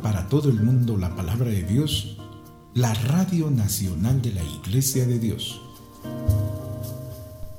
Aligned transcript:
para 0.00 0.28
todo 0.28 0.48
el 0.48 0.62
mundo 0.62 0.96
la 0.96 1.14
palabra 1.14 1.50
de 1.50 1.62
Dios, 1.62 2.16
la 2.74 2.94
Radio 2.94 3.50
Nacional 3.50 4.22
de 4.22 4.32
la 4.32 4.42
Iglesia 4.42 5.06
de 5.06 5.18
Dios. 5.18 5.60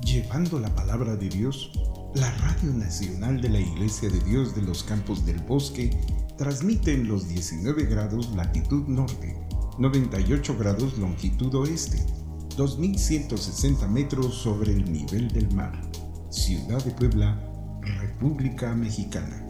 Llevando 0.00 0.58
la 0.58 0.74
palabra 0.74 1.16
de 1.16 1.28
Dios, 1.28 1.70
la 2.14 2.30
Radio 2.38 2.72
Nacional 2.72 3.40
de 3.40 3.48
la 3.50 3.60
Iglesia 3.60 4.08
de 4.08 4.20
Dios 4.20 4.54
de 4.54 4.62
los 4.62 4.82
Campos 4.82 5.24
del 5.24 5.38
Bosque 5.40 5.90
transmite 6.36 6.94
en 6.94 7.08
los 7.08 7.28
19 7.28 7.84
grados 7.84 8.34
latitud 8.34 8.88
norte, 8.88 9.36
98 9.78 10.56
grados 10.58 10.98
longitud 10.98 11.54
oeste, 11.54 12.04
2160 12.56 13.86
metros 13.88 14.34
sobre 14.34 14.72
el 14.72 14.90
nivel 14.90 15.28
del 15.28 15.52
mar, 15.54 15.80
Ciudad 16.30 16.82
de 16.84 16.90
Puebla, 16.90 17.38
República 17.82 18.74
Mexicana. 18.74 19.43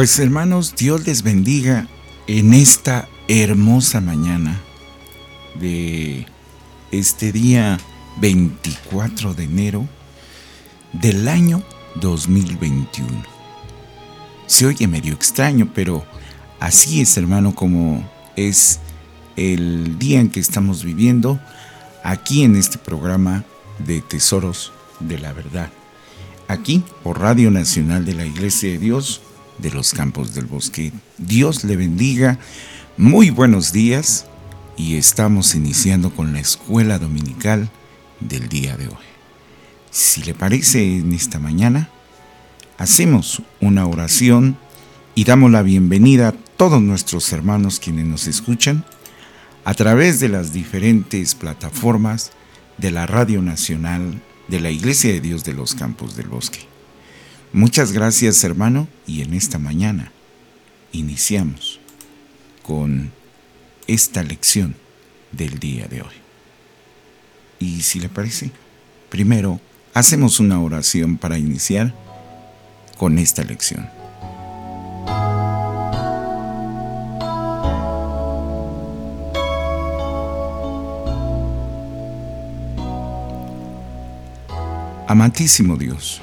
Pues 0.00 0.18
hermanos, 0.18 0.74
Dios 0.78 1.06
les 1.06 1.22
bendiga 1.22 1.86
en 2.26 2.54
esta 2.54 3.06
hermosa 3.28 4.00
mañana 4.00 4.58
de 5.60 6.24
este 6.90 7.32
día 7.32 7.78
24 8.18 9.34
de 9.34 9.44
enero 9.44 9.86
del 10.94 11.28
año 11.28 11.62
2021. 11.96 13.10
Se 14.46 14.64
oye 14.64 14.88
medio 14.88 15.12
extraño, 15.12 15.70
pero 15.74 16.02
así 16.60 17.02
es 17.02 17.18
hermano 17.18 17.54
como 17.54 18.10
es 18.36 18.80
el 19.36 19.98
día 19.98 20.20
en 20.20 20.30
que 20.30 20.40
estamos 20.40 20.82
viviendo 20.82 21.38
aquí 22.02 22.42
en 22.42 22.56
este 22.56 22.78
programa 22.78 23.44
de 23.78 24.00
Tesoros 24.00 24.72
de 24.98 25.18
la 25.18 25.34
Verdad. 25.34 25.68
Aquí 26.48 26.82
por 27.02 27.20
Radio 27.20 27.50
Nacional 27.50 28.06
de 28.06 28.14
la 28.14 28.24
Iglesia 28.24 28.70
de 28.70 28.78
Dios 28.78 29.20
de 29.60 29.70
los 29.70 29.92
campos 29.92 30.34
del 30.34 30.46
bosque. 30.46 30.92
Dios 31.18 31.64
le 31.64 31.76
bendiga. 31.76 32.38
Muy 32.96 33.30
buenos 33.30 33.72
días 33.72 34.26
y 34.76 34.96
estamos 34.96 35.54
iniciando 35.54 36.10
con 36.10 36.32
la 36.32 36.40
escuela 36.40 36.98
dominical 36.98 37.70
del 38.20 38.48
día 38.48 38.76
de 38.76 38.88
hoy. 38.88 38.94
Si 39.90 40.22
le 40.22 40.34
parece 40.34 40.98
en 40.98 41.12
esta 41.12 41.38
mañana, 41.38 41.90
hacemos 42.78 43.42
una 43.60 43.86
oración 43.86 44.56
y 45.14 45.24
damos 45.24 45.50
la 45.50 45.62
bienvenida 45.62 46.28
a 46.28 46.32
todos 46.32 46.80
nuestros 46.80 47.32
hermanos 47.32 47.80
quienes 47.80 48.06
nos 48.06 48.26
escuchan 48.26 48.84
a 49.64 49.74
través 49.74 50.20
de 50.20 50.28
las 50.28 50.52
diferentes 50.52 51.34
plataformas 51.34 52.32
de 52.78 52.90
la 52.90 53.06
Radio 53.06 53.42
Nacional 53.42 54.22
de 54.48 54.60
la 54.60 54.70
Iglesia 54.70 55.12
de 55.12 55.20
Dios 55.20 55.44
de 55.44 55.52
los 55.52 55.74
Campos 55.74 56.16
del 56.16 56.28
Bosque. 56.28 56.69
Muchas 57.52 57.90
gracias 57.90 58.44
hermano 58.44 58.86
y 59.08 59.22
en 59.22 59.34
esta 59.34 59.58
mañana 59.58 60.12
iniciamos 60.92 61.80
con 62.62 63.10
esta 63.88 64.22
lección 64.22 64.76
del 65.32 65.58
día 65.58 65.88
de 65.88 66.02
hoy. 66.02 66.14
Y 67.58 67.82
si 67.82 67.98
le 67.98 68.08
parece, 68.08 68.52
primero 69.08 69.60
hacemos 69.94 70.38
una 70.38 70.60
oración 70.60 71.16
para 71.16 71.38
iniciar 71.38 71.92
con 72.96 73.18
esta 73.18 73.42
lección. 73.42 73.90
Amantísimo 85.08 85.76
Dios, 85.76 86.22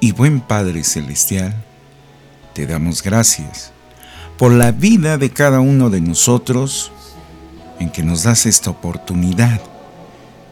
y 0.00 0.12
buen 0.12 0.40
Padre 0.40 0.82
Celestial, 0.82 1.54
te 2.54 2.66
damos 2.66 3.02
gracias 3.02 3.72
por 4.38 4.50
la 4.50 4.72
vida 4.72 5.18
de 5.18 5.30
cada 5.30 5.60
uno 5.60 5.90
de 5.90 6.00
nosotros 6.00 6.90
en 7.78 7.90
que 7.90 8.02
nos 8.02 8.22
das 8.22 8.46
esta 8.46 8.70
oportunidad 8.70 9.60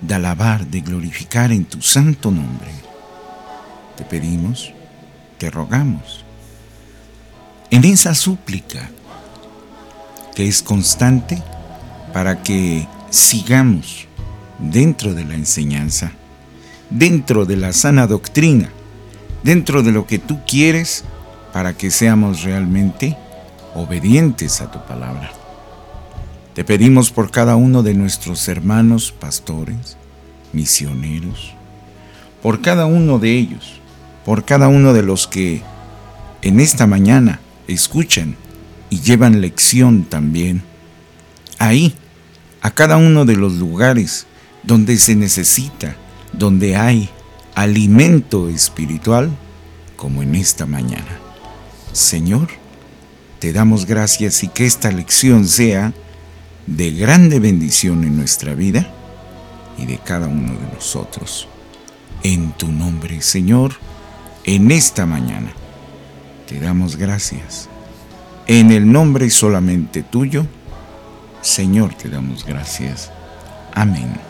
de 0.03 0.15
alabar, 0.15 0.67
de 0.67 0.83
glorificar 0.83 1.51
en 1.51 1.65
tu 1.65 1.81
santo 1.81 2.31
nombre. 2.31 2.71
Te 3.97 4.05
pedimos, 4.05 4.73
te 5.39 5.51
rogamos, 5.51 6.25
en 7.71 7.85
esa 7.85 8.15
súplica 8.15 8.91
que 10.35 10.47
es 10.47 10.63
constante 10.63 11.43
para 12.13 12.43
que 12.43 12.87
sigamos 13.11 14.07
dentro 14.59 15.15
de 15.15 15.25
la 15.25 15.35
enseñanza, 15.35 16.13
dentro 16.91 17.47
de 17.47 17.57
la 17.57 17.73
sana 17.73 18.07
doctrina, 18.07 18.71
dentro 19.49 19.83
de 19.83 19.93
lo 19.93 20.07
que 20.07 20.19
tú 20.19 20.41
quieres 20.47 21.05
para 21.55 21.73
que 21.73 21.91
seamos 21.91 22.43
realmente 22.43 23.17
obedientes 23.75 24.61
a 24.61 24.71
tu 24.71 24.79
palabra. 24.85 25.33
Te 26.53 26.65
pedimos 26.65 27.11
por 27.11 27.31
cada 27.31 27.57
uno 27.57 27.83
de 27.83 27.95
nuestros 27.95 28.47
hermanos 28.47 29.11
pastores, 29.11 29.97
misioneros, 30.53 31.55
por 32.43 32.61
cada 32.61 32.85
uno 32.85 33.19
de 33.19 33.39
ellos, 33.39 33.81
por 34.27 34.45
cada 34.45 34.69
uno 34.69 34.93
de 34.93 35.03
los 35.03 35.27
que 35.27 35.63
en 36.43 36.61
esta 36.61 36.87
mañana 36.87 37.41
escuchan 37.69 38.37
y 38.91 39.01
llevan 39.01 39.41
lección 39.41 40.05
también. 40.05 40.63
Ahí, 41.59 41.95
a 42.61 42.71
cada 42.73 42.99
uno 42.99 43.25
de 43.25 43.37
los 43.37 43.55
lugares 43.55 44.27
donde 44.63 44.99
se 44.99 45.17
necesita, 45.17 45.97
donde 46.35 46.77
hay 46.77 47.09
alimento 47.59 48.49
espiritual, 48.49 49.31
como 49.97 50.23
en 50.23 50.37
esta 50.37 50.65
mañana. 50.65 51.19
Señor, 51.93 52.49
te 53.41 53.53
damos 53.53 53.85
gracias 53.85 54.45
y 54.45 54.49
que 54.49 54.65
esta 54.65 54.93
lección 54.93 55.49
sea 55.49 55.93
de 56.69 56.93
grande 56.93 57.41
bendición 57.41 58.05
en 58.05 58.17
nuestra 58.17 58.55
vida 58.55 58.89
y 59.77 59.87
de 59.87 59.99
cada 59.99 60.29
uno 60.29 60.53
de 60.53 60.73
nosotros. 60.73 61.49
En 62.23 62.53
tu 62.53 62.71
nombre, 62.71 63.23
Señor, 63.23 63.73
en 64.45 64.71
esta 64.71 65.05
mañana, 65.05 65.51
te 66.47 66.61
damos 66.61 66.95
gracias. 66.95 67.69
En 68.47 68.71
el 68.71 68.91
nombre 68.91 69.31
solamente 69.31 70.05
tuyo, 70.05 70.47
Señor, 71.43 71.95
te 71.95 72.09
damos 72.09 72.45
gracias. 72.45 73.11
Amén. 73.75 74.28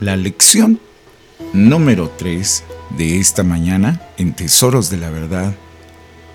La 0.00 0.16
lección 0.16 0.80
número 1.52 2.08
3 2.08 2.64
de 2.96 3.20
esta 3.20 3.42
mañana 3.42 4.00
en 4.16 4.32
Tesoros 4.32 4.88
de 4.88 4.96
la 4.96 5.10
Verdad 5.10 5.54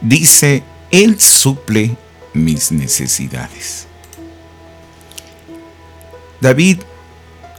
dice, 0.01 0.62
Él 0.91 1.19
suple 1.19 1.98
mis 2.36 2.72
necesidades. 2.72 3.88
David, 6.41 6.77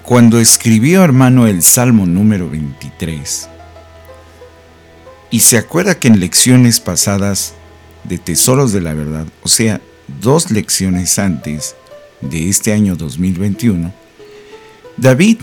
cuando 0.04 0.38
escribió 0.38 1.02
hermano 1.02 1.48
el 1.48 1.64
Salmo 1.64 2.06
número 2.06 2.48
23, 2.48 3.48
y 5.32 5.40
se 5.40 5.58
acuerda 5.58 5.98
que 5.98 6.06
en 6.06 6.20
lecciones 6.20 6.78
pasadas 6.78 7.54
de 8.04 8.18
Tesoros 8.18 8.70
de 8.70 8.80
la 8.80 8.94
Verdad, 8.94 9.26
o 9.42 9.48
sea, 9.48 9.80
dos 10.20 10.52
lecciones 10.52 11.18
antes 11.18 11.74
de 12.20 12.48
este 12.48 12.72
año 12.72 12.94
2021, 12.94 13.92
David 14.96 15.38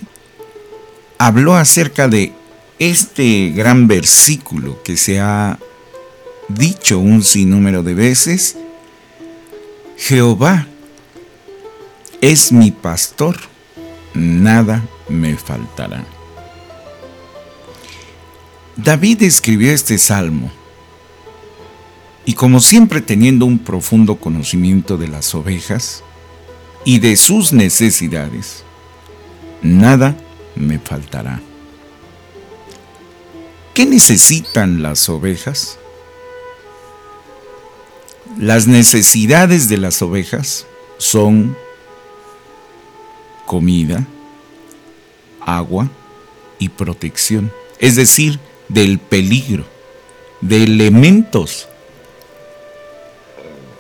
habló 1.18 1.56
acerca 1.56 2.08
de 2.08 2.34
este 2.80 3.50
gran 3.50 3.88
versículo 3.88 4.82
que 4.84 4.98
se 4.98 5.20
ha 5.20 5.60
dicho 6.50 7.00
un 7.00 7.24
sinnúmero 7.24 7.84
de 7.84 7.94
veces, 7.94 8.58
Jehová 9.98 10.68
es 12.22 12.52
mi 12.52 12.72
pastor, 12.72 13.38
nada 14.14 14.84
me 15.08 15.38
faltará. 15.38 16.04
David 18.76 19.24
escribió 19.24 19.72
este 19.72 19.98
salmo 19.98 20.52
y 22.26 22.34
como 22.34 22.60
siempre 22.60 23.02
teniendo 23.02 23.46
un 23.46 23.60
profundo 23.60 24.16
conocimiento 24.16 24.98
de 24.98 25.08
las 25.08 25.36
ovejas 25.36 26.04
y 26.86 27.00
de 27.00 27.16
sus 27.16 27.54
necesidades, 27.54 28.64
nada 29.62 30.16
me 30.56 30.80
faltará. 30.80 31.42
¿Qué 33.74 33.86
necesitan 33.86 34.82
las 34.82 35.10
ovejas? 35.10 35.80
Las 38.38 38.68
necesidades 38.68 39.70
de 39.70 39.78
las 39.78 40.02
ovejas 40.02 40.66
son 40.98 41.56
comida, 43.46 44.08
agua 45.42 45.90
y 46.60 46.70
protección, 46.70 47.52
es 47.80 47.96
decir, 47.96 48.40
del 48.70 49.00
peligro, 49.00 49.66
de 50.42 50.64
elementos 50.64 51.68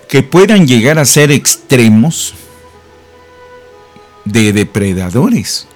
que 0.08 0.22
puedan 0.22 0.68
llegar 0.68 1.00
a 1.00 1.06
ser 1.06 1.32
extremos 1.32 2.36
de 4.26 4.54
depredadores. 4.54 5.68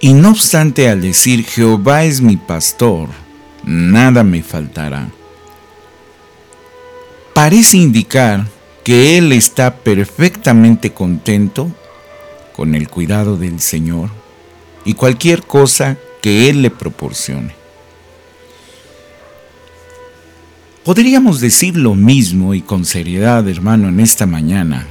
Y 0.00 0.12
no 0.12 0.30
obstante 0.30 0.88
al 0.88 1.00
decir, 1.00 1.44
Jehová 1.44 2.04
es 2.04 2.20
mi 2.20 2.36
pastor, 2.36 3.08
nada 3.64 4.22
me 4.22 4.42
faltará, 4.44 5.08
parece 7.34 7.78
indicar 7.78 8.46
que 8.84 9.18
Él 9.18 9.32
está 9.32 9.74
perfectamente 9.74 10.92
contento 10.92 11.70
con 12.54 12.76
el 12.76 12.88
cuidado 12.88 13.36
del 13.36 13.60
Señor 13.60 14.10
y 14.84 14.94
cualquier 14.94 15.42
cosa 15.42 15.98
que 16.22 16.48
Él 16.48 16.62
le 16.62 16.70
proporcione. 16.70 17.54
Podríamos 20.84 21.40
decir 21.40 21.76
lo 21.76 21.94
mismo 21.94 22.54
y 22.54 22.62
con 22.62 22.84
seriedad, 22.84 23.46
hermano, 23.48 23.88
en 23.88 24.00
esta 24.00 24.26
mañana. 24.26 24.86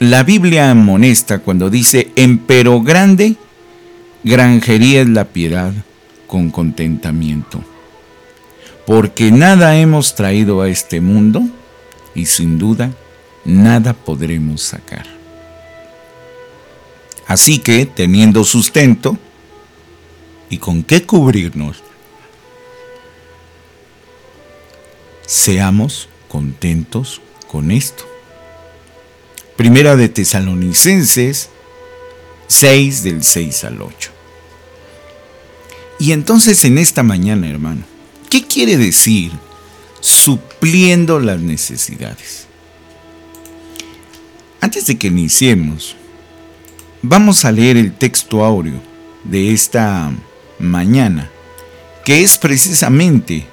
La 0.00 0.22
Biblia 0.22 0.70
amonesta 0.70 1.38
cuando 1.38 1.70
dice, 1.70 2.10
empero 2.14 2.82
grande 2.82 3.36
granjería 4.28 5.00
es 5.00 5.08
la 5.08 5.24
piedad 5.24 5.72
con 6.26 6.50
contentamiento. 6.50 7.64
Porque 8.86 9.32
nada 9.32 9.76
hemos 9.76 10.14
traído 10.14 10.60
a 10.60 10.68
este 10.68 11.00
mundo 11.00 11.42
y 12.14 12.26
sin 12.26 12.58
duda 12.58 12.92
nada 13.44 13.92
podremos 13.92 14.62
sacar. 14.62 15.06
Así 17.26 17.58
que, 17.58 17.84
teniendo 17.84 18.44
sustento 18.44 19.18
y 20.48 20.58
con 20.58 20.82
qué 20.82 21.04
cubrirnos, 21.04 21.82
seamos 25.26 26.08
contentos 26.28 27.20
con 27.46 27.70
esto. 27.70 28.04
Primera 29.56 29.96
de 29.96 30.08
Tesalonicenses 30.08 31.50
6 32.46 33.02
del 33.02 33.22
6 33.22 33.64
al 33.64 33.82
8. 33.82 34.17
Y 35.98 36.12
entonces 36.12 36.64
en 36.64 36.78
esta 36.78 37.02
mañana, 37.02 37.48
hermano, 37.48 37.82
¿Qué 38.28 38.46
quiere 38.46 38.76
decir 38.76 39.32
supliendo 40.00 41.18
las 41.18 41.40
necesidades? 41.40 42.46
Antes 44.60 44.86
de 44.86 44.98
que 44.98 45.06
iniciemos, 45.06 45.96
vamos 47.00 47.44
a 47.46 47.52
leer 47.52 47.78
el 47.78 47.94
texto 47.94 48.44
áureo 48.44 48.82
de 49.24 49.52
esta 49.52 50.12
mañana, 50.58 51.30
que 52.04 52.22
es 52.22 52.36
precisamente 52.36 53.46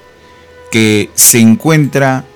que 0.70 1.10
se 1.14 1.40
encuentra 1.40 2.26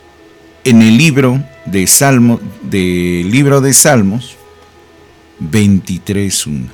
en 0.65 0.81
el 0.81 0.97
libro 0.97 1.45
de 1.67 1.87
Salmo, 1.87 2.41
del 2.63 3.31
libro 3.31 3.61
de 3.61 3.75
Salmos 3.75 4.37
23.1. 5.43 6.69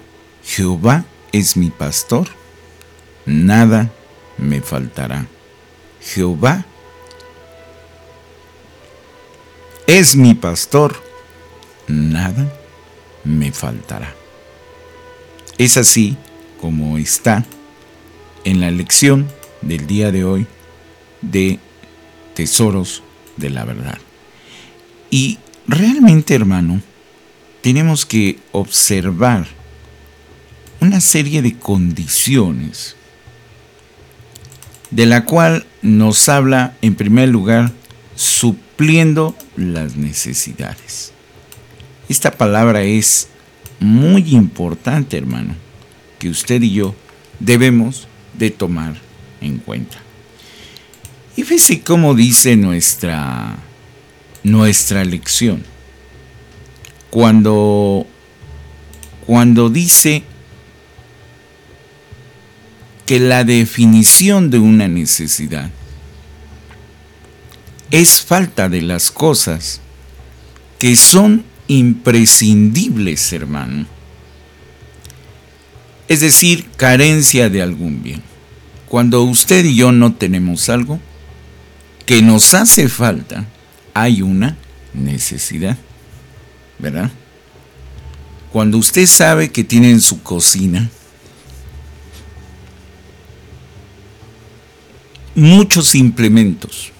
Jehová 0.45 1.05
es 1.33 1.57
mi 1.57 1.71
pastor, 1.71 2.28
nada 3.26 3.90
me 4.38 4.61
faltará. 4.61 5.26
Jehová 6.00 6.64
es 9.87 10.16
mi 10.16 10.35
pastor, 10.35 10.97
nada 11.87 12.52
me 13.25 13.52
faltará. 13.52 14.14
Es 15.59 15.76
así 15.76 16.16
como 16.61 16.99
está 16.99 17.45
en 18.45 18.61
la 18.61 18.71
lección 18.71 19.28
del 19.62 19.87
día 19.87 20.12
de 20.12 20.25
hoy 20.25 20.47
de 21.23 21.59
Tesoros 22.35 23.02
de 23.37 23.50
la 23.50 23.64
Verdad. 23.64 23.99
Y 25.11 25.38
realmente, 25.66 26.35
hermano, 26.35 26.80
tenemos 27.62 28.06
que 28.06 28.38
observar 28.52 29.47
una 30.80 31.00
serie 31.00 31.42
de 31.42 31.59
condiciones 31.59 32.96
de 34.90 35.07
la 35.07 35.25
cual 35.25 35.66
nos 35.83 36.28
habla 36.28 36.76
en 36.83 36.95
primer 36.95 37.28
lugar 37.28 37.73
supliendo 38.14 39.37
las 39.57 39.97
necesidades. 39.97 41.12
Esta 42.09 42.31
palabra 42.31 42.83
es 42.83 43.28
muy 43.81 44.35
importante, 44.35 45.16
hermano, 45.16 45.55
que 46.19 46.28
usted 46.28 46.62
y 46.62 46.73
yo 46.73 46.95
debemos 47.40 48.09
de 48.35 48.50
tomar 48.50 48.97
en 49.40 49.59
cuenta. 49.59 49.99
Y 51.37 51.43
fíjese 51.43 51.81
cómo 51.83 52.14
dice 52.14 52.57
nuestra, 52.57 53.57
nuestra 54.43 55.05
lección. 55.05 55.62
Cuando, 57.11 58.07
cuando 59.26 59.69
dice 59.69 60.23
que 63.06 63.20
la 63.20 63.44
definición 63.44 64.50
de 64.50 64.58
una 64.58 64.88
necesidad 64.88 65.70
es 67.92 68.20
falta 68.20 68.68
de 68.68 68.82
las 68.82 69.12
cosas 69.12 69.80
que 70.78 70.96
son 70.96 71.44
imprescindibles, 71.68 73.32
hermano. 73.32 73.86
Es 76.08 76.20
decir, 76.20 76.66
carencia 76.76 77.48
de 77.48 77.62
algún 77.62 78.02
bien. 78.02 78.22
Cuando 78.88 79.22
usted 79.22 79.64
y 79.64 79.76
yo 79.76 79.92
no 79.92 80.14
tenemos 80.14 80.68
algo 80.68 81.00
que 82.04 82.22
nos 82.22 82.54
hace 82.54 82.88
falta, 82.88 83.46
hay 83.94 84.22
una 84.22 84.56
necesidad, 84.94 85.76
¿verdad? 86.78 87.10
Cuando 88.52 88.78
usted 88.78 89.06
sabe 89.06 89.50
que 89.50 89.64
tiene 89.64 89.90
en 89.90 90.00
su 90.00 90.22
cocina 90.22 90.90
muchos 95.37 95.95
implementos, 95.95 96.93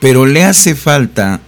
pero 0.00 0.26
le 0.26 0.44
hace 0.44 0.74
falta 0.74 1.40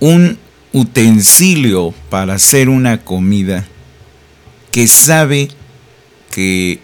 un 0.00 0.38
utensilio 0.72 1.92
para 2.08 2.34
hacer 2.34 2.68
una 2.68 3.02
comida 3.04 3.66
que 4.70 4.86
sabe 4.86 5.48
que 6.30 6.80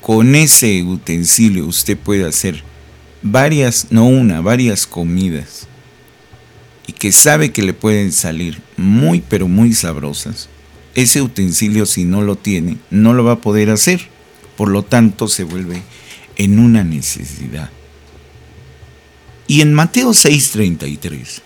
con 0.00 0.34
ese 0.34 0.82
utensilio 0.82 1.66
usted 1.66 1.98
puede 1.98 2.26
hacer 2.26 2.62
varias, 3.22 3.88
no 3.90 4.06
una, 4.06 4.40
varias 4.40 4.86
comidas 4.86 5.66
y 6.86 6.92
que 6.92 7.12
sabe 7.12 7.50
que 7.52 7.62
le 7.62 7.74
pueden 7.74 8.12
salir 8.12 8.62
muy 8.76 9.20
pero 9.20 9.48
muy 9.48 9.72
sabrosas, 9.72 10.48
ese 10.94 11.20
utensilio 11.20 11.84
si 11.84 12.04
no 12.04 12.22
lo 12.22 12.36
tiene 12.36 12.78
no 12.90 13.12
lo 13.12 13.24
va 13.24 13.32
a 13.32 13.40
poder 13.40 13.70
hacer, 13.70 14.08
por 14.56 14.68
lo 14.68 14.84
tanto 14.84 15.26
se 15.26 15.42
vuelve 15.42 15.82
en 16.38 16.58
una 16.58 16.84
necesidad. 16.84 17.70
Y 19.46 19.60
en 19.60 19.74
Mateo 19.74 20.10
6:33 20.10 21.42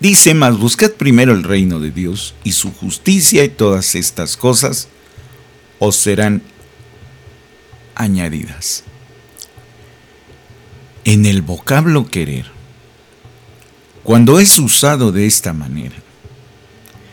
dice, 0.00 0.34
mas 0.34 0.58
buscad 0.58 0.90
primero 0.92 1.32
el 1.32 1.44
reino 1.44 1.80
de 1.80 1.90
Dios 1.90 2.34
y 2.42 2.52
su 2.52 2.72
justicia 2.72 3.44
y 3.44 3.48
todas 3.48 3.94
estas 3.94 4.36
cosas 4.36 4.88
os 5.78 5.96
serán 5.96 6.42
añadidas. 7.94 8.84
En 11.04 11.26
el 11.26 11.42
vocablo 11.42 12.06
querer, 12.06 12.46
cuando 14.02 14.40
es 14.40 14.58
usado 14.58 15.12
de 15.12 15.26
esta 15.26 15.52
manera, 15.52 15.96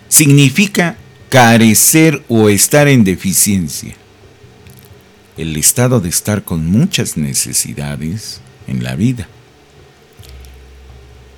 significa 0.07 0.97
carecer 1.29 2.23
o 2.27 2.49
estar 2.49 2.87
en 2.87 3.03
deficiencia 3.03 3.95
el 5.37 5.55
estado 5.57 5.99
de 5.99 6.09
estar 6.09 6.43
con 6.43 6.65
muchas 6.65 7.17
necesidades 7.17 8.41
en 8.67 8.83
la 8.83 8.95
vida. 8.95 9.27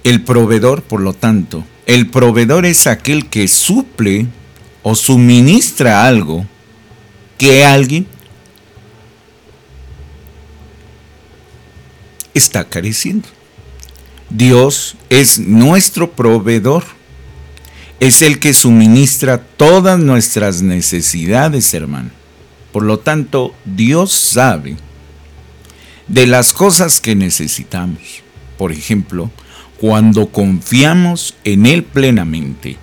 El 0.03 0.23
proveedor, 0.23 0.83
por 0.83 1.01
lo 1.01 1.13
tanto, 1.13 1.63
el 1.85 2.09
proveedor 2.09 2.65
es 2.65 2.87
aquel 2.87 3.29
que 3.29 3.47
suple 3.47 4.27
o 4.81 4.95
suministra 4.95 6.05
algo 6.05 6.45
que 7.37 7.65
alguien 7.65 8.05
está 12.33 12.65
careciendo. 12.65 13.27
Dios 14.29 14.95
es 15.09 15.39
nuestro 15.39 16.11
proveedor. 16.11 16.83
Es 17.99 18.21
el 18.21 18.39
que 18.39 18.53
suministra 18.53 19.37
todas 19.37 19.99
nuestras 19.99 20.61
necesidades, 20.61 21.73
hermano. 21.73 22.22
Por 22.73 22.83
lo 22.83 22.97
tanto, 22.97 23.53
Dios 23.65 24.11
sabe 24.11 24.75
de 26.07 26.25
las 26.25 26.53
cosas 26.53 26.99
que 26.99 27.15
necesitamos. 27.15 28.23
Por 28.57 28.71
ejemplo, 28.71 29.29
cuando 29.79 30.29
confiamos 30.29 31.35
en 31.43 31.67
Él 31.67 31.83
plenamente 31.83 32.77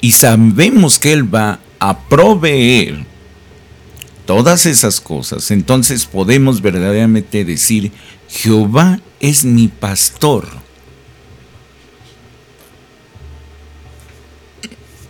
y 0.00 0.10
sabemos 0.10 0.98
que 0.98 1.12
Él 1.12 1.32
va 1.32 1.60
a 1.78 2.00
proveer 2.08 3.06
todas 4.26 4.66
esas 4.66 5.00
cosas, 5.00 5.52
entonces 5.52 6.04
podemos 6.04 6.60
verdaderamente 6.60 7.44
decir, 7.44 7.92
Jehová 8.28 8.98
es 9.20 9.44
mi 9.44 9.68
pastor. 9.68 10.48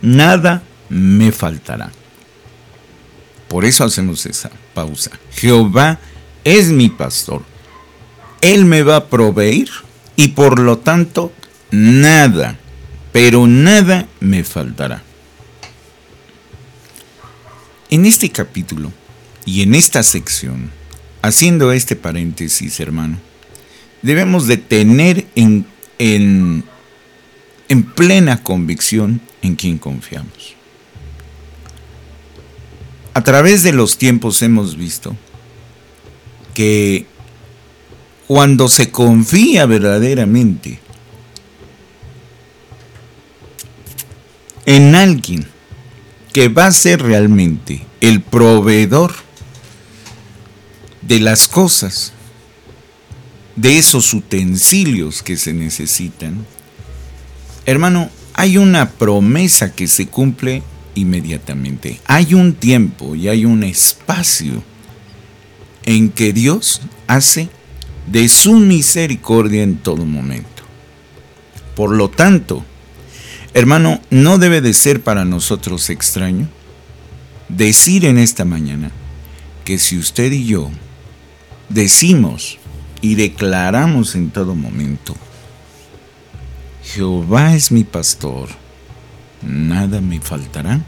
Nada 0.03 0.61
me 0.87 1.31
faltará. 1.31 1.91
Por 3.47 3.65
eso 3.65 3.83
hacemos 3.83 4.25
esa 4.25 4.51
pausa. 4.73 5.11
Jehová 5.31 5.99
es 6.43 6.69
mi 6.69 6.89
pastor. 6.89 7.43
Él 8.41 8.65
me 8.65 8.83
va 8.83 8.97
a 8.97 9.05
proveer 9.05 9.69
y 10.15 10.29
por 10.29 10.59
lo 10.59 10.77
tanto 10.79 11.31
nada, 11.71 12.57
pero 13.11 13.47
nada 13.47 14.07
me 14.19 14.43
faltará. 14.43 15.03
En 17.89 18.05
este 18.05 18.29
capítulo 18.29 18.91
y 19.45 19.61
en 19.61 19.73
esta 19.73 20.03
sección, 20.03 20.71
haciendo 21.21 21.71
este 21.71 21.95
paréntesis, 21.95 22.79
hermano, 22.81 23.17
debemos 24.01 24.47
de 24.47 24.57
tener 24.57 25.25
en, 25.35 25.65
en, 25.99 26.65
en 27.69 27.83
plena 27.83 28.43
convicción 28.43 29.21
en 29.41 29.55
quien 29.55 29.77
confiamos. 29.77 30.56
A 33.17 33.23
través 33.23 33.63
de 33.63 33.73
los 33.73 33.97
tiempos 33.97 34.43
hemos 34.43 34.77
visto 34.77 35.17
que 36.53 37.07
cuando 38.27 38.69
se 38.69 38.91
confía 38.91 39.65
verdaderamente 39.65 40.79
en 44.67 44.93
alguien 44.93 45.47
que 46.31 46.47
va 46.47 46.67
a 46.67 46.71
ser 46.71 47.01
realmente 47.01 47.87
el 48.01 48.21
proveedor 48.21 49.15
de 51.01 51.19
las 51.19 51.47
cosas, 51.47 52.13
de 53.55 53.79
esos 53.79 54.13
utensilios 54.13 55.23
que 55.23 55.37
se 55.37 55.53
necesitan, 55.53 56.45
hermano, 57.65 58.11
hay 58.35 58.59
una 58.59 58.91
promesa 58.91 59.73
que 59.73 59.87
se 59.87 60.05
cumple 60.05 60.61
inmediatamente. 60.97 61.99
Hay 62.05 62.33
un 62.33 62.53
tiempo 62.53 63.15
y 63.15 63.27
hay 63.27 63.45
un 63.45 63.63
espacio 63.63 64.63
en 65.85 66.09
que 66.09 66.33
Dios 66.33 66.81
hace 67.07 67.49
de 68.07 68.27
su 68.29 68.57
misericordia 68.57 69.63
en 69.63 69.77
todo 69.77 70.05
momento. 70.05 70.63
Por 71.75 71.91
lo 71.91 72.09
tanto, 72.09 72.65
hermano, 73.53 74.01
no 74.09 74.37
debe 74.37 74.61
de 74.61 74.73
ser 74.73 75.01
para 75.01 75.25
nosotros 75.25 75.89
extraño 75.89 76.49
decir 77.49 78.05
en 78.05 78.17
esta 78.17 78.45
mañana 78.45 78.91
que 79.63 79.77
si 79.77 79.97
usted 79.97 80.31
y 80.31 80.45
yo 80.45 80.71
decimos 81.69 82.57
y 83.01 83.15
declaramos 83.15 84.15
en 84.15 84.31
todo 84.31 84.55
momento, 84.55 85.15
Jehová 86.83 87.53
es 87.53 87.71
mi 87.71 87.83
pastor, 87.83 88.49
nada 89.41 90.01
me 90.01 90.19
faltará, 90.19 90.81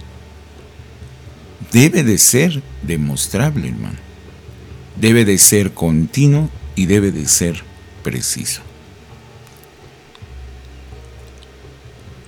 debe 1.72 2.04
de 2.04 2.18
ser 2.18 2.64
demostrable, 2.84 3.70
hermano. 3.70 3.98
Debe 4.96 5.26
de 5.26 5.38
ser 5.38 5.74
continuo 5.74 6.50
y 6.76 6.86
debe 6.86 7.12
de 7.12 7.28
ser 7.28 7.64
preciso. 8.04 8.62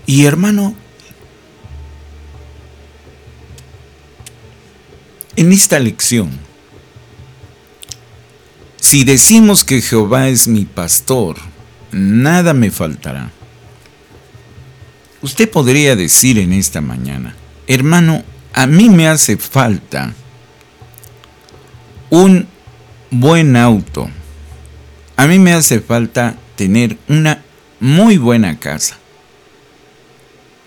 Y 0.05 0.25
hermano, 0.25 0.75
en 5.35 5.51
esta 5.51 5.79
lección, 5.79 6.31
si 8.79 9.03
decimos 9.03 9.63
que 9.63 9.81
Jehová 9.81 10.27
es 10.27 10.47
mi 10.47 10.65
pastor, 10.65 11.37
nada 11.91 12.53
me 12.53 12.71
faltará. 12.71 13.31
Usted 15.21 15.49
podría 15.49 15.95
decir 15.95 16.39
en 16.39 16.51
esta 16.51 16.81
mañana, 16.81 17.35
hermano, 17.67 18.23
a 18.53 18.65
mí 18.65 18.89
me 18.89 19.07
hace 19.07 19.37
falta 19.37 20.13
un 22.09 22.47
buen 23.11 23.55
auto. 23.55 24.09
A 25.15 25.27
mí 25.27 25.37
me 25.37 25.53
hace 25.53 25.79
falta 25.79 26.35
tener 26.55 26.97
una 27.07 27.43
muy 27.79 28.17
buena 28.17 28.59
casa. 28.59 28.97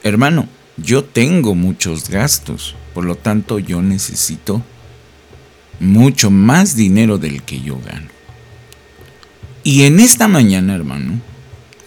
Hermano, 0.03 0.49
yo 0.77 1.03
tengo 1.05 1.55
muchos 1.55 2.09
gastos, 2.09 2.77
por 2.95 3.05
lo 3.05 3.17
tanto 3.17 3.59
yo 3.59 3.83
necesito 3.83 4.63
mucho 5.81 6.31
más 6.31 6.77
dinero 6.77 7.19
del 7.19 7.43
que 7.43 7.61
yo 7.61 7.81
gano. 7.81 8.09
Y 9.65 9.85
en 9.85 9.99
esta 9.99 10.29
mañana, 10.29 10.75
hermano, 10.75 11.21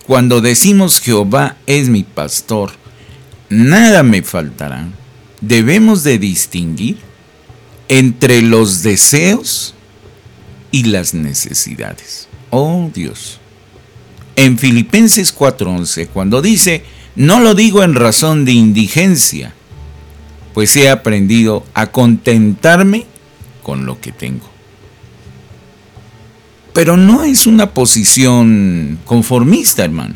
cuando 0.07 0.39
decimos 0.39 1.01
Jehová 1.01 1.57
es 1.67 1.89
mi 1.89 2.03
pastor, 2.03 2.71
nada 3.49 4.03
me 4.03 4.23
faltará, 4.23 4.87
debemos 5.41 6.03
de 6.03 6.17
distinguir 6.17 6.97
entre 7.89 8.41
los 8.41 8.83
deseos 8.83 9.75
y 10.71 10.85
las 10.85 11.13
necesidades. 11.13 12.29
Oh 12.51 12.89
Dios. 12.93 13.39
En 14.37 14.57
Filipenses 14.57 15.35
4:11, 15.35 16.07
cuando 16.07 16.41
dice, 16.41 16.83
no 17.17 17.41
lo 17.41 17.53
digo 17.53 17.83
en 17.83 17.93
razón 17.93 18.45
de 18.45 18.53
indigencia, 18.53 19.53
pues 20.53 20.73
he 20.77 20.89
aprendido 20.89 21.65
a 21.73 21.87
contentarme 21.87 23.05
con 23.61 23.85
lo 23.85 23.99
que 23.99 24.13
tengo. 24.13 24.56
Pero 26.77 26.95
no 26.95 27.23
es 27.23 27.47
una 27.47 27.71
posición 27.71 28.99
conformista, 29.03 29.83
hermano. 29.83 30.13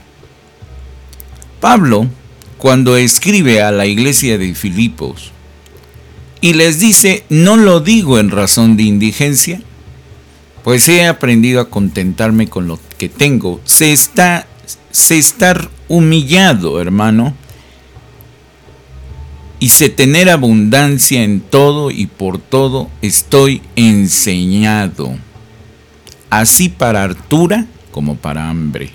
Pablo, 1.60 2.06
cuando 2.60 2.98
escribe 2.98 3.64
a 3.64 3.72
la 3.72 3.88
iglesia 3.88 4.38
de 4.38 4.54
Filipos 4.54 5.32
y 6.40 6.54
les 6.54 6.80
dice, 6.80 7.24
no 7.30 7.58
lo 7.58 7.80
digo 7.80 8.20
en 8.20 8.30
razón 8.30 8.78
de 8.78 8.84
indigencia, 8.84 9.60
pues 10.64 10.88
he 10.88 11.08
aprendido 11.08 11.62
a 11.62 11.70
contentarme 11.72 12.48
con 12.48 12.68
lo 12.68 12.80
que 13.00 13.10
tengo. 13.10 13.60
Se 13.66 13.92
está, 13.92 14.46
se 14.92 15.18
estar 15.18 15.68
humillado, 15.88 16.80
hermano, 16.80 17.34
y 19.58 19.70
se 19.70 19.90
tener 19.90 20.30
abundancia 20.30 21.24
en 21.24 21.42
todo 21.42 21.90
y 21.90 22.06
por 22.06 22.38
todo 22.38 22.92
estoy 23.02 23.64
enseñado 23.76 25.18
así 26.32 26.70
para 26.70 27.04
hartura 27.04 27.68
como 27.92 28.16
para 28.16 28.50
hambre, 28.50 28.90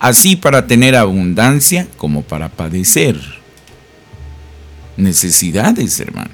así 0.00 0.36
para 0.36 0.66
tener 0.66 0.96
abundancia 0.96 1.88
como 1.96 2.22
para 2.22 2.50
padecer. 2.50 3.18
Necesidades, 4.98 5.98
hermano. 6.00 6.30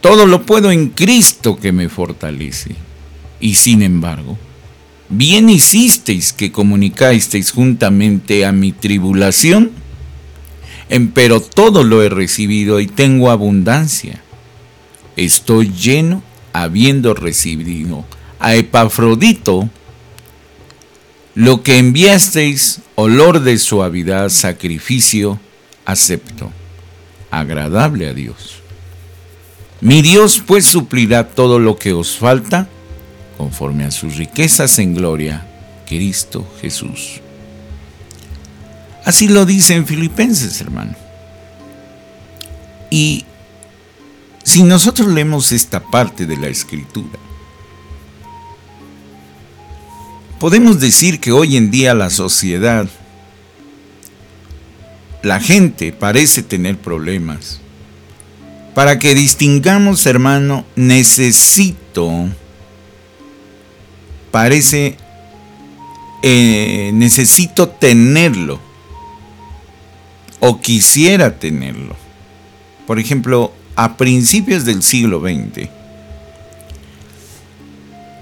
Todo 0.00 0.26
lo 0.26 0.46
puedo 0.46 0.72
en 0.72 0.88
Cristo 0.88 1.58
que 1.60 1.72
me 1.72 1.90
fortalece. 1.90 2.74
Y 3.38 3.56
sin 3.56 3.82
embargo, 3.82 4.38
bien 5.10 5.50
hicisteis 5.50 6.32
que 6.32 6.50
comunicasteis 6.50 7.52
juntamente 7.52 8.46
a 8.46 8.52
mi 8.52 8.72
tribulación, 8.72 9.70
pero 11.12 11.42
todo 11.42 11.84
lo 11.84 12.02
he 12.02 12.08
recibido 12.08 12.80
y 12.80 12.86
tengo 12.86 13.30
abundancia. 13.30 14.22
Estoy 15.16 15.70
lleno 15.70 16.22
habiendo 16.52 17.14
recibido 17.14 18.04
a 18.38 18.54
Epafrodito, 18.54 19.68
lo 21.34 21.62
que 21.62 21.78
enviasteis, 21.78 22.80
olor 22.94 23.40
de 23.40 23.58
suavidad, 23.58 24.28
sacrificio, 24.28 25.38
acepto, 25.84 26.50
agradable 27.30 28.08
a 28.08 28.14
Dios. 28.14 28.56
Mi 29.80 30.02
Dios 30.02 30.42
pues 30.46 30.66
suplirá 30.66 31.28
todo 31.28 31.58
lo 31.58 31.78
que 31.78 31.92
os 31.92 32.16
falta, 32.16 32.68
conforme 33.38 33.84
a 33.84 33.90
sus 33.90 34.16
riquezas 34.16 34.78
en 34.78 34.94
gloria, 34.94 35.46
Cristo 35.86 36.46
Jesús. 36.60 37.20
Así 39.04 39.28
lo 39.28 39.46
dice 39.46 39.74
en 39.74 39.86
Filipenses, 39.86 40.60
hermano. 40.60 40.94
Y 42.90 43.24
si 44.42 44.62
nosotros 44.62 45.08
leemos 45.08 45.52
esta 45.52 45.80
parte 45.80 46.26
de 46.26 46.36
la 46.36 46.48
escritura, 46.48 47.18
podemos 50.38 50.80
decir 50.80 51.20
que 51.20 51.32
hoy 51.32 51.56
en 51.56 51.70
día 51.70 51.94
la 51.94 52.10
sociedad, 52.10 52.88
la 55.22 55.38
gente 55.40 55.92
parece 55.92 56.42
tener 56.42 56.78
problemas. 56.78 57.60
Para 58.74 58.98
que 58.98 59.14
distingamos, 59.14 60.06
hermano, 60.06 60.64
necesito, 60.76 62.28
parece, 64.30 64.96
eh, 66.22 66.90
necesito 66.94 67.68
tenerlo 67.68 68.60
o 70.38 70.60
quisiera 70.60 71.38
tenerlo. 71.38 71.96
Por 72.86 72.98
ejemplo, 72.98 73.52
a 73.76 73.96
principios 73.96 74.64
del 74.64 74.82
siglo 74.82 75.20
XX, 75.20 75.68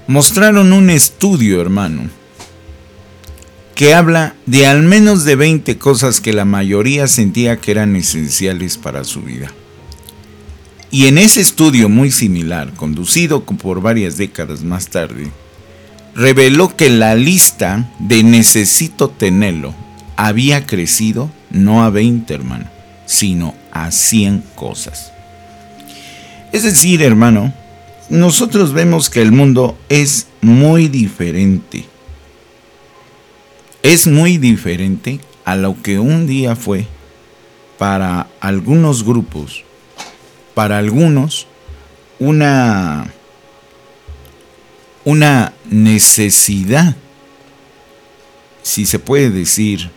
mostraron 0.06 0.72
un 0.72 0.90
estudio, 0.90 1.60
hermano, 1.60 2.08
que 3.74 3.94
habla 3.94 4.34
de 4.46 4.66
al 4.66 4.82
menos 4.82 5.24
de 5.24 5.36
20 5.36 5.78
cosas 5.78 6.20
que 6.20 6.32
la 6.32 6.44
mayoría 6.44 7.06
sentía 7.06 7.58
que 7.58 7.70
eran 7.70 7.94
esenciales 7.94 8.76
para 8.76 9.04
su 9.04 9.22
vida. 9.22 9.52
Y 10.90 11.06
en 11.06 11.18
ese 11.18 11.40
estudio 11.40 11.88
muy 11.88 12.10
similar, 12.10 12.72
conducido 12.74 13.44
por 13.44 13.82
varias 13.82 14.16
décadas 14.16 14.64
más 14.64 14.88
tarde, 14.88 15.30
reveló 16.14 16.74
que 16.74 16.88
la 16.88 17.14
lista 17.14 17.88
de 18.00 18.22
necesito 18.22 19.10
tenerlo 19.10 19.74
había 20.16 20.66
crecido 20.66 21.30
no 21.50 21.84
a 21.84 21.90
20, 21.90 22.34
hermano, 22.34 22.68
sino 23.06 23.54
a 23.70 23.90
100 23.90 24.42
cosas. 24.56 25.12
Es 26.52 26.62
decir, 26.62 27.02
hermano, 27.02 27.52
nosotros 28.08 28.72
vemos 28.72 29.10
que 29.10 29.20
el 29.20 29.32
mundo 29.32 29.76
es 29.88 30.28
muy 30.40 30.88
diferente. 30.88 31.84
Es 33.82 34.06
muy 34.06 34.38
diferente 34.38 35.20
a 35.44 35.56
lo 35.56 35.80
que 35.82 35.98
un 35.98 36.26
día 36.26 36.56
fue 36.56 36.86
para 37.76 38.28
algunos 38.40 39.04
grupos, 39.04 39.62
para 40.54 40.78
algunos, 40.78 41.46
una, 42.18 43.12
una 45.04 45.52
necesidad, 45.70 46.96
si 48.62 48.84
se 48.84 48.98
puede 48.98 49.30
decir, 49.30 49.90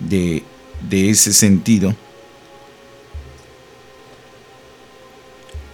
de, 0.00 0.42
de 0.88 1.10
ese 1.10 1.32
sentido, 1.32 1.94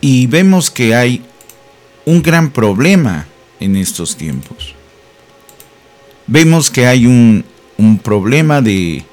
Y 0.01 0.27
vemos 0.27 0.71
que 0.71 0.95
hay 0.95 1.23
un 2.05 2.23
gran 2.23 2.51
problema 2.51 3.27
en 3.59 3.77
estos 3.77 4.17
tiempos. 4.17 4.75
Vemos 6.27 6.71
que 6.71 6.87
hay 6.87 7.07
un, 7.07 7.45
problema 8.03 8.61
de, 8.61 9.05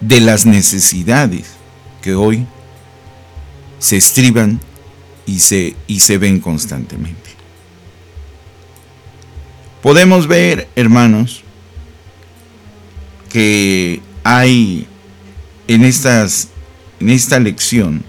de 0.00 0.20
las 0.20 0.46
necesidades 0.46 1.48
que 2.02 2.14
hoy 2.14 2.46
se 3.78 3.96
estriban 3.96 4.60
y 5.26 5.40
se, 5.40 5.76
y 5.86 6.00
se 6.00 6.18
ven 6.18 6.40
constantemente. 6.40 7.30
Podemos 9.82 10.26
ver, 10.26 10.68
hermanos, 10.74 11.42
que 13.30 14.00
hay 14.24 14.86
en, 15.68 15.84
estas, 15.84 16.48
en 16.98 17.10
esta 17.10 17.38
lección, 17.38 18.02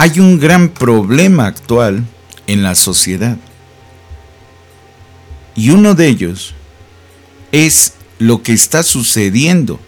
hay 0.00 0.18
un 0.18 0.40
gran 0.40 0.70
problema 0.70 1.46
actual 1.46 2.06
en 2.46 2.62
la 2.62 2.74
sociedad. 2.74 3.36
Y 5.54 5.68
uno 5.68 5.94
de 5.94 6.08
ellos 6.08 6.54
es 7.52 7.92
lo 8.18 8.42
que 8.42 8.54
está 8.54 8.82
sucediendo 8.82 9.78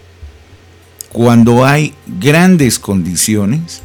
cuando 1.15 1.65
hay 1.65 1.95
grandes 2.21 2.79
condiciones 2.79 3.81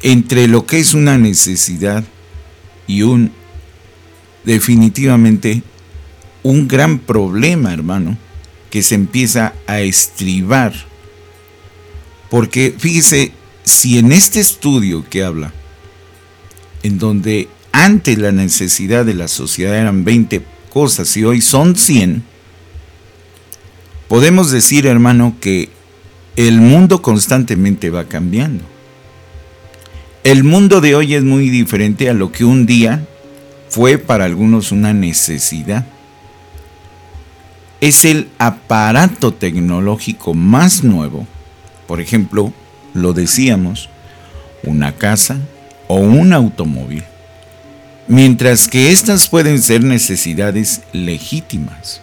entre 0.00 0.48
lo 0.48 0.64
que 0.64 0.78
es 0.78 0.94
una 0.94 1.18
necesidad 1.18 2.02
y 2.86 3.02
un 3.02 3.30
definitivamente 4.44 5.62
un 6.42 6.66
gran 6.66 6.98
problema, 6.98 7.74
hermano, 7.74 8.16
que 8.70 8.82
se 8.82 8.94
empieza 8.94 9.52
a 9.66 9.80
estribar. 9.80 10.72
Porque 12.30 12.74
fíjese, 12.78 13.32
si 13.64 13.98
en 13.98 14.12
este 14.12 14.40
estudio 14.40 15.04
que 15.08 15.24
habla, 15.24 15.52
en 16.82 16.98
donde 16.98 17.48
antes 17.72 18.18
la 18.18 18.30
necesidad 18.30 19.04
de 19.04 19.14
la 19.14 19.26
sociedad 19.26 19.76
eran 19.76 20.04
20 20.04 20.42
cosas 20.70 21.16
y 21.16 21.24
hoy 21.24 21.40
son 21.40 21.74
100, 21.74 22.22
podemos 24.06 24.50
decir, 24.50 24.86
hermano, 24.86 25.36
que 25.40 25.70
el 26.36 26.60
mundo 26.60 27.02
constantemente 27.02 27.90
va 27.90 28.04
cambiando. 28.04 28.64
El 30.24 30.44
mundo 30.44 30.80
de 30.80 30.94
hoy 30.94 31.14
es 31.14 31.22
muy 31.22 31.50
diferente 31.50 32.08
a 32.08 32.14
lo 32.14 32.32
que 32.32 32.44
un 32.44 32.66
día 32.66 33.06
fue 33.68 33.98
para 33.98 34.24
algunos 34.24 34.72
una 34.72 34.92
necesidad. 34.92 35.86
Es 37.80 38.04
el 38.04 38.28
aparato 38.38 39.34
tecnológico 39.34 40.32
más 40.32 40.82
nuevo. 40.82 41.26
Por 41.86 42.00
ejemplo, 42.00 42.52
lo 42.94 43.12
decíamos, 43.12 43.90
una 44.62 44.92
casa 44.92 45.38
o 45.88 45.96
un 45.96 46.32
automóvil. 46.32 47.04
Mientras 48.08 48.68
que 48.68 48.90
estas 48.90 49.28
pueden 49.28 49.60
ser 49.60 49.84
necesidades 49.84 50.82
legítimas. 50.92 52.00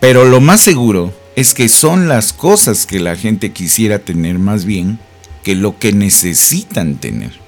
Pero 0.00 0.24
lo 0.24 0.40
más 0.40 0.62
seguro 0.62 1.12
es 1.36 1.52
que 1.52 1.68
son 1.68 2.08
las 2.08 2.32
cosas 2.32 2.86
que 2.86 3.00
la 3.00 3.16
gente 3.16 3.52
quisiera 3.52 3.98
tener 3.98 4.38
más 4.38 4.64
bien 4.64 4.98
que 5.42 5.54
lo 5.54 5.78
que 5.78 5.92
necesitan 5.92 6.96
tener 6.96 7.40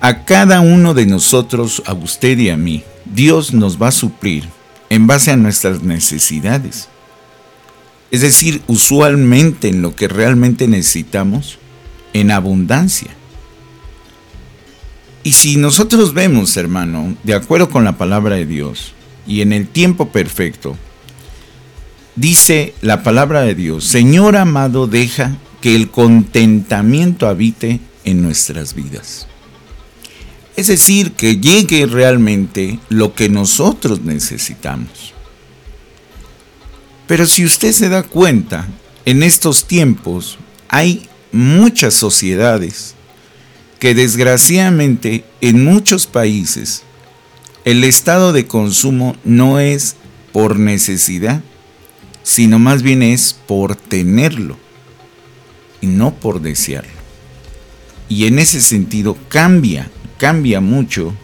a 0.00 0.24
cada 0.24 0.60
uno 0.60 0.94
de 0.94 1.06
nosotros, 1.06 1.82
a 1.86 1.92
usted 1.92 2.38
y 2.38 2.50
a 2.50 2.56
mí, 2.56 2.84
Dios 3.04 3.52
nos 3.52 3.80
va 3.80 3.88
a 3.88 3.92
suplir 3.92 4.48
en 4.88 5.06
base 5.06 5.32
a 5.32 5.36
nuestras 5.36 5.82
necesidades. 5.82 6.88
Es 8.10 8.20
decir, 8.20 8.62
usualmente 8.66 9.68
en 9.68 9.82
lo 9.82 9.94
que 9.94 10.08
realmente 10.08 10.68
necesitamos, 10.68 11.58
en 12.12 12.30
abundancia. 12.30 13.10
Y 15.22 15.32
si 15.32 15.56
nosotros 15.56 16.14
vemos, 16.14 16.56
hermano, 16.56 17.16
de 17.24 17.34
acuerdo 17.34 17.68
con 17.68 17.84
la 17.84 17.98
palabra 17.98 18.36
de 18.36 18.46
Dios, 18.46 18.94
y 19.26 19.40
en 19.40 19.52
el 19.52 19.66
tiempo 19.66 20.10
perfecto, 20.10 20.76
dice 22.14 22.74
la 22.80 23.02
palabra 23.02 23.42
de 23.42 23.56
Dios, 23.56 23.84
Señor 23.84 24.36
amado, 24.36 24.86
deja 24.86 25.36
que 25.60 25.74
el 25.74 25.90
contentamiento 25.90 27.26
habite 27.26 27.80
en 28.04 28.22
nuestras 28.22 28.74
vidas. 28.74 29.26
Es 30.54 30.68
decir, 30.68 31.12
que 31.12 31.38
llegue 31.38 31.86
realmente 31.86 32.78
lo 32.88 33.14
que 33.14 33.28
nosotros 33.28 34.02
necesitamos. 34.02 35.15
Pero 37.06 37.26
si 37.26 37.44
usted 37.44 37.72
se 37.72 37.88
da 37.88 38.02
cuenta, 38.02 38.66
en 39.04 39.22
estos 39.22 39.66
tiempos 39.66 40.38
hay 40.68 41.08
muchas 41.32 41.94
sociedades 41.94 42.94
que 43.78 43.94
desgraciadamente 43.94 45.24
en 45.40 45.64
muchos 45.64 46.06
países 46.06 46.82
el 47.64 47.84
estado 47.84 48.32
de 48.32 48.46
consumo 48.46 49.16
no 49.24 49.60
es 49.60 49.96
por 50.32 50.58
necesidad, 50.58 51.42
sino 52.22 52.58
más 52.58 52.82
bien 52.82 53.02
es 53.02 53.36
por 53.46 53.76
tenerlo 53.76 54.56
y 55.80 55.86
no 55.86 56.14
por 56.14 56.40
desearlo. 56.40 56.90
Y 58.08 58.26
en 58.26 58.38
ese 58.38 58.60
sentido 58.60 59.16
cambia 59.28 59.90
cambia 60.18 60.60
mucho 60.60 61.14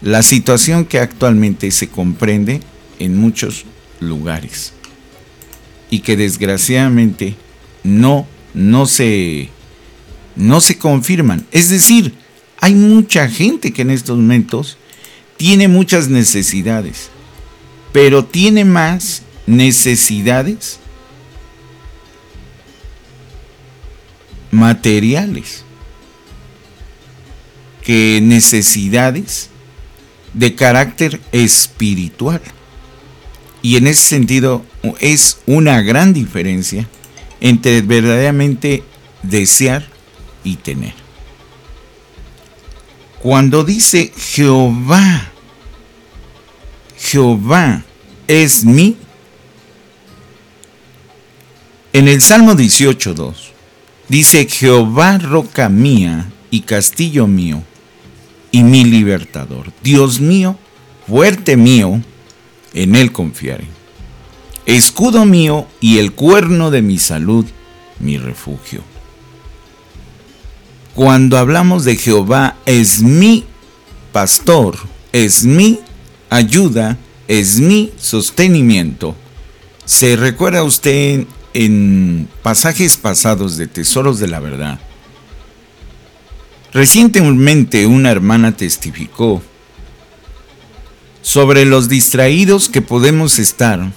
la 0.00 0.22
situación 0.22 0.84
que 0.84 0.98
actualmente 0.98 1.70
se 1.70 1.88
comprende 1.88 2.60
en 2.98 3.16
muchos 3.16 3.64
lugares 4.00 4.72
y 5.92 5.98
que 6.00 6.16
desgraciadamente 6.16 7.36
no, 7.84 8.26
no, 8.54 8.86
se, 8.86 9.50
no 10.36 10.62
se 10.62 10.78
confirman. 10.78 11.46
Es 11.52 11.68
decir, 11.68 12.14
hay 12.62 12.74
mucha 12.74 13.28
gente 13.28 13.74
que 13.74 13.82
en 13.82 13.90
estos 13.90 14.16
momentos 14.16 14.78
tiene 15.36 15.68
muchas 15.68 16.08
necesidades, 16.08 17.10
pero 17.92 18.24
tiene 18.24 18.64
más 18.64 19.20
necesidades 19.46 20.78
materiales 24.50 25.62
que 27.84 28.18
necesidades 28.22 29.50
de 30.32 30.54
carácter 30.54 31.20
espiritual. 31.32 32.40
Y 33.60 33.76
en 33.76 33.88
ese 33.88 34.08
sentido 34.08 34.64
es 35.00 35.38
una 35.46 35.80
gran 35.82 36.12
diferencia 36.12 36.88
entre 37.40 37.82
verdaderamente 37.82 38.82
desear 39.22 39.86
y 40.44 40.56
tener. 40.56 40.94
Cuando 43.20 43.64
dice 43.64 44.12
Jehová, 44.16 45.30
Jehová 46.98 47.84
es 48.26 48.64
mi, 48.64 48.96
en 51.92 52.08
el 52.08 52.22
Salmo 52.22 52.54
18.2 52.54 53.34
dice 54.08 54.46
Jehová 54.46 55.18
roca 55.18 55.68
mía 55.68 56.30
y 56.50 56.60
castillo 56.60 57.26
mío, 57.26 57.62
y 58.50 58.62
mi 58.62 58.84
libertador. 58.84 59.72
Dios 59.82 60.20
mío, 60.20 60.58
fuerte 61.06 61.56
mío, 61.56 62.00
en 62.74 62.94
Él 62.94 63.10
confiaré. 63.10 63.71
Escudo 64.66 65.24
mío 65.24 65.66
y 65.80 65.98
el 65.98 66.12
cuerno 66.12 66.70
de 66.70 66.82
mi 66.82 66.98
salud, 66.98 67.44
mi 67.98 68.16
refugio. 68.16 68.82
Cuando 70.94 71.38
hablamos 71.38 71.84
de 71.84 71.96
Jehová, 71.96 72.56
es 72.66 73.02
mi 73.02 73.44
pastor, 74.12 74.76
es 75.12 75.44
mi 75.44 75.80
ayuda, 76.30 76.98
es 77.28 77.58
mi 77.60 77.92
sostenimiento. 77.96 79.16
¿Se 79.84 80.16
recuerda 80.16 80.62
usted 80.62 81.26
en 81.54 82.28
pasajes 82.42 82.96
pasados 82.96 83.56
de 83.56 83.66
Tesoros 83.66 84.18
de 84.18 84.28
la 84.28 84.38
Verdad? 84.38 84.78
Recientemente 86.72 87.86
una 87.86 88.10
hermana 88.10 88.56
testificó 88.56 89.42
sobre 91.20 91.64
los 91.64 91.88
distraídos 91.88 92.68
que 92.68 92.80
podemos 92.80 93.38
estar 93.38 93.92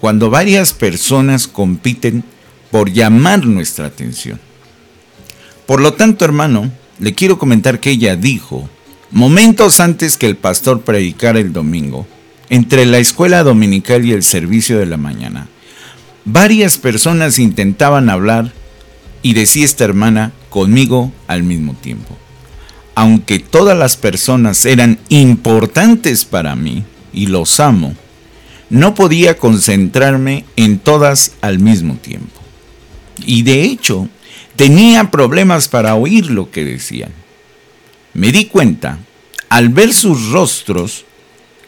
cuando 0.00 0.30
varias 0.30 0.72
personas 0.72 1.46
compiten 1.46 2.24
por 2.70 2.90
llamar 2.90 3.44
nuestra 3.44 3.86
atención. 3.86 4.40
Por 5.66 5.80
lo 5.80 5.94
tanto, 5.94 6.24
hermano, 6.24 6.70
le 6.98 7.14
quiero 7.14 7.38
comentar 7.38 7.80
que 7.80 7.90
ella 7.90 8.16
dijo, 8.16 8.68
momentos 9.10 9.80
antes 9.80 10.16
que 10.16 10.26
el 10.26 10.36
pastor 10.36 10.82
predicara 10.82 11.38
el 11.38 11.52
domingo, 11.52 12.06
entre 12.48 12.86
la 12.86 12.98
escuela 12.98 13.42
dominical 13.42 14.04
y 14.04 14.12
el 14.12 14.22
servicio 14.22 14.78
de 14.78 14.86
la 14.86 14.96
mañana, 14.96 15.48
varias 16.24 16.78
personas 16.78 17.38
intentaban 17.38 18.10
hablar 18.10 18.52
y 19.22 19.34
decía 19.34 19.64
esta 19.64 19.84
hermana, 19.84 20.32
conmigo 20.48 21.12
al 21.26 21.42
mismo 21.42 21.74
tiempo. 21.74 22.16
Aunque 22.94 23.38
todas 23.38 23.78
las 23.78 23.96
personas 23.96 24.64
eran 24.64 24.98
importantes 25.08 26.24
para 26.24 26.56
mí 26.56 26.84
y 27.12 27.26
los 27.26 27.60
amo, 27.60 27.94
no 28.70 28.94
podía 28.94 29.36
concentrarme 29.36 30.44
en 30.56 30.78
todas 30.78 31.32
al 31.40 31.58
mismo 31.58 31.96
tiempo. 31.96 32.40
Y 33.26 33.42
de 33.42 33.64
hecho, 33.64 34.08
tenía 34.56 35.10
problemas 35.10 35.68
para 35.68 35.94
oír 35.96 36.30
lo 36.30 36.50
que 36.50 36.64
decían. 36.64 37.12
Me 38.14 38.32
di 38.32 38.46
cuenta, 38.46 38.98
al 39.48 39.68
ver 39.68 39.92
sus 39.92 40.30
rostros, 40.30 41.04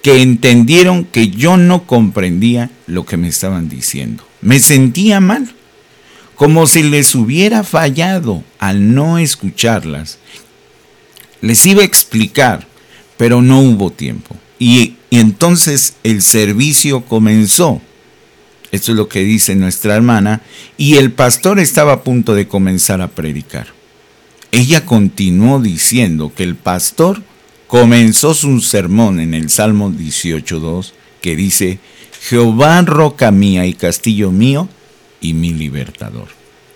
que 0.02 0.20
entendieron 0.20 1.04
que 1.04 1.28
yo 1.28 1.56
no 1.56 1.86
comprendía 1.86 2.70
lo 2.86 3.04
que 3.06 3.16
me 3.16 3.28
estaban 3.28 3.68
diciendo. 3.68 4.24
Me 4.40 4.58
sentía 4.58 5.20
mal 5.20 5.54
como 6.34 6.66
si 6.66 6.82
les 6.82 7.14
hubiera 7.14 7.62
fallado 7.62 8.42
al 8.58 8.94
no 8.94 9.18
escucharlas. 9.18 10.18
Les 11.40 11.64
iba 11.66 11.82
a 11.82 11.84
explicar, 11.84 12.66
pero 13.16 13.42
no 13.42 13.60
hubo 13.60 13.90
tiempo. 13.90 14.36
Y, 14.58 14.96
y 15.12 15.18
entonces 15.18 15.96
el 16.04 16.22
servicio 16.22 17.04
comenzó. 17.04 17.82
Esto 18.70 18.92
es 18.92 18.96
lo 18.96 19.10
que 19.10 19.22
dice 19.22 19.54
nuestra 19.54 19.94
hermana. 19.94 20.40
Y 20.78 20.94
el 20.94 21.12
pastor 21.12 21.60
estaba 21.60 21.92
a 21.92 22.02
punto 22.02 22.34
de 22.34 22.48
comenzar 22.48 23.02
a 23.02 23.08
predicar. 23.08 23.66
Ella 24.52 24.86
continuó 24.86 25.60
diciendo 25.60 26.32
que 26.34 26.44
el 26.44 26.56
pastor 26.56 27.22
comenzó 27.66 28.32
su 28.32 28.62
sermón 28.62 29.20
en 29.20 29.34
el 29.34 29.50
Salmo 29.50 29.90
18.2 29.90 30.92
que 31.20 31.36
dice, 31.36 31.78
Jehová 32.22 32.80
roca 32.80 33.30
mía 33.30 33.66
y 33.66 33.74
castillo 33.74 34.30
mío 34.32 34.66
y 35.20 35.34
mi 35.34 35.52
libertador. 35.52 36.28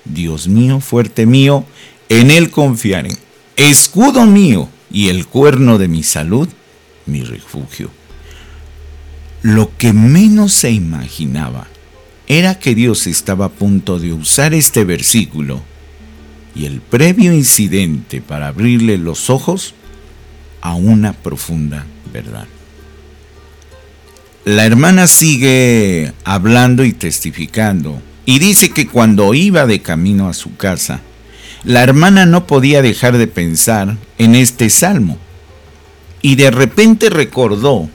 Dios 0.05 0.47
mío, 0.47 0.81
fuerte 0.81 1.25
mío, 1.25 1.65
en 2.11 2.31
él 2.31 2.51
confiaré. 2.51 3.17
Escudo 3.57 4.27
mío 4.27 4.69
y 4.91 5.09
el 5.09 5.27
cuerno 5.27 5.79
de 5.79 5.89
mi 5.89 6.03
salud, 6.03 6.51
mi 7.07 7.23
refugio. 7.23 7.91
Lo 9.47 9.71
que 9.79 9.93
menos 9.93 10.53
se 10.55 10.73
imaginaba 10.73 11.69
era 12.27 12.59
que 12.59 12.75
Dios 12.75 13.07
estaba 13.07 13.45
a 13.45 13.51
punto 13.51 14.01
de 14.01 14.13
usar 14.13 14.55
este 14.55 14.85
versículo 14.85 15.63
y 16.57 16.65
el 16.67 16.81
previo 16.81 17.33
incidente 17.33 18.21
para 18.21 18.49
abrirle 18.49 18.99
los 18.99 19.31
ojos 19.31 19.75
a 20.63 20.75
una 20.75 21.13
profunda 21.13 21.87
verdad. 22.13 22.49
La 24.45 24.67
hermana 24.67 25.07
sigue 25.07 26.13
hablando 26.25 26.85
y 26.85 26.93
testificando 26.93 28.03
y 28.25 28.41
dice 28.41 28.71
que 28.71 28.89
cuando 28.89 29.33
iba 29.33 29.65
de 29.65 29.81
camino 29.81 30.29
a 30.29 30.35
su 30.35 30.57
casa, 30.57 31.03
la 31.63 31.85
hermana 31.85 32.27
no 32.27 32.49
podía 32.49 32.83
dejar 32.83 33.17
de 33.17 33.29
pensar 33.29 33.97
en 34.19 34.35
este 34.35 34.71
salmo 34.71 35.19
y 36.21 36.35
de 36.35 36.51
repente 36.51 37.11
recordó 37.11 37.89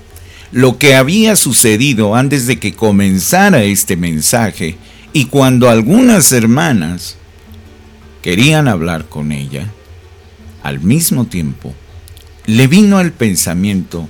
lo 0.52 0.78
que 0.78 0.96
había 0.96 1.36
sucedido 1.36 2.16
antes 2.16 2.46
de 2.46 2.60
que 2.60 2.74
comenzara 2.74 3.64
este 3.64 3.96
mensaje 3.96 4.78
y 5.14 5.26
cuando 5.26 5.70
algunas 5.70 6.32
hermanas 6.32 7.18
querían 8.22 8.68
hablar 8.68 9.08
con 9.08 9.32
ella, 9.32 9.72
al 10.64 10.80
mismo 10.82 11.26
tiempo 11.26 11.74
le 12.46 12.68
vino 12.68 12.98
al 12.98 13.12
pensamiento 13.12 14.10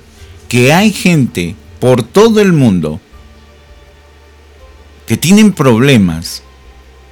que 0.49 0.73
hay 0.73 0.91
gente 0.91 1.55
por 1.79 2.03
todo 2.03 2.41
el 2.41 2.53
mundo 2.53 2.99
que 5.05 5.17
tienen 5.17 5.51
problemas, 5.51 6.41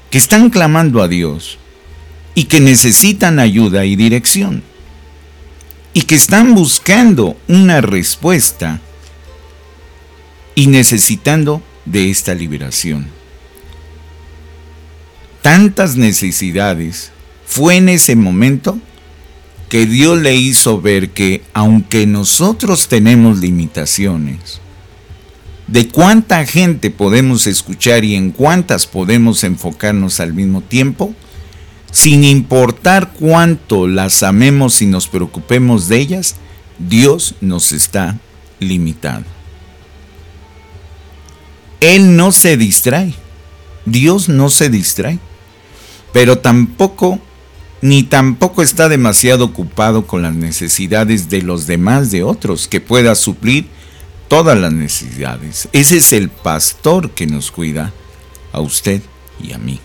que 0.10 0.18
están 0.18 0.50
clamando 0.50 1.02
a 1.02 1.08
Dios 1.08 1.58
y 2.34 2.46
que 2.46 2.60
necesitan 2.60 3.39
ayuda 3.39 3.86
y 3.86 3.96
dirección 3.96 4.63
y 5.94 6.04
que 6.04 6.15
están 6.15 6.56
buscando 6.56 7.38
una 7.48 7.82
respuesta 7.82 8.80
y 10.60 10.67
necesitando 10.67 11.62
de 11.86 12.10
esta 12.10 12.36
liberación. 12.36 13.08
Tantas 15.41 15.95
necesidades 15.95 17.13
fue 17.45 17.78
en 17.78 17.88
ese 17.88 18.17
momento 18.17 18.78
que 19.69 19.86
Dios 19.86 20.19
le 20.19 20.36
hizo 20.36 20.82
ver 20.82 21.12
que 21.12 21.43
aunque 21.54 22.06
nosotros 22.06 22.89
tenemos 22.89 23.39
limitaciones, 23.39 24.60
de 25.67 25.88
cuánta 25.88 26.45
gente 26.45 26.91
podemos 26.91 27.48
escuchar 27.48 28.04
y 28.04 28.15
en 28.15 28.32
cuántas 28.32 28.86
podemos 28.86 29.45
enfocarnos 29.45 30.19
al 30.19 30.34
mismo 30.34 30.60
tiempo, 30.60 31.13
sin 31.89 32.26
importar 32.26 33.13
cuánto 33.13 33.88
las 33.88 34.24
amemos 34.24 34.82
y 34.82 34.88
nos 34.88 35.08
preocupemos 35.08 35.88
de 35.88 36.00
ellas, 36.00 36.36
Dios 36.80 37.36
nos 37.39 37.72
está 37.72 38.19
limitando. 38.60 39.38
Él 41.82 42.15
no 42.15 42.32
se 42.32 42.58
distrae, 42.58 43.13
Dios 43.86 44.30
no 44.30 44.50
se 44.50 44.70
distrae, 44.70 45.20
pero 46.12 46.39
tampoco 46.39 47.20
ni 47.82 48.04
tampoco 48.04 48.62
está 48.62 48.89
demasiado 48.89 49.46
ocupado 49.46 50.06
con 50.06 50.22
las 50.22 50.36
necesidades 50.36 51.30
de 51.30 51.42
los 51.42 51.65
demás 51.65 52.12
de 52.12 52.24
otros, 52.24 52.68
que 52.68 52.82
pueda 52.82 53.15
suplir 53.15 53.68
todas 54.28 54.58
las 54.58 54.74
necesidades. 54.74 55.70
Ese 55.72 55.98
es 55.98 56.12
el 56.12 56.30
pastor 56.30 57.12
que 57.12 57.26
nos 57.26 57.52
cuida 57.52 57.94
a 58.52 58.60
usted 58.60 59.02
y 59.42 59.54
a 59.54 59.58
mí. 59.58 59.80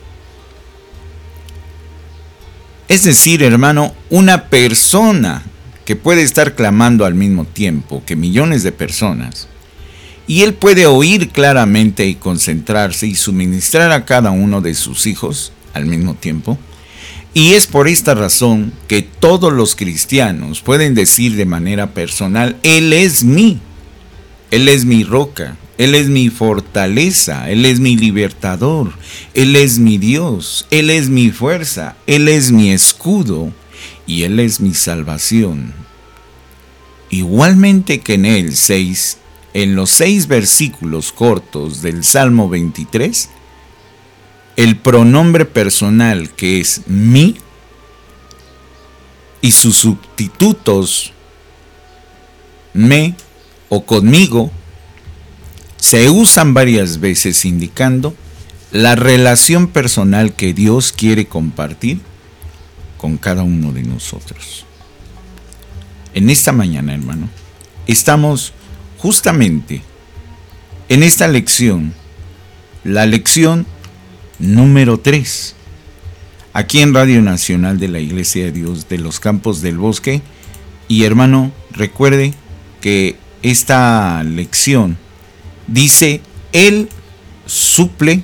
Es 2.89 3.05
decir, 3.05 3.43
hermano, 3.43 3.95
una 4.11 4.49
persona 4.49 5.43
que 5.85 5.97
puede 5.97 6.23
estar 6.23 6.55
clamando 6.55 7.05
al 7.05 7.15
mismo 7.15 7.45
tiempo 7.45 8.03
que 8.05 8.17
millones 8.17 8.63
de 8.63 8.73
personas, 8.73 9.49
y 10.27 10.43
él 10.43 10.55
puede 10.55 10.87
oír 10.87 11.31
claramente 11.31 12.07
y 12.07 12.15
concentrarse 12.15 13.07
y 13.07 13.15
suministrar 13.15 13.93
a 13.93 14.05
cada 14.05 14.31
uno 14.31 14.61
de 14.61 14.75
sus 14.75 15.07
hijos 15.07 15.53
al 15.75 15.87
mismo 15.87 16.15
tiempo, 16.15 16.59
y 17.35 17.55
es 17.55 17.67
por 17.67 17.89
esta 17.89 18.15
razón 18.15 18.73
que 18.87 19.03
todos 19.03 19.53
los 19.53 19.75
cristianos 19.75 20.61
pueden 20.61 20.95
decir 20.95 21.35
de 21.35 21.45
manera 21.45 21.93
personal, 21.93 22.57
Él 22.63 22.93
es 22.93 23.25
mí, 23.25 23.59
Él 24.53 24.69
es 24.69 24.85
mi 24.85 25.03
roca, 25.03 25.57
Él 25.77 25.97
es 25.97 26.07
mi 26.07 26.31
fortaleza, 26.31 27.51
Él 27.51 27.67
es 27.67 27.81
mi 27.81 27.97
libertador, 27.97 28.93
Él 29.35 29.57
es 29.57 29.81
mi 29.81 29.99
Dios, 29.99 30.69
Él 30.71 30.91
es 30.91 31.09
mi 31.09 31.31
fuerza, 31.33 31.97
Él 32.07 32.29
es 32.29 32.53
mi 32.53 32.71
escudo 32.71 33.53
y 34.07 34.23
Él 34.23 34.39
es 34.39 34.61
mi 34.61 34.73
salvación. 34.73 35.75
Igualmente 37.11 37.99
que 37.99 38.15
en 38.15 38.27
el 38.27 38.55
6, 38.55 39.19
en 39.55 39.77
los 39.77 39.91
seis 39.91 40.27
versículos 40.27 41.13
cortos 41.13 41.81
del 41.81 42.05
Salmo 42.05 42.49
23, 42.49 43.31
el 44.57 44.77
pronombre 44.77 45.45
personal 45.45 46.31
que 46.31 46.61
es 46.61 46.83
mi 46.87 47.37
y 49.41 49.53
sus 49.53 49.77
sustitutos 49.77 51.13
me 52.73 53.15
o 53.69 53.85
conmigo 53.85 54.51
se 55.77 56.11
usan 56.11 56.55
varias 56.55 56.99
veces 56.99 57.45
indicando 57.45 58.15
la 58.73 58.97
relación 58.97 59.69
personal 59.69 60.35
que 60.35 60.53
Dios 60.53 60.93
quiere 60.93 61.27
compartir 61.27 62.01
con 62.99 63.19
cada 63.19 63.45
uno 63.45 63.73
de 63.73 63.83
nosotros. 63.83 64.67
En 66.15 66.31
esta 66.31 66.53
mañana, 66.53 66.95
hermano, 66.95 67.29
estamos 67.87 68.53
justamente 69.05 69.83
en 70.89 71.03
esta 71.03 71.29
lección, 71.29 71.93
la 72.85 73.05
lección 73.05 73.67
número 74.39 74.99
3. 74.99 75.55
Aquí 76.55 76.81
en 76.81 76.95
Radio 76.95 77.21
Nacional 77.21 77.79
de 77.79 77.89
la 77.89 78.01
Iglesia 78.01 78.47
de 78.47 78.53
Dios 78.53 78.89
de 78.89 78.97
los 78.97 79.21
Campos 79.21 79.61
del 79.61 79.77
Bosque. 79.77 80.23
Y 80.89 81.05
hermano, 81.05 81.53
recuerde 81.73 82.33
que 82.81 83.17
esta 83.43 84.23
lección 84.25 84.97
dice, 85.67 86.23
Él 86.53 86.89
suple 87.45 88.23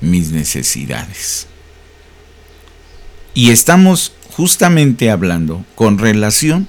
mis 0.00 0.32
necesidades. 0.32 1.46
Y 3.34 3.50
estamos 3.50 4.14
justamente 4.36 5.12
hablando 5.12 5.64
con 5.76 5.98
relación 5.98 6.66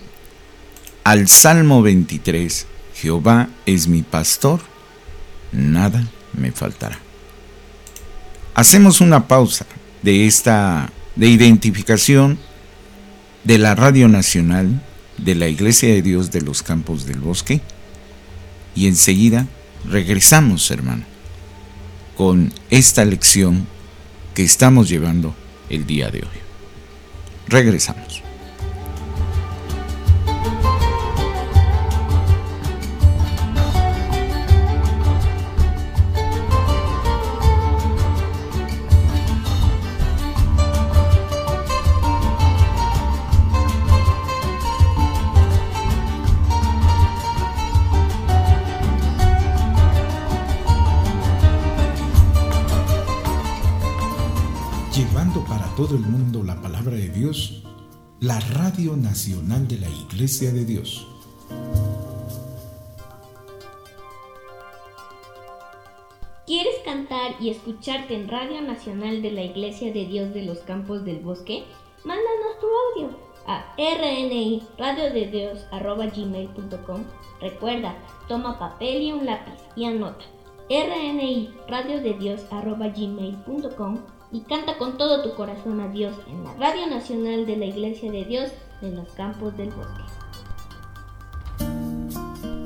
al 1.04 1.28
Salmo 1.28 1.82
23, 1.82 2.68
Jehová 3.02 3.50
es 3.66 3.88
mi 3.88 4.02
pastor, 4.04 4.60
nada 5.52 6.08
me 6.34 6.52
faltará 6.52 7.00
hacemos 8.54 9.02
una 9.02 9.28
pausa 9.28 9.66
de 10.02 10.28
esta 10.28 10.92
de 11.16 11.28
identificación 11.28 12.40
de 13.44 13.58
la 13.58 13.76
Radio 13.76 14.08
Nacional 14.08 14.82
de 15.18 15.36
la 15.36 15.48
Iglesia 15.48 15.90
de 15.90 16.02
Dios 16.02 16.32
de 16.32 16.42
los 16.42 16.64
Campos 16.64 17.06
del 17.06 17.20
Bosque 17.20 17.62
y 18.76 18.88
enseguida 18.88 19.48
regresamos, 19.90 20.70
hermano, 20.72 21.04
con 22.16 22.54
esta 22.70 23.04
lección 23.04 23.68
que 24.34 24.44
estamos 24.44 24.88
llevando 24.90 25.36
el 25.70 25.86
día 25.86 26.10
de 26.10 26.20
hoy. 26.20 26.40
Regresamos. 27.48 28.11
La 58.20 58.40
Radio 58.40 58.98
Nacional 58.98 59.68
de 59.68 59.78
la 59.78 59.88
Iglesia 59.88 60.52
de 60.52 60.66
Dios. 60.66 61.06
¿Quieres 66.48 66.74
cantar 66.84 67.36
y 67.40 67.50
escucharte 67.50 68.16
en 68.16 68.28
Radio 68.28 68.64
Nacional 68.64 69.22
de 69.22 69.30
la 69.30 69.44
Iglesia 69.44 69.94
de 69.94 70.08
Dios 70.08 70.34
de 70.34 70.46
los 70.46 70.62
Campos 70.62 71.06
del 71.06 71.20
Bosque? 71.20 71.64
Mándanos 72.06 72.60
tu 72.60 73.06
audio 73.06 73.16
a 73.46 73.76
rni 73.78 74.64
gmail.com 76.16 77.04
Recuerda, 77.40 77.96
toma 78.28 78.58
papel 78.58 79.04
y 79.04 79.12
un 79.12 79.28
lápiz 79.28 79.62
y 79.76 79.86
anota 79.86 80.26
rni 80.70 81.54
gmail.com 81.70 84.00
y 84.32 84.42
canta 84.42 84.78
con 84.78 84.98
todo 84.98 85.22
tu 85.22 85.36
corazón 85.36 85.80
a 85.82 85.90
Dios 85.90 86.16
en 86.28 86.44
la 86.44 86.54
Radio 86.54 86.88
Nacional 86.88 87.46
de 87.46 87.58
la 87.58 87.66
Iglesia 87.66 88.12
de 88.12 88.26
Dios 88.26 88.52
de 88.82 88.92
los 88.92 89.10
Campos 89.14 89.56
del 89.58 89.70
Bosque. 89.72 90.04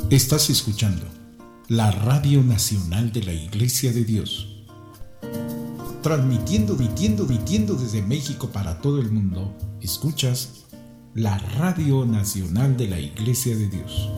Estás 0.10 0.50
escuchando 0.50 1.04
la 1.68 1.90
Radio 1.92 2.44
Nacional 2.44 3.12
de 3.12 3.24
la 3.24 3.34
Iglesia 3.34 3.92
de 3.92 4.04
Dios. 4.04 4.64
Transmitiendo, 6.04 6.76
vitiendo, 6.76 7.26
vitiendo 7.26 7.74
desde 7.74 8.04
México 8.04 8.50
para 8.50 8.80
todo 8.80 9.02
el 9.02 9.12
mundo, 9.12 9.52
escuchas 9.82 10.66
la 11.16 11.40
Radio 11.58 12.06
Nacional 12.06 12.78
de 12.78 12.88
la 12.88 13.00
Iglesia 13.00 13.58
de 13.58 13.68
Dios. 13.68 14.10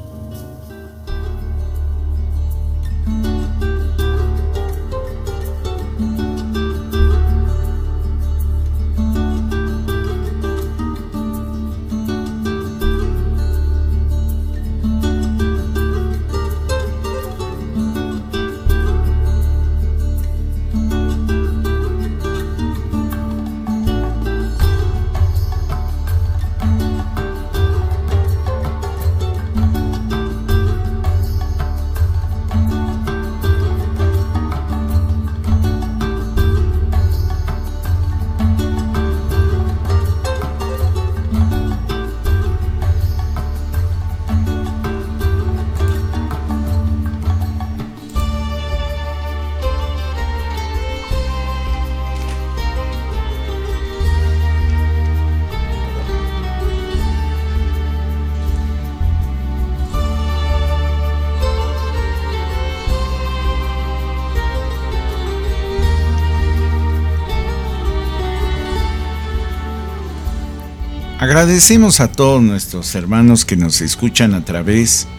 Agradecemos 71.28 72.00
a 72.00 72.10
todos 72.10 72.42
nuestros 72.42 72.96
hermanos 72.96 73.44
que 73.44 73.58
nos 73.58 73.82
escuchan 73.82 74.34
a 74.34 74.46
través 74.46 75.10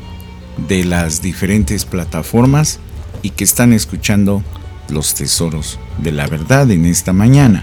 de 0.67 0.83
las 0.83 1.21
diferentes 1.21 1.85
plataformas 1.85 2.81
y 3.21 3.29
que 3.29 3.45
están 3.45 3.75
escuchando 3.75 4.43
los 4.89 5.13
tesoros 5.13 5.79
de 5.99 6.13
la 6.13 6.27
verdad 6.27 6.71
en 6.71 6.87
esta 6.87 7.13
mañana. 7.13 7.63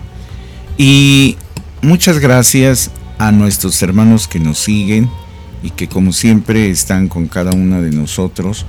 Y 0.78 1.38
muchas 1.82 2.20
gracias 2.20 2.92
a 3.18 3.32
nuestros 3.32 3.82
hermanos 3.82 4.28
que 4.28 4.40
nos 4.40 4.60
siguen 4.60 5.10
y 5.64 5.72
que 5.72 5.90
como 5.90 6.14
siempre 6.14 6.70
están 6.70 7.08
con 7.08 7.28
cada 7.28 7.50
uno 7.52 7.82
de 7.82 7.90
nosotros 7.90 8.68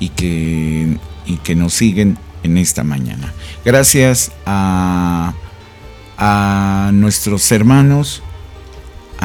y 0.00 0.10
que, 0.10 0.98
y 1.24 1.36
que 1.38 1.54
nos 1.54 1.72
siguen 1.72 2.18
en 2.42 2.58
esta 2.58 2.84
mañana. 2.84 3.32
Gracias 3.64 4.32
a, 4.44 5.32
a 6.18 6.90
nuestros 6.92 7.50
hermanos 7.52 8.22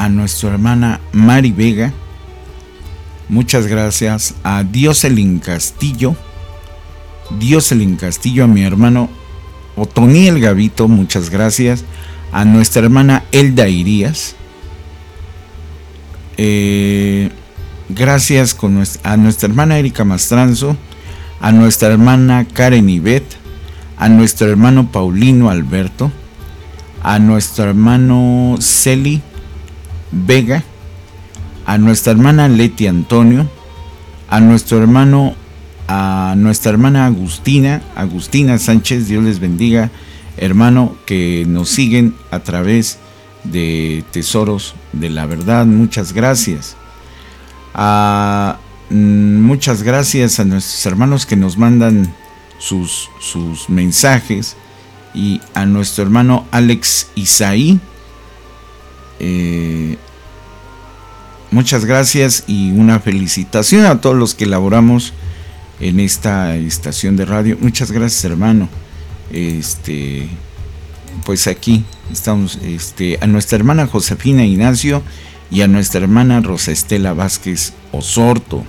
a 0.00 0.08
nuestra 0.08 0.48
hermana 0.48 0.98
Mari 1.12 1.52
Vega. 1.52 1.92
Muchas 3.28 3.66
gracias 3.66 4.34
a 4.42 4.64
Dioselin 4.64 5.40
Castillo. 5.40 6.16
Dioselin 7.38 7.96
Castillo, 7.96 8.44
a 8.44 8.46
mi 8.46 8.62
hermano 8.62 9.10
Otoniel 9.76 10.40
Gavito, 10.40 10.88
muchas 10.88 11.28
gracias. 11.28 11.84
A 12.32 12.46
nuestra 12.46 12.82
hermana 12.82 13.24
Elda 13.30 13.68
Irías. 13.68 14.36
Eh, 16.38 17.28
gracias 17.90 18.54
con 18.54 18.82
a 19.02 19.16
nuestra 19.18 19.50
hermana 19.50 19.78
Erika 19.78 20.04
Mastranzo. 20.04 20.78
A 21.42 21.52
nuestra 21.52 21.88
hermana 21.88 22.46
Karen 22.50 22.88
Ibet. 22.88 23.24
A 23.98 24.08
nuestro 24.08 24.48
hermano 24.48 24.90
Paulino 24.90 25.50
Alberto. 25.50 26.10
A 27.02 27.18
nuestro 27.18 27.64
hermano 27.64 28.56
Celi 28.60 29.20
Vega, 30.12 30.64
a 31.66 31.78
nuestra 31.78 32.12
hermana 32.12 32.48
Leti 32.48 32.86
Antonio, 32.86 33.48
a 34.28 34.40
nuestro 34.40 34.78
hermano, 34.78 35.34
a 35.88 36.34
nuestra 36.36 36.70
hermana 36.70 37.06
Agustina, 37.06 37.82
Agustina 37.94 38.58
Sánchez, 38.58 39.08
Dios 39.08 39.24
les 39.24 39.40
bendiga, 39.40 39.90
hermano, 40.36 40.96
que 41.06 41.44
nos 41.46 41.68
siguen 41.68 42.14
a 42.30 42.40
través 42.40 42.98
de 43.44 44.04
Tesoros 44.10 44.74
de 44.92 45.10
la 45.10 45.26
Verdad. 45.26 45.66
Muchas 45.66 46.12
gracias. 46.12 46.76
Mm, 48.90 49.40
muchas 49.40 49.82
gracias 49.82 50.40
a 50.40 50.44
nuestros 50.44 50.84
hermanos 50.86 51.24
que 51.24 51.36
nos 51.36 51.56
mandan 51.56 52.12
sus, 52.58 53.08
sus 53.20 53.70
mensajes 53.70 54.56
y 55.14 55.40
a 55.54 55.64
nuestro 55.66 56.02
hermano 56.04 56.46
Alex 56.50 57.08
Isaí 57.14 57.80
eh, 59.20 59.96
muchas 61.50 61.84
gracias 61.84 62.44
y 62.46 62.72
una 62.72 63.00
felicitación 63.00 63.84
a 63.84 64.00
todos 64.00 64.16
los 64.16 64.34
que 64.34 64.46
laboramos 64.46 65.12
en 65.78 66.00
esta 66.00 66.56
estación 66.56 67.16
de 67.16 67.26
radio. 67.26 67.56
Muchas 67.60 67.92
gracias, 67.92 68.24
hermano. 68.24 68.68
Este, 69.30 70.28
pues 71.24 71.46
aquí 71.46 71.84
estamos, 72.10 72.58
este, 72.62 73.18
a 73.20 73.26
nuestra 73.26 73.56
hermana 73.56 73.86
Josefina 73.86 74.44
Ignacio 74.44 75.02
y 75.50 75.62
a 75.62 75.68
nuestra 75.68 76.00
hermana 76.00 76.40
Rosa 76.40 76.72
Estela 76.72 77.12
Vázquez 77.12 77.74
Osorto. 77.92 78.64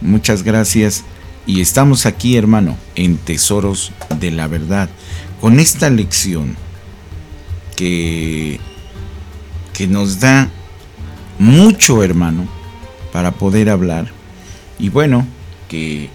Muchas 0.00 0.42
gracias. 0.42 1.04
Y 1.46 1.60
estamos 1.60 2.06
aquí, 2.06 2.36
hermano, 2.36 2.76
en 2.94 3.16
Tesoros 3.16 3.92
de 4.20 4.30
la 4.30 4.46
Verdad, 4.46 4.88
con 5.40 5.58
esta 5.58 5.90
lección 5.90 6.56
que 7.74 8.60
que 9.72 9.86
nos 9.86 10.20
da 10.20 10.50
mucho, 11.38 12.02
hermano, 12.02 12.46
para 13.12 13.32
poder 13.32 13.68
hablar. 13.68 14.10
Y 14.78 14.88
bueno, 14.88 15.26
que, 15.68 16.10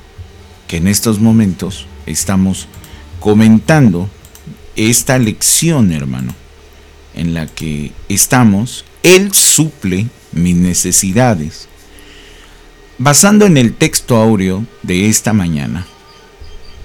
que 0.68 0.78
en 0.78 0.88
estos 0.88 1.20
momentos 1.20 1.86
estamos 2.06 2.68
comentando 3.20 4.10
esta 4.76 5.18
lección, 5.18 5.92
hermano, 5.92 6.36
en 7.16 7.34
la 7.34 7.48
que 7.48 7.92
estamos, 8.10 8.86
Él 9.04 9.34
suple 9.34 10.08
mis 10.32 10.56
necesidades. 10.56 11.68
Basando 13.00 13.46
en 13.46 13.58
el 13.58 13.74
texto 13.74 14.18
áureo 14.18 14.66
de 14.84 15.10
esta 15.10 15.34
mañana, 15.34 15.86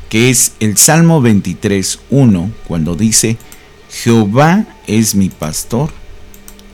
que 0.08 0.30
es 0.30 0.52
el 0.60 0.76
Salmo 0.76 1.22
23, 1.22 2.00
1, 2.10 2.50
cuando 2.66 2.96
dice, 2.96 3.38
Jehová 3.90 4.66
es 4.86 5.14
mi 5.14 5.28
pastor 5.30 6.01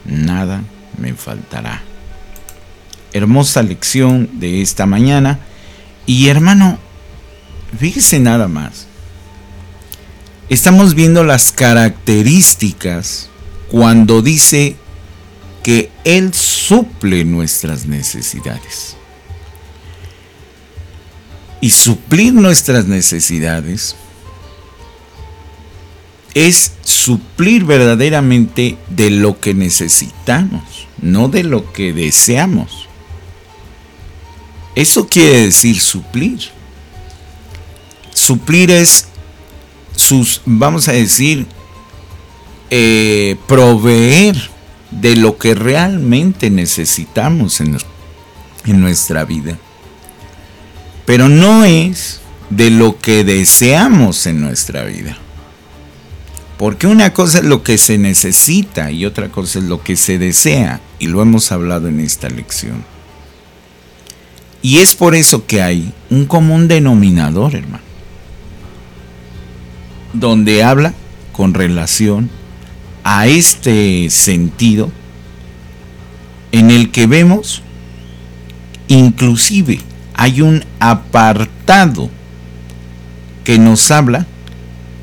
nada 0.09 0.63
me 0.99 1.15
faltará. 1.15 1.83
Hermosa 3.13 3.63
lección 3.63 4.29
de 4.41 4.63
esta 4.63 4.87
mañana. 4.87 5.39
Y 6.07 6.29
hermano, 6.29 6.79
fíjese 7.79 8.19
nada 8.19 8.49
más. 8.49 8.87
Estamos 10.49 10.95
viendo 10.95 11.25
las 11.25 11.53
características 11.53 13.29
cuando 13.69 14.23
dice 14.23 14.77
que 15.63 15.91
Él 16.05 16.33
suple 16.33 17.25
nuestras 17.25 17.87
necesidades. 17.87 18.97
Y 21.61 21.71
suplir 21.71 22.33
nuestras 22.33 22.87
necesidades 22.87 23.97
es 26.47 26.73
suplir 26.83 27.65
verdaderamente 27.65 28.77
de 28.89 29.11
lo 29.11 29.41
que 29.41 29.55
necesitamos, 29.55 30.87
no 31.03 31.29
de 31.29 31.43
lo 31.43 31.73
que 31.73 31.93
deseamos. 31.93 32.87
Eso 34.77 35.09
quiere 35.09 35.47
decir 35.47 35.81
suplir. 35.81 36.39
Suplir 38.15 38.71
es 38.71 39.09
sus, 39.97 40.43
vamos 40.45 40.87
a 40.87 40.93
decir, 40.93 41.47
eh, 42.71 43.37
proveer 43.49 44.37
de 44.93 45.17
lo 45.17 45.39
que 45.39 45.55
realmente 45.55 46.51
necesitamos 46.51 47.61
en, 47.61 47.79
en 48.65 48.81
nuestra 48.81 49.25
vida. 49.25 49.59
Pero 51.05 51.29
no 51.29 51.65
es 51.65 52.21
de 52.51 52.71
lo 52.71 52.99
que 52.99 53.25
deseamos 53.25 54.27
en 54.27 54.41
nuestra 54.41 54.85
vida. 54.85 55.19
Porque 56.59 56.87
una 56.87 57.13
cosa 57.13 57.39
es 57.39 57.45
lo 57.45 57.63
que 57.63 57.79
se 57.79 57.99
necesita 57.99 58.91
y 58.91 59.05
otra 59.07 59.29
cosa 59.29 59.61
es 59.61 59.65
lo 59.67 59.83
que 59.83 59.97
se 59.97 60.19
desea. 60.19 60.81
Y 60.99 61.07
lo 61.07 61.23
hemos 61.23 61.53
hablado 61.53 61.89
en 61.89 62.01
esta 62.01 62.29
lección. 62.29 62.85
Y 64.61 64.79
es 64.79 64.97
por 64.97 65.15
eso 65.15 65.47
que 65.47 65.63
hay 65.63 65.93
un 66.11 66.27
común 66.27 66.67
denominador, 66.67 67.55
hermano. 67.55 67.85
Donde 70.13 70.65
habla 70.65 70.95
con 71.33 71.55
relación 71.55 72.29
a 73.05 73.29
este 73.29 74.11
sentido 74.11 74.91
en 76.51 76.71
el 76.71 76.91
que 76.91 77.07
vemos 77.07 77.63
inclusive 78.89 79.81
hay 80.15 80.41
un 80.41 80.65
apartado 80.81 82.11
que 83.45 83.59
nos 83.59 83.91
habla 83.91 84.27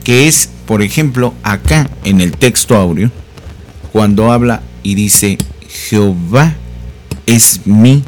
que 0.04 0.28
es 0.28 0.50
por 0.68 0.82
ejemplo, 0.82 1.34
acá 1.44 1.90
en 2.04 2.22
el 2.22 2.32
texto 2.32 2.76
áureo, 2.76 3.12
cuando 3.92 4.32
habla 4.32 4.62
y 4.84 4.96
dice, 4.96 5.38
Jehová 5.68 6.56
es 7.26 7.66
mi. 7.66 8.04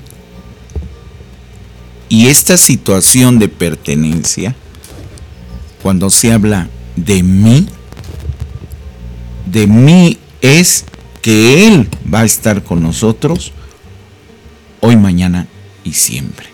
Y 2.09 2.27
esta 2.27 2.57
situación 2.57 3.37
de 3.39 3.49
pertenencia, 3.49 4.55
cuando 5.81 6.09
se 6.09 6.31
habla 6.31 6.69
de 6.95 7.21
mí, 7.21 7.67
de 9.45 9.67
mí 9.67 10.17
es 10.41 10.85
que 11.21 11.67
Él 11.67 11.89
va 12.11 12.21
a 12.21 12.25
estar 12.25 12.63
con 12.63 12.81
nosotros 12.81 13.51
hoy, 14.79 14.95
mañana 14.95 15.47
y 15.83 15.93
siempre. 15.93 16.47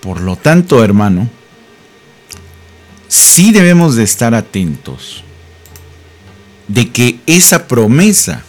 Por 0.00 0.20
lo 0.20 0.36
tanto, 0.36 0.82
hermano, 0.82 1.28
sí 3.12 3.52
debemos 3.52 3.94
de 3.94 4.04
estar 4.04 4.34
atentos 4.34 5.22
de 6.66 6.90
que 6.90 7.20
esa 7.26 7.68
promesa 7.68 8.42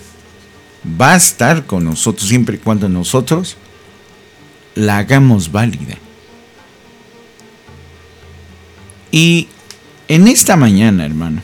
va 0.99 1.13
a 1.13 1.17
estar 1.17 1.65
con 1.65 1.83
nosotros 1.83 2.29
siempre 2.29 2.55
y 2.55 2.59
cuando 2.59 2.87
nosotros 2.87 3.57
la 4.75 4.99
hagamos 4.99 5.51
válida. 5.51 5.97
Y 9.11 9.49
en 10.07 10.29
esta 10.29 10.55
mañana, 10.55 11.05
hermano, 11.05 11.41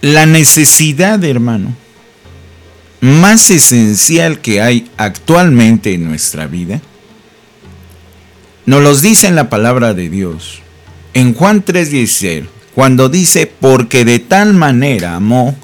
la 0.00 0.24
necesidad, 0.24 1.22
hermano, 1.22 1.76
más 3.02 3.50
esencial 3.50 4.40
que 4.40 4.62
hay 4.62 4.90
actualmente 4.96 5.92
en 5.92 6.04
nuestra 6.04 6.46
vida, 6.46 6.80
nos 8.64 8.82
los 8.82 9.02
dice 9.02 9.26
en 9.26 9.34
la 9.34 9.50
palabra 9.50 9.92
de 9.92 10.08
Dios 10.08 10.61
en 11.14 11.34
Juan 11.34 11.64
3:16, 11.64 12.46
cuando 12.74 13.08
dice, 13.08 13.46
porque 13.46 14.04
de 14.04 14.18
tal 14.18 14.54
manera 14.54 15.16
amó 15.16 15.56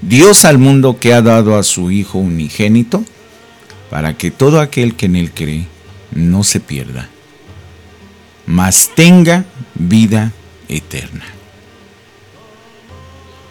Dios 0.00 0.44
al 0.44 0.58
mundo 0.58 0.98
que 0.98 1.12
ha 1.12 1.20
dado 1.20 1.58
a 1.58 1.62
su 1.62 1.90
Hijo 1.90 2.18
unigénito, 2.18 3.04
para 3.90 4.16
que 4.16 4.30
todo 4.30 4.60
aquel 4.60 4.94
que 4.94 5.06
en 5.06 5.16
él 5.16 5.32
cree 5.32 5.66
no 6.12 6.44
se 6.44 6.60
pierda, 6.60 7.08
mas 8.46 8.90
tenga 8.94 9.44
vida 9.74 10.32
eterna. 10.68 11.24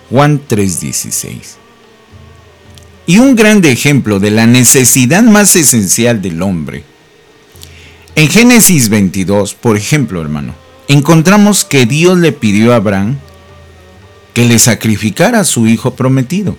Juan 0.09 0.41
3:16. 0.47 1.57
Y 3.05 3.17
un 3.17 3.35
grande 3.35 3.71
ejemplo 3.71 4.19
de 4.19 4.31
la 4.31 4.45
necesidad 4.45 5.23
más 5.23 5.55
esencial 5.55 6.21
del 6.21 6.41
hombre. 6.41 6.83
En 8.15 8.29
Génesis 8.29 8.89
22, 8.89 9.53
por 9.55 9.77
ejemplo, 9.77 10.21
hermano, 10.21 10.53
encontramos 10.89 11.63
que 11.63 11.85
Dios 11.85 12.17
le 12.17 12.33
pidió 12.33 12.73
a 12.73 12.77
Abraham 12.77 13.17
que 14.33 14.45
le 14.45 14.59
sacrificara 14.59 15.39
a 15.39 15.45
su 15.45 15.67
hijo 15.67 15.95
prometido. 15.95 16.57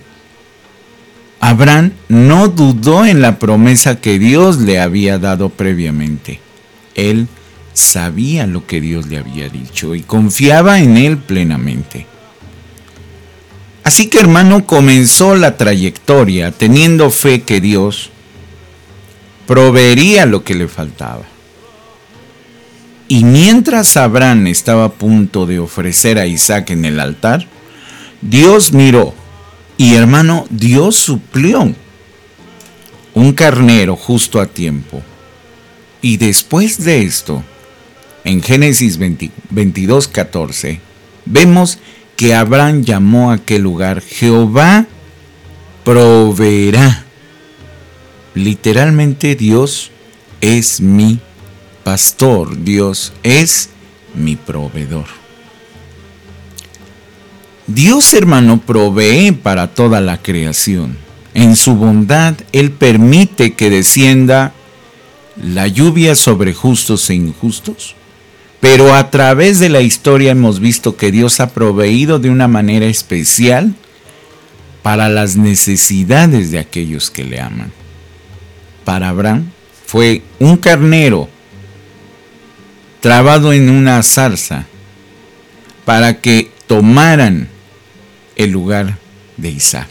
Abraham 1.39 1.91
no 2.07 2.47
dudó 2.47 3.05
en 3.05 3.21
la 3.21 3.39
promesa 3.39 3.99
que 3.99 4.19
Dios 4.19 4.59
le 4.59 4.79
había 4.79 5.19
dado 5.19 5.49
previamente. 5.49 6.39
Él 6.95 7.27
sabía 7.73 8.47
lo 8.47 8.65
que 8.65 8.79
Dios 8.79 9.07
le 9.07 9.17
había 9.17 9.49
dicho 9.49 9.95
y 9.95 10.01
confiaba 10.01 10.79
en 10.79 10.97
él 10.97 11.17
plenamente. 11.17 12.05
Así 13.83 14.07
que 14.07 14.19
hermano 14.19 14.65
comenzó 14.65 15.35
la 15.35 15.57
trayectoria 15.57 16.51
teniendo 16.51 17.09
fe 17.09 17.41
que 17.41 17.59
Dios 17.59 18.11
proveería 19.45 20.25
lo 20.25 20.43
que 20.43 20.55
le 20.55 20.67
faltaba. 20.67 21.30
Y 23.11 23.25
mientras 23.25 23.97
Abraham 23.97 24.47
estaba 24.47 24.85
a 24.85 24.91
punto 24.93 25.45
de 25.45 25.59
ofrecer 25.59 26.17
a 26.17 26.27
Isaac 26.27 26.69
en 26.69 26.85
el 26.85 26.97
altar, 26.97 27.45
Dios 28.21 28.71
miró 28.71 29.13
y 29.75 29.95
hermano, 29.95 30.47
Dios 30.49 30.95
suplió 30.95 31.75
un 33.13 33.33
carnero 33.33 33.97
justo 33.97 34.39
a 34.39 34.45
tiempo. 34.45 35.01
Y 36.01 36.15
después 36.15 36.85
de 36.85 37.03
esto, 37.03 37.43
en 38.23 38.41
Génesis 38.41 38.97
22, 38.97 40.07
14, 40.07 40.79
vemos 41.25 41.79
que 42.15 42.33
Abraham 42.33 42.83
llamó 42.83 43.31
a 43.31 43.33
aquel 43.33 43.63
lugar 43.63 43.99
Jehová 43.99 44.87
proveerá. 45.83 47.03
Literalmente 48.35 49.35
Dios 49.35 49.91
es 50.39 50.79
mi 50.79 51.19
pastor, 51.83 52.63
Dios 52.63 53.13
es 53.23 53.69
mi 54.13 54.35
proveedor. 54.35 55.05
Dios 57.67 58.13
hermano 58.13 58.59
provee 58.59 59.31
para 59.31 59.67
toda 59.67 60.01
la 60.01 60.21
creación. 60.21 60.97
En 61.33 61.55
su 61.55 61.75
bondad 61.75 62.35
Él 62.51 62.71
permite 62.71 63.53
que 63.53 63.69
descienda 63.69 64.53
la 65.41 65.67
lluvia 65.67 66.15
sobre 66.15 66.53
justos 66.53 67.09
e 67.09 67.15
injustos. 67.15 67.95
Pero 68.59 68.93
a 68.93 69.09
través 69.09 69.59
de 69.59 69.69
la 69.69 69.81
historia 69.81 70.31
hemos 70.31 70.59
visto 70.59 70.95
que 70.95 71.11
Dios 71.11 71.39
ha 71.39 71.49
proveído 71.49 72.19
de 72.19 72.29
una 72.29 72.47
manera 72.47 72.85
especial 72.85 73.73
para 74.83 75.09
las 75.09 75.35
necesidades 75.35 76.51
de 76.51 76.59
aquellos 76.59 77.09
que 77.09 77.23
le 77.23 77.39
aman. 77.39 77.71
Para 78.83 79.09
Abraham 79.09 79.49
fue 79.85 80.21
un 80.39 80.57
carnero 80.57 81.27
trabado 83.01 83.51
en 83.51 83.69
una 83.69 84.01
zarza 84.03 84.67
para 85.83 86.21
que 86.21 86.51
tomaran 86.67 87.49
el 88.35 88.51
lugar 88.51 88.97
de 89.35 89.49
Isaac. 89.49 89.89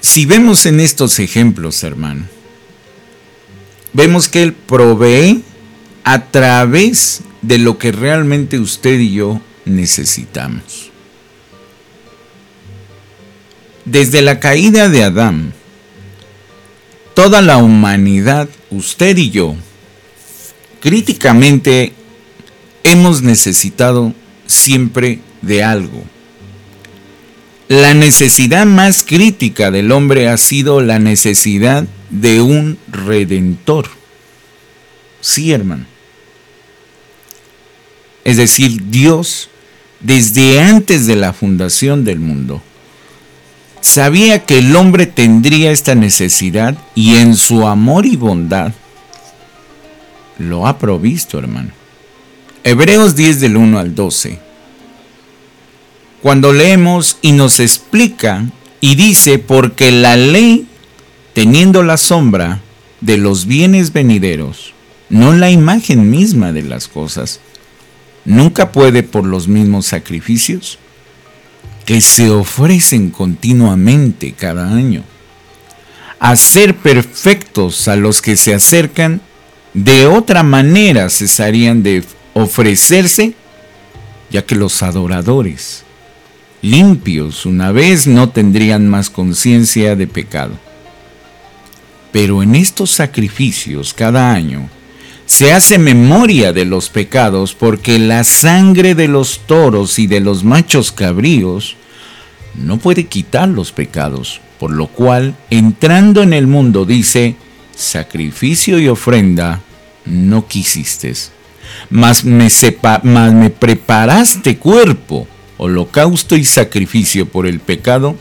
Si 0.00 0.24
vemos 0.24 0.64
en 0.64 0.80
estos 0.80 1.18
ejemplos, 1.18 1.82
hermano, 1.82 2.26
vemos 3.92 4.28
que 4.28 4.42
Él 4.42 4.52
provee 4.54 5.42
a 6.04 6.26
través 6.26 7.20
de 7.42 7.58
lo 7.58 7.78
que 7.78 7.92
realmente 7.92 8.58
usted 8.58 8.98
y 9.00 9.12
yo 9.12 9.40
necesitamos. 9.64 10.90
Desde 13.84 14.22
la 14.22 14.38
caída 14.38 14.88
de 14.88 15.02
Adán, 15.02 15.52
toda 17.18 17.42
la 17.42 17.56
humanidad, 17.56 18.48
usted 18.70 19.16
y 19.16 19.30
yo, 19.30 19.56
críticamente 20.80 21.92
hemos 22.84 23.22
necesitado 23.22 24.14
siempre 24.46 25.18
de 25.42 25.64
algo. 25.64 26.04
La 27.66 27.92
necesidad 27.92 28.66
más 28.66 29.02
crítica 29.02 29.72
del 29.72 29.90
hombre 29.90 30.28
ha 30.28 30.36
sido 30.36 30.80
la 30.80 31.00
necesidad 31.00 31.88
de 32.08 32.40
un 32.40 32.78
redentor. 32.86 33.88
Sí, 35.20 35.50
hermano. 35.50 35.86
Es 38.22 38.36
decir, 38.36 38.90
Dios, 38.90 39.50
desde 39.98 40.60
antes 40.60 41.08
de 41.08 41.16
la 41.16 41.32
fundación 41.32 42.04
del 42.04 42.20
mundo, 42.20 42.62
sabía 43.80 44.44
que 44.44 44.58
el 44.58 44.74
hombre 44.76 45.06
tendría 45.06 45.70
esta 45.70 45.94
necesidad 45.94 46.76
y 46.94 47.16
en 47.16 47.36
su 47.36 47.66
amor 47.66 48.06
y 48.06 48.16
bondad 48.16 48.72
lo 50.38 50.66
ha 50.66 50.78
provisto, 50.78 51.38
hermano. 51.38 51.70
Hebreos 52.64 53.16
10 53.16 53.40
del 53.40 53.56
1 53.56 53.78
al 53.78 53.94
12. 53.94 54.38
Cuando 56.22 56.52
leemos 56.52 57.18
y 57.22 57.32
nos 57.32 57.60
explica 57.60 58.44
y 58.80 58.94
dice, 58.94 59.38
porque 59.38 59.90
la 59.90 60.16
ley, 60.16 60.66
teniendo 61.32 61.82
la 61.82 61.96
sombra 61.96 62.60
de 63.00 63.16
los 63.16 63.46
bienes 63.46 63.92
venideros, 63.92 64.74
no 65.08 65.32
la 65.32 65.50
imagen 65.50 66.10
misma 66.10 66.52
de 66.52 66.62
las 66.62 66.88
cosas, 66.88 67.40
nunca 68.24 68.72
puede 68.72 69.02
por 69.02 69.24
los 69.24 69.48
mismos 69.48 69.86
sacrificios 69.86 70.78
que 71.88 72.02
se 72.02 72.28
ofrecen 72.28 73.08
continuamente 73.08 74.32
cada 74.32 74.74
año, 74.74 75.04
hacer 76.20 76.76
perfectos 76.76 77.88
a 77.88 77.96
los 77.96 78.20
que 78.20 78.36
se 78.36 78.52
acercan, 78.52 79.22
de 79.72 80.06
otra 80.06 80.42
manera 80.42 81.08
cesarían 81.08 81.82
de 81.82 82.04
ofrecerse, 82.34 83.32
ya 84.28 84.44
que 84.44 84.54
los 84.54 84.82
adoradores, 84.82 85.84
limpios 86.60 87.46
una 87.46 87.72
vez, 87.72 88.06
no 88.06 88.28
tendrían 88.28 88.86
más 88.86 89.08
conciencia 89.08 89.96
de 89.96 90.06
pecado. 90.06 90.58
Pero 92.12 92.42
en 92.42 92.54
estos 92.54 92.90
sacrificios 92.90 93.94
cada 93.94 94.30
año 94.30 94.68
se 95.28 95.52
hace 95.52 95.78
memoria 95.78 96.54
de 96.54 96.64
los 96.64 96.88
pecados 96.88 97.54
porque 97.54 97.98
la 97.98 98.24
sangre 98.24 98.94
de 98.94 99.08
los 99.08 99.40
toros 99.46 99.98
y 99.98 100.06
de 100.06 100.20
los 100.20 100.42
machos 100.42 100.90
cabríos 100.90 101.76
no 102.54 102.78
puede 102.78 103.04
quitar 103.04 103.46
los 103.48 103.70
pecados, 103.70 104.40
por 104.58 104.72
lo 104.72 104.86
cual 104.86 105.36
entrando 105.50 106.22
en 106.22 106.32
el 106.32 106.46
mundo 106.46 106.86
dice, 106.86 107.36
sacrificio 107.76 108.78
y 108.78 108.88
ofrenda 108.88 109.60
no 110.06 110.48
quisiste 110.48 111.12
mas 111.90 112.24
me, 112.24 112.48
me 113.02 113.50
preparaste 113.50 114.56
cuerpo, 114.56 115.28
holocausto 115.58 116.36
y 116.36 116.44
sacrificio 116.44 117.28
por 117.28 117.46
el 117.46 117.60
pecado, 117.60 118.16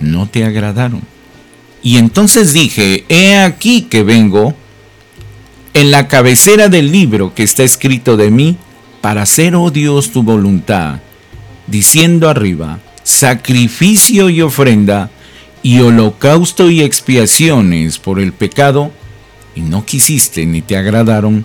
no 0.00 0.28
te 0.28 0.44
agradaron. 0.44 1.00
Y 1.82 1.96
entonces 1.96 2.52
dije, 2.52 3.06
he 3.08 3.38
aquí 3.38 3.82
que 3.82 4.02
vengo 4.02 4.54
en 5.74 5.90
la 5.90 6.08
cabecera 6.08 6.68
del 6.68 6.92
libro 6.92 7.34
que 7.34 7.42
está 7.42 7.62
escrito 7.62 8.16
de 8.16 8.30
mí, 8.30 8.56
para 9.00 9.22
hacer, 9.22 9.56
oh 9.56 9.70
Dios, 9.70 10.12
tu 10.12 10.22
voluntad, 10.22 11.00
diciendo 11.66 12.28
arriba, 12.28 12.78
sacrificio 13.02 14.30
y 14.30 14.42
ofrenda, 14.42 15.10
y 15.62 15.80
holocausto 15.80 16.70
y 16.70 16.82
expiaciones 16.82 17.98
por 17.98 18.20
el 18.20 18.32
pecado, 18.32 18.92
y 19.54 19.60
no 19.60 19.84
quisiste 19.84 20.46
ni 20.46 20.62
te 20.62 20.76
agradaron, 20.76 21.44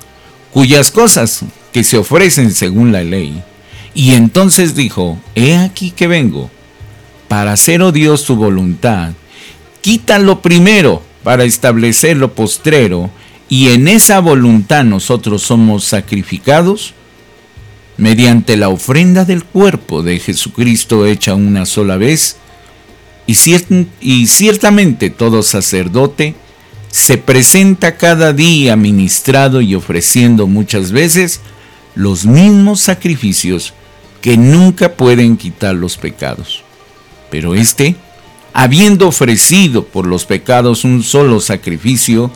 cuyas 0.52 0.92
cosas 0.92 1.42
que 1.72 1.84
se 1.84 1.98
ofrecen 1.98 2.52
según 2.52 2.92
la 2.92 3.04
ley. 3.04 3.42
Y 3.94 4.14
entonces 4.14 4.76
dijo, 4.76 5.18
he 5.36 5.56
aquí 5.56 5.92
que 5.92 6.08
vengo, 6.08 6.52
para 7.28 7.54
hacer, 7.54 7.82
oh 7.82 7.92
Dios, 7.92 8.26
tu 8.26 8.36
voluntad. 8.36 9.14
Quita 9.82 10.20
lo 10.20 10.42
primero 10.42 11.02
para 11.24 11.44
establecer 11.44 12.18
lo 12.18 12.34
postrero, 12.34 13.10
y 13.50 13.70
en 13.70 13.88
esa 13.88 14.20
voluntad 14.20 14.84
nosotros 14.84 15.42
somos 15.42 15.86
sacrificados 15.86 16.94
mediante 17.98 18.58
la 18.58 18.70
ofrenda 18.70 19.26
del 19.26 19.44
cuerpo 19.44 20.04
de 20.04 20.20
Jesucristo 20.20 21.06
hecha 21.06 21.34
una 21.34 21.66
sola 21.66 21.98
vez, 21.98 22.38
y, 23.28 24.28
ciertamente 24.28 25.10
todo 25.10 25.44
sacerdote, 25.44 26.36
se 26.90 27.18
presenta 27.18 27.98
cada 27.98 28.32
día 28.32 28.76
ministrado 28.78 29.60
y 29.60 29.76
ofreciendo 29.76 30.48
muchas 30.48 30.92
veces 30.92 31.42
los 31.96 32.26
mismos 32.26 32.80
sacrificios 32.80 33.74
que 34.22 34.38
nunca 34.38 34.94
pueden 34.94 35.36
quitar 35.36 35.76
los 35.76 35.98
pecados. 35.98 36.64
Pero 37.30 37.54
éste, 37.54 37.98
habiendo 38.54 39.10
ofrecido 39.10 39.86
por 39.86 40.08
los 40.08 40.26
pecados 40.26 40.86
un 40.86 41.04
solo 41.04 41.42
sacrificio 41.42 42.32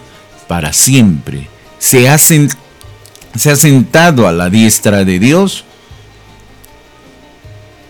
para 0.51 0.73
siempre, 0.73 1.47
se 1.79 2.09
ha, 2.09 2.17
se 2.17 2.49
ha 3.45 3.55
sentado 3.55 4.27
a 4.27 4.33
la 4.33 4.49
diestra 4.49 5.05
de 5.05 5.17
Dios. 5.17 5.63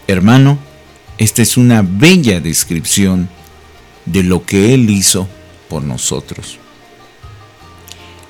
Hermano, 0.05 0.59
esta 1.18 1.41
es 1.41 1.57
una 1.57 1.82
bella 1.82 2.39
descripción 2.39 3.30
de 4.05 4.22
lo 4.22 4.45
que 4.45 4.76
Él 4.76 4.91
hizo 4.91 5.28
por 5.70 5.82
nosotros. 5.82 6.59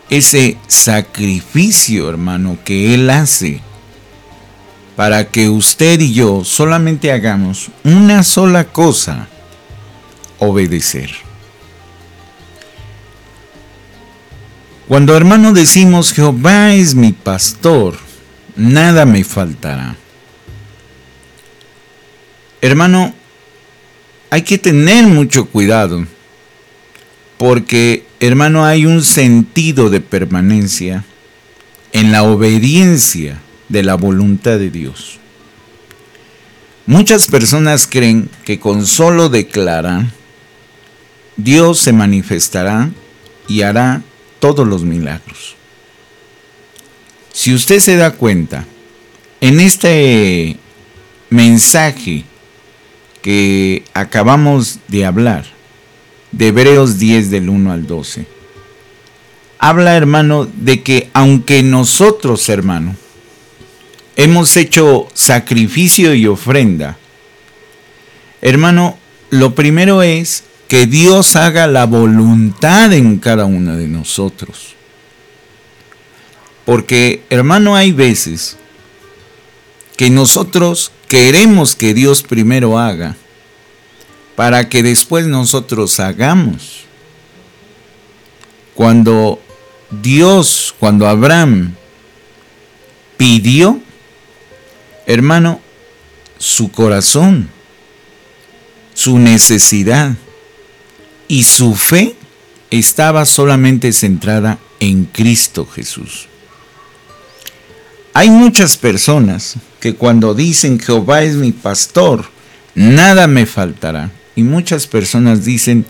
Ese 0.10 0.58
sacrificio, 0.66 2.10
hermano, 2.10 2.58
que 2.64 2.94
Él 2.94 3.10
hace 3.10 3.60
para 4.96 5.28
que 5.28 5.50
usted 5.50 6.00
y 6.00 6.14
yo 6.14 6.46
solamente 6.46 7.12
hagamos 7.12 7.70
una 7.84 8.24
sola 8.24 8.64
cosa, 8.64 9.28
obedecer. 10.40 11.31
Cuando 14.92 15.16
hermano 15.16 15.54
decimos 15.54 16.12
Jehová 16.12 16.74
es 16.74 16.96
mi 16.96 17.14
pastor, 17.14 17.96
nada 18.58 19.06
me 19.06 19.24
faltará. 19.24 19.96
Hermano, 22.60 23.14
hay 24.30 24.42
que 24.42 24.58
tener 24.58 25.08
mucho 25.08 25.46
cuidado 25.46 26.06
porque, 27.38 28.06
hermano, 28.20 28.66
hay 28.66 28.86
un 28.86 29.02
sentido 29.02 29.90
de 29.90 30.02
permanencia 30.02 31.06
en 31.94 32.12
la 32.12 32.24
obediencia 32.24 33.40
de 33.70 33.84
la 33.84 33.96
voluntad 33.96 34.60
de 34.60 34.72
Dios. 34.72 35.20
Muchas 36.86 37.28
personas 37.28 37.88
creen 37.88 38.30
que 38.44 38.60
con 38.60 38.86
solo 38.86 39.30
declarar, 39.30 40.08
Dios 41.38 41.80
se 41.80 41.94
manifestará 41.94 42.90
y 43.48 43.62
hará 43.62 44.04
todos 44.42 44.68
los 44.68 44.84
milagros. 44.84 45.56
Si 47.32 47.54
usted 47.54 47.80
se 47.80 47.96
da 47.96 48.12
cuenta, 48.12 48.66
en 49.40 49.62
este 49.62 50.58
mensaje 51.30 52.26
que 53.22 53.86
acabamos 53.94 54.80
de 54.90 55.06
hablar, 55.06 55.46
de 56.32 56.48
Hebreos 56.48 56.98
10 56.98 57.30
del 57.30 57.50
1 57.50 57.72
al 57.72 57.88
12. 57.88 58.26
Habla, 59.60 59.96
hermano, 59.96 60.46
de 60.46 60.82
que 60.82 61.10
aunque 61.14 61.62
nosotros, 61.62 62.50
hermano, 62.50 62.96
hemos 64.16 64.56
hecho 64.58 65.08
sacrificio 65.14 66.14
y 66.16 66.28
ofrenda, 66.28 66.98
hermano, 68.42 68.98
lo 69.30 69.54
primero 69.54 70.02
es 70.02 70.44
que 70.72 70.86
Dios 70.86 71.36
haga 71.36 71.68
la 71.68 71.86
voluntad 71.86 72.94
en 72.94 73.20
cada 73.20 73.44
uno 73.44 73.76
de 73.76 73.90
nosotros. 73.90 74.74
Porque, 76.64 77.26
hermano, 77.30 77.76
hay 77.76 77.92
veces 77.92 78.56
que 79.98 80.10
nosotros 80.10 80.94
queremos 81.10 81.76
que 81.76 81.94
Dios 81.94 82.24
primero 82.24 82.80
haga 82.80 83.18
para 84.38 84.70
que 84.70 84.82
después 84.82 85.28
nosotros 85.28 86.00
hagamos. 86.00 86.86
Cuando 88.74 89.42
Dios, 90.02 90.74
cuando 90.80 91.06
Abraham 91.06 91.76
pidió, 93.18 93.82
hermano, 95.06 95.60
su 96.38 96.72
corazón, 96.72 97.50
su 98.94 99.20
necesidad 99.20 100.16
y 101.32 101.44
su 101.44 101.76
fe 101.76 102.14
estaba 102.72 103.24
solamente 103.24 103.94
centrada 103.94 104.60
en 104.82 105.06
Cristo 105.06 105.66
Jesús. 105.66 106.28
Hay 108.14 108.30
muchas 108.30 108.76
personas 108.76 109.56
que 109.80 109.96
cuando 109.96 110.34
dicen 110.34 110.78
Jehová 110.78 111.24
es 111.24 111.36
mi 111.36 111.54
pastor, 111.54 112.26
nada 112.76 113.28
me 113.28 113.46
faltará. 113.46 114.12
Y 114.36 114.44
muchas 114.44 114.88
personas 114.88 115.46
dicen, 115.46 115.86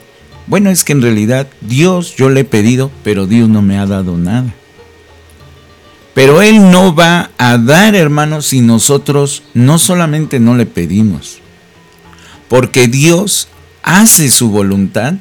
bueno, 0.45 0.69
es 0.69 0.83
que 0.83 0.91
en 0.91 1.01
realidad 1.01 1.47
Dios 1.61 2.15
yo 2.15 2.29
le 2.29 2.41
he 2.41 2.45
pedido, 2.45 2.91
pero 3.03 3.25
Dios 3.25 3.49
no 3.49 3.63
me 3.63 3.79
ha 3.79 3.87
dado 3.87 4.19
nada. 4.19 4.53
Pero 6.13 6.43
Él 6.43 6.69
no 6.69 6.93
va 6.93 7.31
a 7.39 7.57
dar, 7.57 7.95
hermanos, 7.95 8.45
si 8.45 8.61
nosotros 8.61 9.41
no 9.55 9.79
solamente 9.79 10.39
no 10.39 10.55
le 10.55 10.67
pedimos, 10.67 11.39
porque 12.47 12.87
Dios 12.87 13.47
hace 13.81 14.29
su 14.29 14.51
voluntad, 14.51 15.15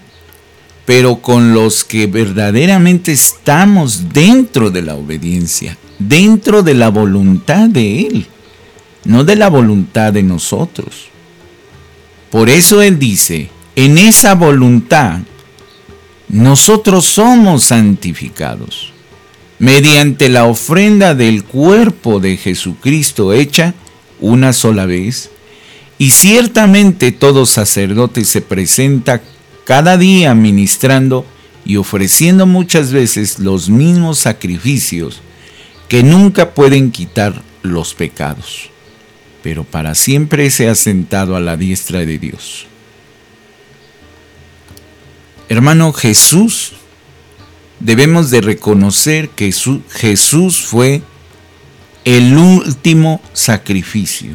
pero 0.91 1.23
con 1.23 1.55
los 1.55 1.85
que 1.85 2.09
verdaderamente 2.09 3.13
estamos 3.13 4.13
dentro 4.13 4.73
de 4.73 4.83
la 4.83 4.97
obediencia, 4.97 5.79
dentro 6.01 6.65
de 6.65 6.75
la 6.75 6.89
voluntad 6.89 7.69
de 7.69 8.09
Él, 8.09 8.27
no 9.05 9.23
de 9.23 9.37
la 9.37 9.49
voluntad 9.49 10.13
de 10.13 10.25
nosotros. 10.25 11.07
Por 12.33 12.51
eso 12.51 12.83
Él 12.83 12.99
dice, 12.99 13.51
en 13.77 13.99
esa 13.99 14.35
voluntad 14.35 15.21
nosotros 16.29 17.05
somos 17.05 17.63
santificados. 17.63 18.93
mediante 19.61 20.29
la 20.29 20.47
ofrenda 20.47 21.15
del 21.15 21.45
cuerpo 21.45 22.19
de 22.19 22.37
Jesucristo 22.37 23.33
hecha 23.33 23.75
una 24.19 24.53
sola 24.53 24.87
vez, 24.87 25.31
y 25.99 26.11
ciertamente 26.11 27.13
todo 27.13 27.47
sacerdote 27.47 28.25
se 28.25 28.41
presenta 28.41 29.23
cada 29.71 29.97
día 29.97 30.35
ministrando 30.35 31.25
y 31.65 31.77
ofreciendo 31.77 32.45
muchas 32.45 32.91
veces 32.91 33.39
los 33.39 33.71
mismos 33.71 34.19
sacrificios 34.19 35.21
que 35.87 36.03
nunca 36.03 36.55
pueden 36.55 36.91
quitar 36.91 37.41
los 37.63 37.95
pecados, 37.95 38.71
pero 39.45 39.63
para 39.63 39.95
siempre 39.95 40.51
se 40.51 40.69
ha 40.69 40.75
sentado 40.75 41.37
a 41.37 41.41
la 41.41 41.57
diestra 41.57 42.01
de 42.01 42.19
Dios. 42.19 42.67
Hermano 45.49 45.93
Jesús, 45.93 46.73
debemos 47.79 48.33
de 48.33 48.41
reconocer 48.41 49.29
que 49.29 49.53
Jesús 49.89 50.63
fue 50.63 51.03
el 52.05 52.37
último 52.37 53.23
sacrificio, 53.35 54.33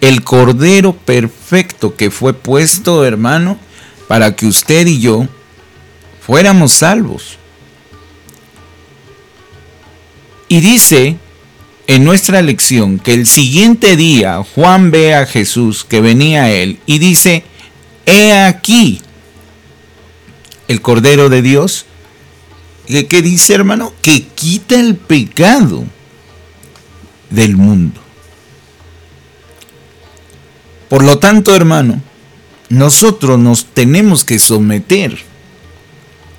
el 0.00 0.24
cordero 0.24 0.94
perfecto 0.96 1.96
que 1.96 2.10
fue 2.10 2.32
puesto, 2.32 3.04
hermano, 3.04 3.58
para 4.08 4.36
que 4.36 4.46
usted 4.46 4.86
y 4.86 5.00
yo 5.00 5.26
fuéramos 6.20 6.72
salvos. 6.72 7.38
Y 10.48 10.60
dice 10.60 11.16
en 11.86 12.04
nuestra 12.04 12.42
lección 12.42 12.98
que 12.98 13.14
el 13.14 13.26
siguiente 13.26 13.96
día 13.96 14.42
Juan 14.54 14.90
ve 14.90 15.14
a 15.14 15.26
Jesús 15.26 15.84
que 15.84 16.00
venía 16.00 16.44
a 16.44 16.50
él 16.50 16.80
y 16.86 16.98
dice, 16.98 17.44
he 18.06 18.32
aquí 18.32 19.00
el 20.68 20.80
Cordero 20.80 21.28
de 21.28 21.42
Dios, 21.42 21.86
que, 22.86 23.22
dice 23.22 23.54
hermano, 23.54 23.92
que 24.02 24.26
quita 24.34 24.78
el 24.78 24.96
pecado 24.96 25.84
del 27.30 27.56
mundo. 27.56 28.00
Por 30.88 31.02
lo 31.02 31.18
tanto, 31.18 31.54
hermano, 31.54 32.00
nosotros 32.68 33.38
nos 33.38 33.66
tenemos 33.66 34.24
que 34.24 34.38
someter 34.38 35.16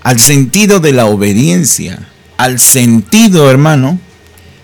al 0.03 0.19
sentido 0.19 0.80
de 0.80 0.93
la 0.93 1.05
obediencia, 1.05 2.07
al 2.38 2.59
sentido, 2.59 3.49
hermano, 3.49 3.99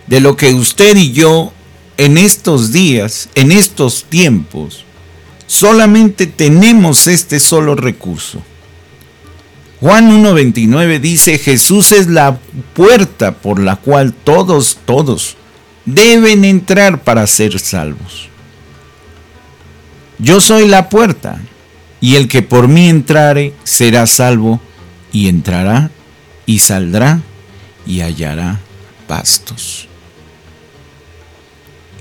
de 0.07 0.19
lo 0.19 0.37
que 0.37 0.53
usted 0.53 0.95
y 0.97 1.11
yo 1.11 1.53
en 1.97 2.17
estos 2.17 2.71
días, 2.71 3.29
en 3.35 3.51
estos 3.51 4.05
tiempos, 4.05 4.85
solamente 5.47 6.27
tenemos 6.27 7.07
este 7.07 7.39
solo 7.39 7.75
recurso. 7.75 8.41
Juan 9.79 10.23
1.29 10.23 10.99
dice, 11.01 11.37
Jesús 11.37 11.91
es 11.91 12.07
la 12.07 12.37
puerta 12.73 13.33
por 13.33 13.59
la 13.59 13.75
cual 13.75 14.13
todos, 14.13 14.79
todos 14.85 15.35
deben 15.85 16.45
entrar 16.45 17.03
para 17.03 17.27
ser 17.27 17.59
salvos. 17.59 18.29
Yo 20.19 20.39
soy 20.39 20.69
la 20.69 20.87
puerta, 20.87 21.41
y 22.03 22.17
el 22.17 22.27
que 22.27 22.41
por 22.41 22.67
mí 22.67 22.89
entrare 22.89 23.53
será 23.63 24.05
salvo, 24.07 24.59
y 25.13 25.29
entrará, 25.29 25.89
y 26.45 26.59
saldrá, 26.59 27.21
y 27.85 28.01
hallará 28.01 28.59
pastos. 29.07 29.87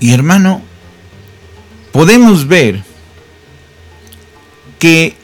Y 0.01 0.11
hermano, 0.11 0.61
podemos 1.93 2.49
ver 2.49 2.83
que 4.77 5.15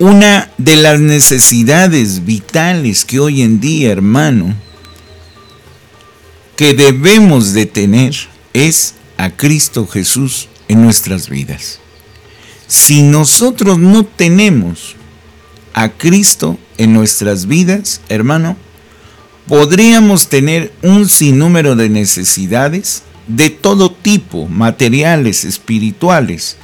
una 0.00 0.50
de 0.58 0.74
las 0.74 0.98
necesidades 0.98 2.24
vitales 2.24 3.04
que 3.04 3.20
hoy 3.20 3.42
en 3.42 3.60
día, 3.60 3.92
hermano, 3.92 4.56
que 6.56 6.74
debemos 6.74 7.52
de 7.52 7.66
tener 7.66 8.16
es 8.52 8.96
a 9.18 9.30
Cristo 9.30 9.86
Jesús 9.86 10.48
en 10.66 10.82
nuestras 10.82 11.28
vidas. 11.28 11.78
Si 12.66 13.02
nosotros 13.02 13.78
no 13.78 14.04
tenemos 14.04 14.96
a 15.72 15.90
Cristo 15.90 16.58
en 16.78 16.92
nuestras 16.92 17.46
vidas, 17.46 18.00
hermano, 18.08 18.56
podríamos 19.46 20.28
tener 20.28 20.72
un 20.82 21.08
sinnúmero 21.08 21.76
de 21.76 21.88
necesidades 21.88 23.02
de 23.28 23.50
todo 23.50 23.92
tipo, 23.92 24.46
materiales, 24.48 25.44
espirituales, 25.44 26.56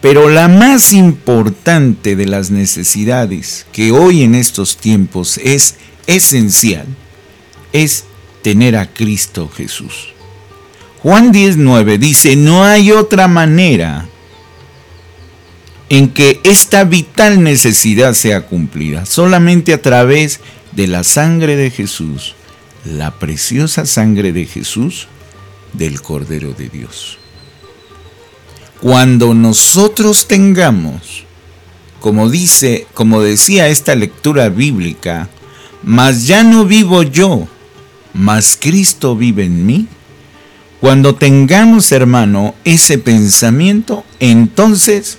pero 0.00 0.28
la 0.28 0.48
más 0.48 0.92
importante 0.92 2.16
de 2.16 2.26
las 2.26 2.50
necesidades 2.50 3.66
que 3.72 3.92
hoy 3.92 4.22
en 4.22 4.34
estos 4.34 4.76
tiempos 4.76 5.38
es 5.38 5.76
esencial 6.06 6.86
es 7.72 8.04
tener 8.42 8.76
a 8.76 8.92
Cristo 8.92 9.50
Jesús. 9.54 10.12
Juan 11.02 11.32
19 11.32 11.98
dice, 11.98 12.36
no 12.36 12.64
hay 12.64 12.90
otra 12.92 13.28
manera 13.28 14.08
en 15.88 16.10
que 16.10 16.40
esta 16.42 16.84
vital 16.84 17.42
necesidad 17.42 18.14
sea 18.14 18.46
cumplida, 18.46 19.06
solamente 19.06 19.72
a 19.72 19.80
través 19.80 20.40
de 20.72 20.86
la 20.86 21.04
sangre 21.04 21.56
de 21.56 21.70
Jesús, 21.70 22.34
la 22.84 23.12
preciosa 23.18 23.86
sangre 23.86 24.32
de 24.32 24.46
Jesús 24.46 25.08
del 25.72 26.02
Cordero 26.02 26.52
de 26.52 26.68
Dios. 26.68 27.18
Cuando 28.80 29.32
nosotros 29.32 30.28
tengamos, 30.28 31.24
como 32.00 32.28
dice, 32.28 32.86
como 32.94 33.22
decía 33.22 33.68
esta 33.68 33.94
lectura 33.94 34.48
bíblica, 34.48 35.28
mas 35.82 36.26
ya 36.26 36.42
no 36.42 36.64
vivo 36.64 37.02
yo, 37.02 37.48
mas 38.12 38.58
Cristo 38.60 39.16
vive 39.16 39.44
en 39.44 39.66
mí. 39.66 39.86
Cuando 40.80 41.14
tengamos, 41.14 41.90
hermano, 41.92 42.54
ese 42.64 42.98
pensamiento, 42.98 44.04
entonces, 44.20 45.18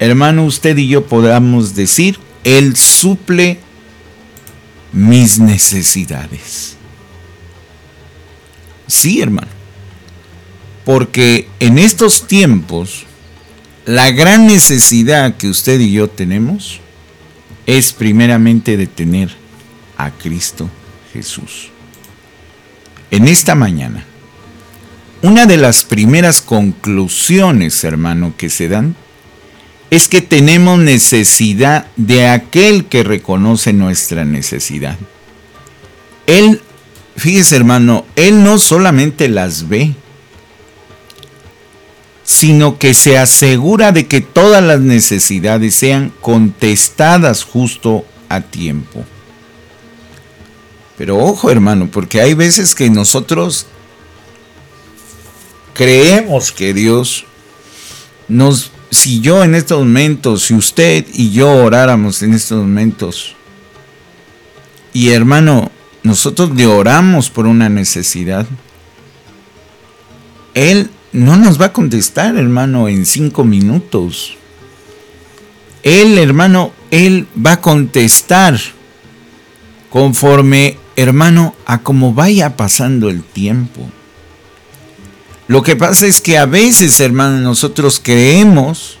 hermano, 0.00 0.44
usted 0.44 0.76
y 0.76 0.88
yo 0.88 1.06
podamos 1.06 1.76
decir, 1.76 2.18
Él 2.42 2.74
suple 2.74 3.60
mis 4.92 5.38
necesidades. 5.38 6.76
Sí, 8.88 9.20
hermano. 9.20 9.52
Porque 10.84 11.48
en 11.60 11.78
estos 11.78 12.26
tiempos, 12.26 13.06
la 13.86 14.10
gran 14.10 14.48
necesidad 14.48 15.36
que 15.36 15.48
usted 15.48 15.78
y 15.78 15.92
yo 15.92 16.08
tenemos 16.08 16.80
es 17.66 17.92
primeramente 17.92 18.76
de 18.76 18.88
tener 18.88 19.30
a 19.96 20.10
Cristo 20.10 20.68
Jesús 21.12 21.70
en 23.10 23.26
esta 23.26 23.54
mañana, 23.54 24.04
una 25.22 25.46
de 25.46 25.56
las 25.56 25.84
primeras 25.84 26.40
conclusiones, 26.40 27.82
hermano, 27.84 28.34
que 28.36 28.48
se 28.48 28.68
dan 28.68 28.94
es 29.90 30.08
que 30.08 30.20
tenemos 30.20 30.78
necesidad 30.78 31.86
de 31.96 32.28
aquel 32.28 32.86
que 32.86 33.02
reconoce 33.02 33.72
nuestra 33.72 34.24
necesidad. 34.24 34.96
Él, 36.26 36.62
fíjese 37.16 37.56
hermano, 37.56 38.04
Él 38.14 38.44
no 38.44 38.58
solamente 38.58 39.28
las 39.28 39.68
ve, 39.68 39.94
sino 42.22 42.78
que 42.78 42.94
se 42.94 43.18
asegura 43.18 43.90
de 43.90 44.06
que 44.06 44.20
todas 44.20 44.62
las 44.62 44.80
necesidades 44.80 45.74
sean 45.74 46.12
contestadas 46.20 47.42
justo 47.42 48.04
a 48.28 48.40
tiempo. 48.40 49.04
Pero 50.96 51.18
ojo 51.18 51.50
hermano, 51.50 51.88
porque 51.90 52.20
hay 52.20 52.34
veces 52.34 52.76
que 52.76 52.88
nosotros 52.90 53.66
creemos 55.74 56.52
que 56.52 56.72
Dios 56.74 57.24
nos, 58.28 58.70
si 58.90 59.20
yo 59.20 59.44
en 59.44 59.54
estos 59.54 59.78
momentos, 59.78 60.44
si 60.44 60.54
usted 60.54 61.06
y 61.12 61.30
yo 61.30 61.50
oráramos 61.50 62.22
en 62.22 62.34
estos 62.34 62.58
momentos, 62.58 63.34
y 64.92 65.10
hermano, 65.10 65.70
nosotros 66.02 66.50
le 66.54 66.66
oramos 66.66 67.30
por 67.30 67.46
una 67.46 67.68
necesidad, 67.68 68.46
Él 70.54 70.90
no 71.12 71.36
nos 71.36 71.60
va 71.60 71.66
a 71.66 71.72
contestar, 71.72 72.36
hermano, 72.36 72.88
en 72.88 73.06
cinco 73.06 73.44
minutos. 73.44 74.36
Él, 75.82 76.18
hermano, 76.18 76.72
Él 76.90 77.26
va 77.44 77.52
a 77.52 77.60
contestar 77.60 78.58
conforme 79.90 80.76
hermano, 81.02 81.54
a 81.66 81.78
como 81.78 82.12
vaya 82.12 82.56
pasando 82.56 83.08
el 83.08 83.22
tiempo. 83.22 83.88
Lo 85.50 85.64
que 85.64 85.74
pasa 85.74 86.06
es 86.06 86.20
que 86.20 86.38
a 86.38 86.46
veces, 86.46 87.00
hermano, 87.00 87.38
nosotros 87.40 88.00
creemos 88.00 88.98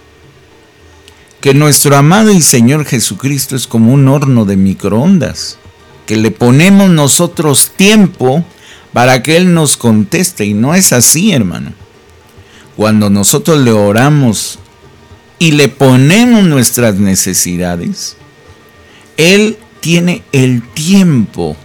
que 1.40 1.54
nuestro 1.54 1.96
amado 1.96 2.32
y 2.32 2.40
Señor 2.40 2.86
Jesucristo 2.86 3.54
es 3.54 3.68
como 3.68 3.92
un 3.92 4.08
horno 4.08 4.44
de 4.44 4.56
microondas, 4.56 5.58
que 6.06 6.16
le 6.16 6.32
ponemos 6.32 6.90
nosotros 6.90 7.70
tiempo 7.76 8.44
para 8.92 9.22
que 9.22 9.36
Él 9.36 9.54
nos 9.54 9.76
conteste. 9.76 10.44
Y 10.44 10.54
no 10.54 10.74
es 10.74 10.92
así, 10.92 11.30
hermano. 11.30 11.72
Cuando 12.74 13.10
nosotros 13.10 13.60
le 13.60 13.70
oramos 13.70 14.58
y 15.38 15.52
le 15.52 15.68
ponemos 15.68 16.42
nuestras 16.42 16.96
necesidades, 16.96 18.16
Él 19.16 19.56
tiene 19.78 20.24
el 20.32 20.68
tiempo 20.72 21.56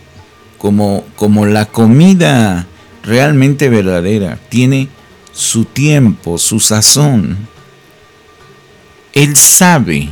como, 0.60 1.06
como 1.16 1.48
la 1.48 1.66
comida 1.66 2.68
realmente 3.06 3.70
verdadera, 3.70 4.40
tiene 4.50 4.90
su 5.32 5.66
tiempo, 5.66 6.38
su 6.38 6.60
sazón. 6.60 7.38
Él 9.14 9.38
sabe 9.38 10.10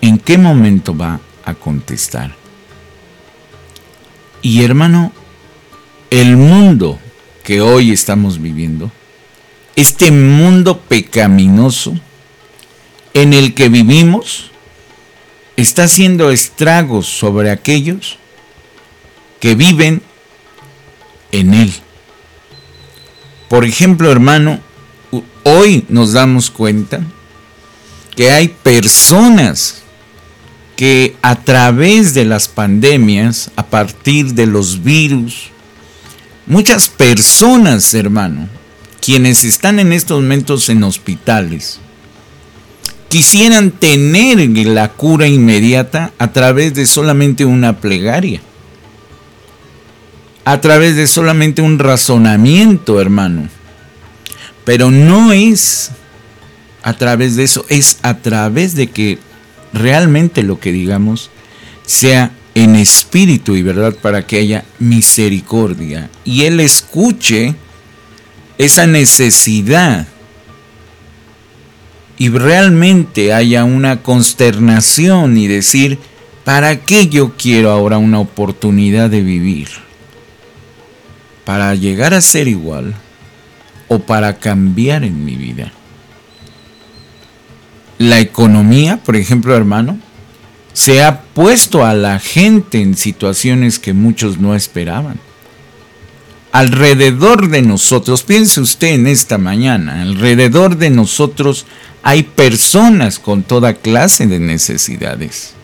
en 0.00 0.18
qué 0.18 0.38
momento 0.38 0.96
va 0.96 1.20
a 1.44 1.54
contestar. 1.54 2.34
Y 4.42 4.62
hermano, 4.64 5.12
el 6.10 6.36
mundo 6.36 6.98
que 7.44 7.60
hoy 7.60 7.92
estamos 7.92 8.40
viviendo, 8.40 8.90
este 9.76 10.10
mundo 10.10 10.80
pecaminoso 10.80 11.94
en 13.12 13.32
el 13.34 13.54
que 13.54 13.68
vivimos, 13.68 14.50
está 15.56 15.84
haciendo 15.84 16.30
estragos 16.30 17.06
sobre 17.06 17.50
aquellos 17.50 18.18
que 19.40 19.54
viven 19.54 20.02
en 21.32 21.54
él. 21.54 21.72
Por 23.50 23.64
ejemplo, 23.64 24.12
hermano, 24.12 24.60
hoy 25.42 25.84
nos 25.88 26.12
damos 26.12 26.52
cuenta 26.52 27.00
que 28.14 28.30
hay 28.30 28.46
personas 28.46 29.82
que 30.76 31.16
a 31.20 31.34
través 31.34 32.14
de 32.14 32.24
las 32.24 32.46
pandemias, 32.46 33.50
a 33.56 33.66
partir 33.66 34.34
de 34.34 34.46
los 34.46 34.84
virus, 34.84 35.50
muchas 36.46 36.88
personas, 36.88 37.92
hermano, 37.92 38.48
quienes 39.04 39.42
están 39.42 39.80
en 39.80 39.92
estos 39.94 40.22
momentos 40.22 40.68
en 40.68 40.84
hospitales, 40.84 41.80
quisieran 43.08 43.72
tener 43.72 44.38
la 44.68 44.92
cura 44.92 45.26
inmediata 45.26 46.12
a 46.18 46.30
través 46.30 46.74
de 46.74 46.86
solamente 46.86 47.44
una 47.44 47.80
plegaria, 47.80 48.42
a 50.50 50.60
través 50.60 50.96
de 50.96 51.06
solamente 51.06 51.62
un 51.62 51.78
razonamiento, 51.78 53.00
hermano. 53.00 53.48
Pero 54.64 54.90
no 54.90 55.32
es 55.32 55.92
a 56.82 56.94
través 56.94 57.36
de 57.36 57.44
eso, 57.44 57.64
es 57.68 58.00
a 58.02 58.18
través 58.18 58.74
de 58.74 58.88
que 58.88 59.20
realmente 59.72 60.42
lo 60.42 60.58
que 60.58 60.72
digamos 60.72 61.30
sea 61.86 62.32
en 62.56 62.74
espíritu 62.74 63.54
y 63.54 63.62
verdad 63.62 63.94
para 63.94 64.26
que 64.26 64.38
haya 64.38 64.64
misericordia 64.80 66.10
y 66.24 66.42
Él 66.46 66.58
escuche 66.58 67.54
esa 68.58 68.88
necesidad 68.88 70.08
y 72.18 72.28
realmente 72.28 73.32
haya 73.32 73.62
una 73.62 74.02
consternación 74.02 75.38
y 75.38 75.46
decir, 75.46 76.00
¿para 76.42 76.80
qué 76.80 77.06
yo 77.06 77.34
quiero 77.36 77.70
ahora 77.70 77.98
una 77.98 78.18
oportunidad 78.18 79.10
de 79.10 79.20
vivir? 79.20 79.89
¿Para 81.50 81.74
llegar 81.74 82.14
a 82.14 82.20
ser 82.20 82.46
igual 82.46 82.94
o 83.88 83.98
para 83.98 84.38
cambiar 84.38 85.02
en 85.02 85.24
mi 85.24 85.34
vida? 85.34 85.72
La 87.98 88.20
economía, 88.20 88.98
por 88.98 89.16
ejemplo, 89.16 89.56
hermano, 89.56 89.98
se 90.72 91.02
ha 91.02 91.22
puesto 91.22 91.84
a 91.84 91.92
la 91.94 92.20
gente 92.20 92.80
en 92.80 92.96
situaciones 92.96 93.80
que 93.80 93.92
muchos 93.94 94.38
no 94.38 94.54
esperaban 94.54 95.18
alrededor 96.52 97.48
de 97.48 97.62
nosotros, 97.62 98.22
piense 98.22 98.60
usted 98.60 98.94
en 98.94 99.08
esta 99.08 99.36
mañana, 99.36 100.02
alrededor 100.02 100.76
de 100.76 100.90
nosotros 100.90 101.66
hay 102.04 102.22
personas 102.22 103.18
con 103.18 103.42
toda 103.42 103.74
clase 103.74 104.28
de 104.28 104.38
necesidades. 104.38 105.54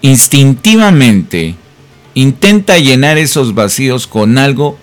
Instintivamente 0.00 1.54
intenta 2.14 2.78
llenar 2.78 3.18
esos 3.18 3.54
vacíos 3.54 4.06
con 4.06 4.38
algo 4.38 4.78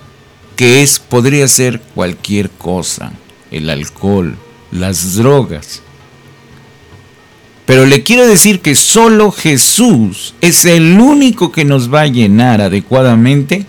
que 0.55 0.81
es 0.83 0.99
podría 0.99 1.47
ser 1.47 1.81
cualquier 1.95 2.49
cosa, 2.49 3.13
el 3.51 3.69
alcohol, 3.69 4.37
las 4.71 5.15
drogas. 5.15 5.81
Pero 7.65 7.85
le 7.85 8.03
quiero 8.03 8.27
decir 8.27 8.61
que 8.61 8.75
solo 8.75 9.31
Jesús 9.31 10.33
es 10.41 10.65
el 10.65 10.99
único 10.99 11.51
que 11.51 11.65
nos 11.65 11.93
va 11.93 12.01
a 12.01 12.07
llenar 12.07 12.61
adecuadamente 12.61 13.65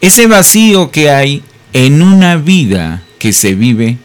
ese 0.00 0.26
vacío 0.26 0.90
que 0.90 1.10
hay 1.10 1.42
en 1.72 2.02
una 2.02 2.36
vida 2.36 3.02
que 3.18 3.32
se 3.32 3.54
vive, 3.54 3.98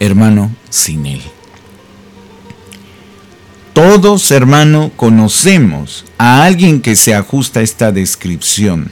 hermano, 0.00 0.50
sin 0.70 1.06
Él. 1.06 1.20
Todos, 3.76 4.30
hermano, 4.30 4.90
conocemos 4.96 6.06
a 6.16 6.44
alguien 6.44 6.80
que 6.80 6.96
se 6.96 7.14
ajusta 7.14 7.60
a 7.60 7.62
esta 7.62 7.92
descripción. 7.92 8.90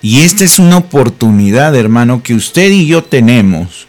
Y 0.00 0.22
esta 0.22 0.44
es 0.44 0.58
una 0.58 0.78
oportunidad, 0.78 1.76
hermano, 1.76 2.22
que 2.22 2.32
usted 2.32 2.70
y 2.70 2.86
yo 2.86 3.04
tenemos 3.04 3.86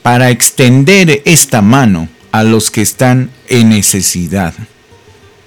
para 0.00 0.30
extender 0.30 1.20
esta 1.26 1.60
mano 1.60 2.08
a 2.32 2.44
los 2.44 2.70
que 2.70 2.80
están 2.80 3.30
en 3.48 3.68
necesidad, 3.68 4.54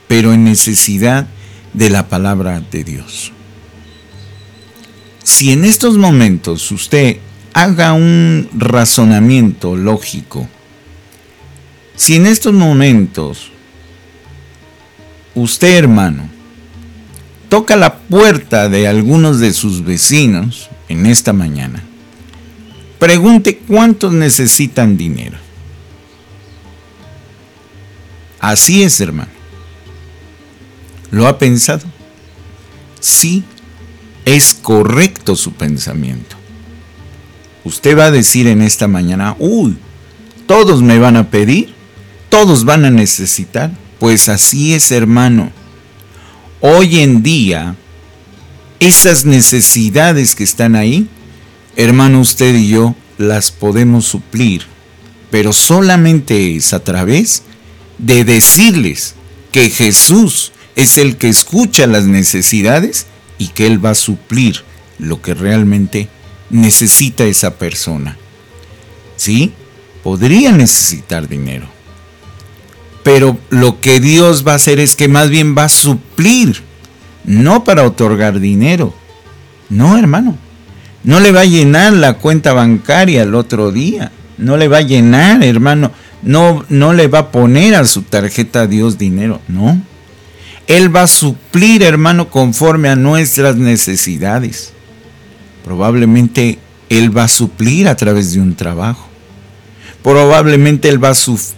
pero 0.07 0.33
en 0.33 0.43
necesidad 0.43 1.25
de 1.73 1.89
la 1.89 2.07
palabra 2.09 2.61
de 2.61 2.83
Dios 2.83 3.33
si 5.23 5.53
en 5.53 5.63
estos 5.63 5.97
momentos 5.97 6.71
usted 6.71 7.17
haga 7.53 7.93
un 7.93 8.49
razonamiento 8.53 9.75
lógico, 9.75 10.47
si 11.95 12.15
en 12.15 12.25
estos 12.25 12.53
momentos 12.53 13.52
usted 15.35 15.77
hermano 15.77 16.29
toca 17.49 17.75
la 17.75 17.95
puerta 17.95 18.69
de 18.69 18.87
algunos 18.87 19.39
de 19.39 19.53
sus 19.53 19.83
vecinos 19.83 20.69
en 20.89 21.05
esta 21.05 21.33
mañana, 21.33 21.83
pregunte 22.99 23.57
cuántos 23.57 24.11
necesitan 24.11 24.97
dinero. 24.97 25.37
Así 28.39 28.83
es, 28.83 28.99
hermano. 28.99 29.31
¿Lo 31.11 31.27
ha 31.27 31.37
pensado? 31.37 31.83
Sí 32.99 33.43
es 34.25 34.53
correcto 34.53 35.35
su 35.35 35.53
pensamiento. 35.53 36.35
Usted 37.63 37.97
va 37.97 38.05
a 38.05 38.11
decir 38.11 38.47
en 38.47 38.61
esta 38.61 38.87
mañana, 38.87 39.35
uy, 39.39 39.77
todos 40.47 40.81
me 40.81 40.99
van 40.99 41.15
a 41.15 41.29
pedir, 41.29 41.73
todos 42.29 42.65
van 42.65 42.85
a 42.85 42.89
necesitar. 42.89 43.71
Pues 44.03 44.27
así 44.27 44.73
es, 44.73 44.91
hermano. 44.91 45.49
Hoy 46.59 46.99
en 46.99 47.23
día, 47.23 47.77
esas 48.81 49.23
necesidades 49.23 50.35
que 50.35 50.43
están 50.43 50.75
ahí, 50.75 51.07
hermano, 51.77 52.19
usted 52.19 52.53
y 52.53 52.67
yo 52.67 52.97
las 53.17 53.51
podemos 53.51 54.05
suplir, 54.05 54.63
pero 55.31 55.53
solamente 55.53 56.53
es 56.53 56.73
a 56.73 56.83
través 56.83 57.43
de 57.97 58.25
decirles 58.25 59.15
que 59.53 59.69
Jesús 59.69 60.51
es 60.75 60.97
el 60.97 61.15
que 61.15 61.29
escucha 61.29 61.87
las 61.87 62.03
necesidades 62.03 63.05
y 63.37 63.47
que 63.47 63.67
Él 63.67 63.85
va 63.85 63.91
a 63.91 63.95
suplir 63.95 64.65
lo 64.99 65.21
que 65.21 65.33
realmente 65.33 66.09
necesita 66.49 67.23
esa 67.23 67.55
persona. 67.55 68.17
¿Sí? 69.15 69.53
Podría 70.03 70.51
necesitar 70.51 71.29
dinero. 71.29 71.72
Pero 73.03 73.37
lo 73.49 73.81
que 73.81 73.99
Dios 73.99 74.47
va 74.47 74.53
a 74.53 74.55
hacer 74.55 74.79
es 74.79 74.95
que 74.95 75.07
más 75.07 75.29
bien 75.29 75.55
va 75.57 75.65
a 75.65 75.69
suplir, 75.69 76.63
no 77.25 77.63
para 77.63 77.85
otorgar 77.85 78.39
dinero. 78.39 78.93
No, 79.69 79.97
hermano. 79.97 80.37
No 81.03 81.19
le 81.19 81.31
va 81.31 81.41
a 81.41 81.45
llenar 81.45 81.93
la 81.93 82.13
cuenta 82.13 82.53
bancaria 82.53 83.23
el 83.23 83.35
otro 83.35 83.71
día. 83.71 84.11
No 84.37 84.55
le 84.55 84.67
va 84.69 84.77
a 84.77 84.81
llenar, 84.81 85.43
hermano. 85.43 85.91
No, 86.21 86.63
no 86.69 86.93
le 86.93 87.07
va 87.07 87.19
a 87.19 87.31
poner 87.31 87.75
a 87.75 87.85
su 87.85 88.03
tarjeta 88.03 88.61
a 88.61 88.67
Dios 88.67 88.97
dinero. 88.97 89.41
No. 89.49 89.81
Él 90.67 90.95
va 90.95 91.03
a 91.03 91.07
suplir, 91.07 91.83
hermano, 91.83 92.29
conforme 92.29 92.87
a 92.87 92.95
nuestras 92.95 93.57
necesidades. 93.57 94.71
Probablemente 95.65 96.59
Él 96.89 97.15
va 97.15 97.25
a 97.25 97.27
suplir 97.27 97.89
a 97.89 97.95
través 97.95 98.33
de 98.33 98.39
un 98.39 98.55
trabajo. 98.55 99.09
Probablemente 100.01 100.87
Él 100.87 101.03
va 101.03 101.13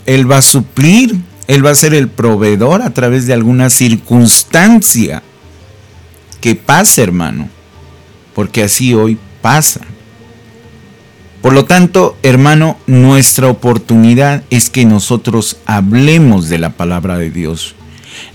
él 0.05 0.31
va 0.31 0.37
a 0.37 0.41
suplir, 0.41 1.15
Él 1.47 1.65
va 1.65 1.71
a 1.71 1.75
ser 1.75 1.93
el 1.93 2.07
proveedor 2.07 2.81
a 2.81 2.91
través 2.91 3.27
de 3.27 3.33
alguna 3.33 3.69
circunstancia 3.69 5.21
que 6.41 6.55
pase, 6.55 7.03
hermano. 7.03 7.49
Porque 8.33 8.63
así 8.63 8.93
hoy 8.93 9.17
pasa. 9.41 9.81
Por 11.41 11.53
lo 11.53 11.65
tanto, 11.65 12.17
hermano, 12.23 12.77
nuestra 12.87 13.47
oportunidad 13.47 14.43
es 14.49 14.69
que 14.69 14.85
nosotros 14.85 15.57
hablemos 15.65 16.49
de 16.49 16.57
la 16.57 16.71
palabra 16.71 17.17
de 17.17 17.29
Dios 17.29 17.75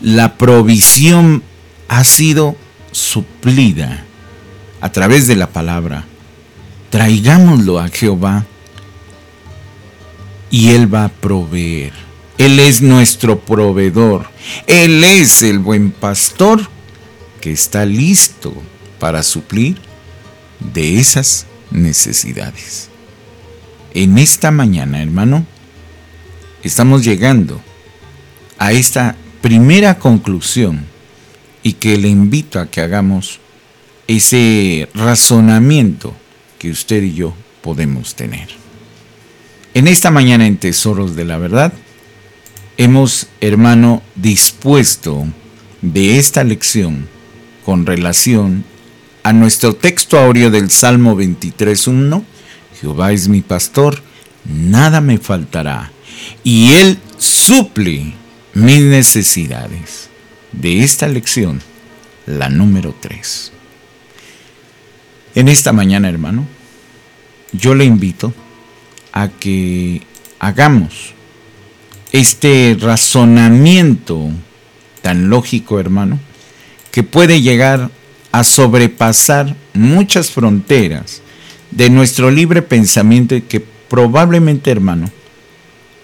la 0.01 0.37
provisión 0.37 1.43
ha 1.89 2.05
sido 2.05 2.57
suplida 2.93 4.05
a 4.81 4.91
través 4.91 5.27
de 5.27 5.37
la 5.37 5.49
palabra. 5.49 6.05
Traigámoslo 6.91 7.79
a 7.79 7.89
Jehová 7.89 8.47
y 10.51 10.71
Él 10.71 10.93
va 10.93 11.05
a 11.05 11.09
proveer. 11.09 11.93
Él 12.41 12.59
es 12.59 12.81
nuestro 12.81 13.39
proveedor. 13.39 14.31
Él 14.67 15.05
es 15.05 15.43
el 15.43 15.59
buen 15.59 15.91
pastor 15.91 16.71
que 17.43 17.53
está 17.53 17.85
listo 17.85 18.55
para 18.99 19.23
suplir 19.23 19.77
de 20.59 20.99
esas 20.99 21.45
necesidades. 21.71 22.89
En 23.93 24.17
esta 24.17 24.51
mañana, 24.51 25.03
hermano, 25.03 25.45
estamos 26.63 27.05
llegando 27.05 27.61
a 28.57 28.73
esta 28.73 29.17
primera 29.43 29.99
conclusión 29.99 30.87
y 31.63 31.75
que 31.75 31.99
le 31.99 32.09
invito 32.09 32.59
a 32.59 32.71
que 32.71 32.81
hagamos 32.81 33.39
ese 34.07 34.89
razonamiento 34.95 36.15
que 36.59 36.71
usted 36.71 37.03
y 37.03 37.13
yo 37.13 37.35
podemos 37.61 38.15
tener. 38.15 38.49
En 39.75 39.89
esta 39.89 40.11
mañana 40.11 40.47
en 40.47 40.57
Tesoros 40.57 41.15
de 41.17 41.27
la 41.27 41.37
Verdad, 41.37 41.75
hemos, 42.81 43.27
hermano, 43.43 44.03
dispuesto 44.17 45.27
de 45.83 46.17
esta 46.19 46.45
lección 46.45 47.09
con 47.63 47.85
relación 47.85 48.65
a 49.23 49.35
nuestro 49.35 49.75
texto 49.75 50.19
aureo 50.19 50.51
del 50.51 50.71
Salmo 50.71 51.15
23.1, 51.15 52.25
Jehová 52.81 53.13
es 53.13 53.29
mi 53.29 53.43
pastor, 53.43 54.01
nada 54.47 55.03
me 55.03 55.19
faltará, 55.19 55.93
y 56.43 56.73
Él 56.73 56.99
suple 57.19 58.15
mis 58.55 58.81
necesidades. 58.81 60.09
De 60.53 60.83
esta 60.83 61.07
lección, 61.07 61.61
la 62.25 62.49
número 62.49 62.97
3. 62.99 63.53
En 65.35 65.49
esta 65.49 65.75
mañana, 65.75 66.09
hermano, 66.09 66.47
yo 67.53 67.75
le 67.75 67.85
invito 67.85 68.33
a 69.13 69.29
que 69.29 70.01
hagamos 70.39 71.13
este 72.13 72.77
razonamiento 72.81 74.31
tan 75.03 75.31
lógico, 75.31 75.81
hermano, 75.81 76.19
que 76.91 77.03
puede 77.03 77.41
llegar 77.41 77.91
a 78.33 78.45
sobrepasar 78.45 79.57
muchas 79.75 80.31
fronteras 80.31 81.23
de 81.71 81.91
nuestro 81.91 82.31
libre 82.31 82.63
pensamiento 82.63 83.35
y 83.35 83.43
que 83.43 83.61
probablemente, 83.61 84.71
hermano, 84.71 85.11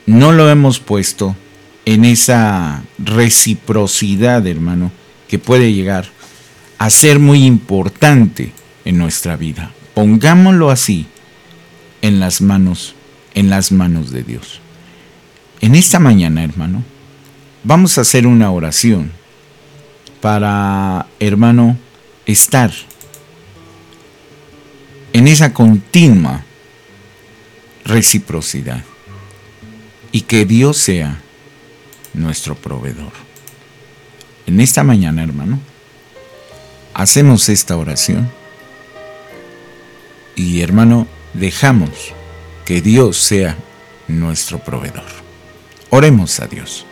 no 0.07 0.33
lo 0.33 0.49
hemos 0.49 0.79
puesto 0.79 1.37
en 1.85 2.05
esa 2.05 2.83
reciprocidad, 2.99 4.47
hermano, 4.47 4.91
que 5.29 5.39
puede 5.39 5.73
llegar 5.73 6.07
a 6.79 6.91
ser 6.91 7.19
muy 7.19 7.45
importante 7.45 8.53
en 8.85 8.99
nuestra 8.99 9.37
vida. 9.37 9.73
Pongámoslo 9.95 10.71
así 10.71 11.07
en 12.03 12.21
las 12.21 12.41
manos, 12.41 12.95
en 13.35 13.51
las 13.51 13.73
manos 13.73 14.11
de 14.11 14.23
Dios. 14.23 14.61
En 15.61 15.75
esta 15.75 15.99
mañana, 15.99 16.45
hermano, 16.45 16.85
vamos 17.65 17.99
a 17.99 18.03
hacer 18.03 18.27
una 18.27 18.51
oración 18.51 19.11
para, 20.21 21.07
hermano, 21.19 21.79
estar 22.27 22.73
en 25.13 25.29
esa 25.29 25.55
continua 25.55 26.45
reciprocidad 27.85 28.85
y 30.13 30.23
que 30.23 30.45
Dios 30.45 30.77
sea 30.77 31.21
nuestro 32.13 32.55
proveedor. 32.55 33.13
En 34.47 34.61
esta 34.61 34.85
mañana, 34.85 35.23
hermano, 35.23 35.59
hacemos 36.95 37.49
esta 37.49 37.77
oración 37.77 38.31
y, 40.35 40.61
hermano, 40.61 41.07
dejamos 41.35 41.91
que 42.65 42.81
Dios 42.81 43.17
sea 43.17 43.57
nuestro 44.09 44.59
proveedor. 44.59 45.26
Oremos 45.97 46.41
a 46.41 46.47
Dios. 46.47 46.85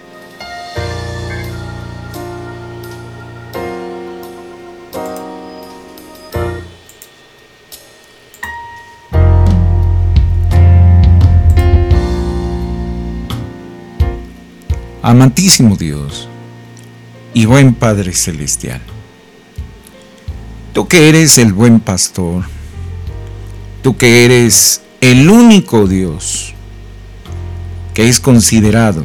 Amantísimo 15.02 15.76
Dios 15.76 16.30
y 17.34 17.44
buen 17.44 17.74
Padre 17.74 18.14
Celestial, 18.14 18.80
tú 20.72 20.88
que 20.88 21.10
eres 21.10 21.36
el 21.36 21.52
buen 21.52 21.78
pastor, 21.78 22.44
tú 23.82 23.98
que 23.98 24.24
eres 24.24 24.80
el 25.02 25.28
único 25.28 25.86
Dios 25.86 26.53
que 27.94 28.08
es 28.08 28.20
considerado 28.20 29.04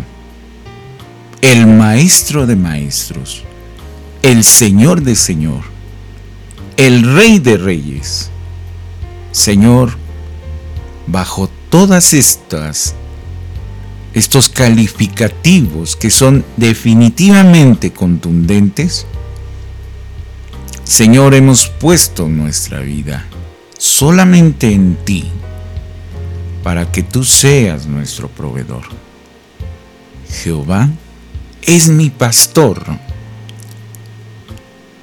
el 1.42 1.68
Maestro 1.68 2.48
de 2.48 2.56
Maestros, 2.56 3.44
el 4.24 4.44
Señor 4.44 5.04
de 5.04 5.16
Señor, 5.16 5.62
el 6.76 7.16
Rey 7.16 7.40
de 7.40 7.58
Reyes. 7.58 8.30
Señor, 9.32 9.92
bajo 11.08 11.50
todas 11.70 12.14
estas 12.14 12.96
estos 14.14 14.50
calificativos 14.50 15.96
que 15.96 16.10
son 16.10 16.44
definitivamente 16.58 17.94
contundentes, 17.94 19.06
Señor, 20.84 21.36
hemos 21.36 21.68
puesto 21.68 22.28
nuestra 22.28 22.80
vida 22.80 23.28
solamente 23.78 24.74
en 24.74 24.98
ti 25.06 25.30
para 26.70 26.92
que 26.92 27.02
tú 27.02 27.24
seas 27.24 27.88
nuestro 27.88 28.28
proveedor. 28.28 28.84
Jehová 30.32 30.88
es 31.64 31.88
mi 31.90 32.12
pastor. 32.12 32.86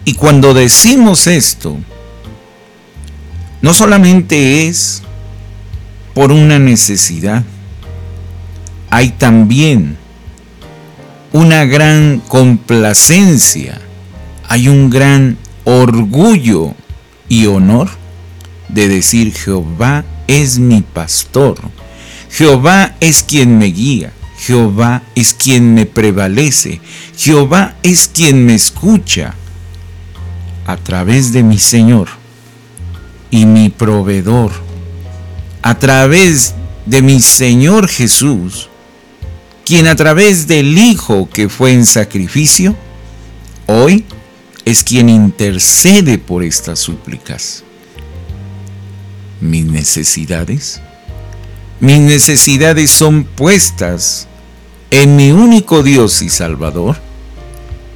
Y 0.04 0.14
cuando 0.14 0.54
decimos 0.54 1.26
esto, 1.26 1.76
no 3.62 3.74
solamente 3.74 4.68
es 4.68 5.02
por 6.14 6.30
una 6.30 6.60
necesidad, 6.60 7.42
hay 8.88 9.08
también 9.08 9.96
una 11.32 11.64
gran 11.64 12.22
complacencia, 12.28 13.80
hay 14.48 14.68
un 14.68 14.88
gran 14.88 15.36
orgullo 15.64 16.76
y 17.28 17.46
honor 17.46 17.88
de 18.68 18.86
decir 18.86 19.34
Jehová 19.34 20.04
es 20.26 20.58
mi 20.58 20.82
pastor, 20.82 21.58
Jehová 22.30 22.96
es 23.00 23.22
quien 23.22 23.58
me 23.58 23.66
guía, 23.66 24.12
Jehová 24.38 25.02
es 25.14 25.34
quien 25.34 25.74
me 25.74 25.86
prevalece, 25.86 26.80
Jehová 27.16 27.76
es 27.82 28.08
quien 28.08 28.44
me 28.44 28.54
escucha. 28.54 29.34
A 30.66 30.76
través 30.76 31.32
de 31.32 31.42
mi 31.42 31.58
Señor 31.58 32.08
y 33.30 33.46
mi 33.46 33.68
proveedor, 33.68 34.52
a 35.62 35.78
través 35.78 36.54
de 36.86 37.02
mi 37.02 37.20
Señor 37.20 37.88
Jesús, 37.88 38.68
quien 39.64 39.86
a 39.86 39.96
través 39.96 40.46
del 40.46 40.78
Hijo 40.78 41.28
que 41.32 41.48
fue 41.48 41.72
en 41.72 41.86
sacrificio, 41.86 42.76
hoy 43.66 44.04
es 44.64 44.82
quien 44.82 45.08
intercede 45.08 46.18
por 46.18 46.42
estas 46.42 46.78
súplicas. 46.78 47.65
Mis 49.46 49.64
necesidades, 49.64 50.80
mis 51.78 52.00
necesidades 52.00 52.90
son 52.90 53.22
puestas 53.22 54.26
en 54.90 55.14
mi 55.14 55.30
único 55.30 55.84
Dios 55.84 56.20
y 56.20 56.30
Salvador, 56.30 56.96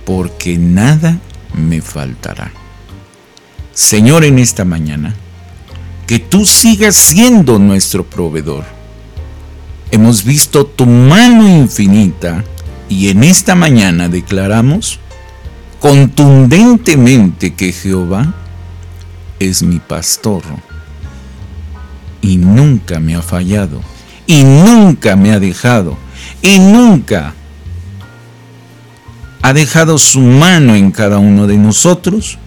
porque 0.04 0.56
nada 0.58 1.18
me 1.52 1.82
faltará. 1.82 2.52
Señor, 3.74 4.24
en 4.24 4.38
esta 4.38 4.64
mañana, 4.64 5.16
que 6.06 6.20
tú 6.20 6.46
sigas 6.46 6.94
siendo 6.94 7.58
nuestro 7.58 8.04
proveedor. 8.04 8.64
Hemos 9.90 10.22
visto 10.22 10.66
tu 10.66 10.86
mano 10.86 11.48
infinita 11.48 12.44
y 12.88 13.08
en 13.08 13.24
esta 13.24 13.56
mañana 13.56 14.08
declaramos 14.08 15.00
contundentemente 15.80 17.54
que 17.54 17.72
Jehová 17.72 18.34
es 19.40 19.64
mi 19.64 19.80
pastor 19.80 20.44
y 22.22 22.36
nunca 22.36 23.00
me 23.00 23.14
ha 23.14 23.22
fallado 23.22 23.80
y 24.26 24.44
nunca 24.44 25.16
me 25.16 25.32
ha 25.32 25.40
dejado 25.40 25.96
y 26.42 26.58
nunca 26.58 27.34
ha 29.42 29.52
dejado 29.52 29.98
su 29.98 30.20
mano 30.20 30.74
en 30.74 30.90
cada 30.90 31.18
uno 31.18 31.46
de 31.46 31.56
nosotros 31.56 32.38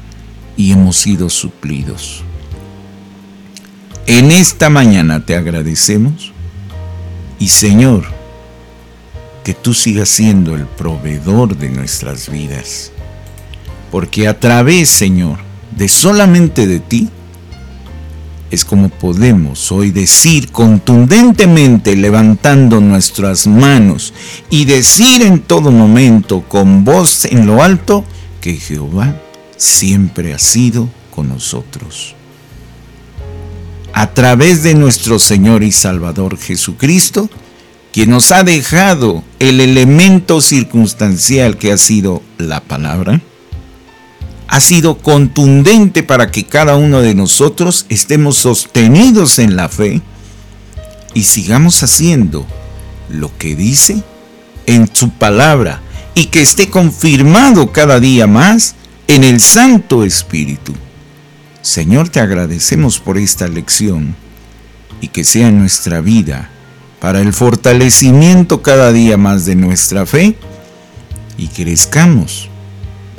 y 0.56 0.72
hemos 0.72 0.98
sido 0.98 1.30
suplidos. 1.30 2.24
En 4.06 4.32
esta 4.32 4.70
mañana 4.70 5.26
te 5.26 5.36
agradecemos 5.36 6.32
y 7.40 7.50
Señor, 7.50 8.06
que 9.44 9.54
tú 9.54 9.74
sigas 9.74 10.10
siendo 10.10 10.56
el 10.56 10.66
proveedor 10.66 11.58
de 11.58 11.70
nuestras 11.70 12.30
vidas. 12.30 12.92
Porque 13.92 14.28
a 14.28 14.40
través, 14.40 14.90
Señor, 14.90 15.40
de 15.72 15.90
solamente 15.90 16.66
de 16.68 16.80
ti, 16.80 17.10
es 18.54 18.66
como 18.66 18.90
podemos 18.90 19.72
hoy 19.72 19.90
decir 19.90 20.52
contundentemente 20.52 21.96
levantando 21.96 22.80
nuestras 22.80 23.48
manos 23.48 24.14
y 24.52 24.66
decir 24.66 25.24
en 25.24 25.42
todo 25.42 25.72
momento 25.72 26.44
con 26.48 26.86
voz 26.86 27.26
en 27.26 27.48
lo 27.48 27.64
alto 27.64 28.06
que 28.42 28.54
Jehová 28.54 29.20
siempre 29.58 30.36
ha 30.36 30.38
sido 30.38 30.88
con 31.10 31.30
nosotros. 31.30 32.14
A 33.92 34.12
través 34.12 34.62
de 34.62 34.76
nuestro 34.76 35.18
Señor 35.18 35.64
y 35.64 35.72
Salvador 35.72 36.38
Jesucristo, 36.38 37.32
quien 37.92 38.12
nos 38.12 38.32
ha 38.32 38.44
dejado 38.44 39.24
el 39.40 39.62
elemento 39.62 40.42
circunstancial 40.42 41.58
que 41.58 41.72
ha 41.72 41.78
sido 41.80 42.22
la 42.38 42.60
palabra, 42.60 43.20
ha 44.54 44.60
sido 44.60 45.00
contundente 45.00 46.04
para 46.04 46.30
que 46.30 46.44
cada 46.44 46.76
uno 46.76 47.02
de 47.02 47.16
nosotros 47.16 47.88
estemos 47.90 48.38
sostenidos 48.38 49.40
en 49.40 49.56
la 49.56 49.68
fe 49.68 50.00
y 51.16 51.24
sigamos 51.24 51.82
haciendo 51.82 52.46
lo 53.10 53.36
que 53.40 53.56
dice 53.56 54.04
en 54.68 54.88
su 54.94 55.10
palabra 55.10 55.82
y 56.14 56.26
que 56.26 56.44
esté 56.44 56.70
confirmado 56.70 57.72
cada 57.72 58.00
día 58.00 58.28
más 58.28 58.76
en 59.08 59.24
el 59.24 59.42
Santo 59.42 60.04
Espíritu. 60.04 60.76
Señor, 61.64 62.10
te 62.10 62.20
agradecemos 62.20 63.00
por 63.00 63.18
esta 63.18 63.48
lección 63.48 64.16
y 65.02 65.08
que 65.08 65.24
sea 65.24 65.50
nuestra 65.50 66.00
vida 66.00 66.52
para 67.02 67.22
el 67.22 67.34
fortalecimiento 67.34 68.62
cada 68.62 68.92
día 68.92 69.18
más 69.18 69.46
de 69.46 69.56
nuestra 69.56 70.06
fe 70.06 70.36
y 71.40 71.48
crezcamos 71.48 72.52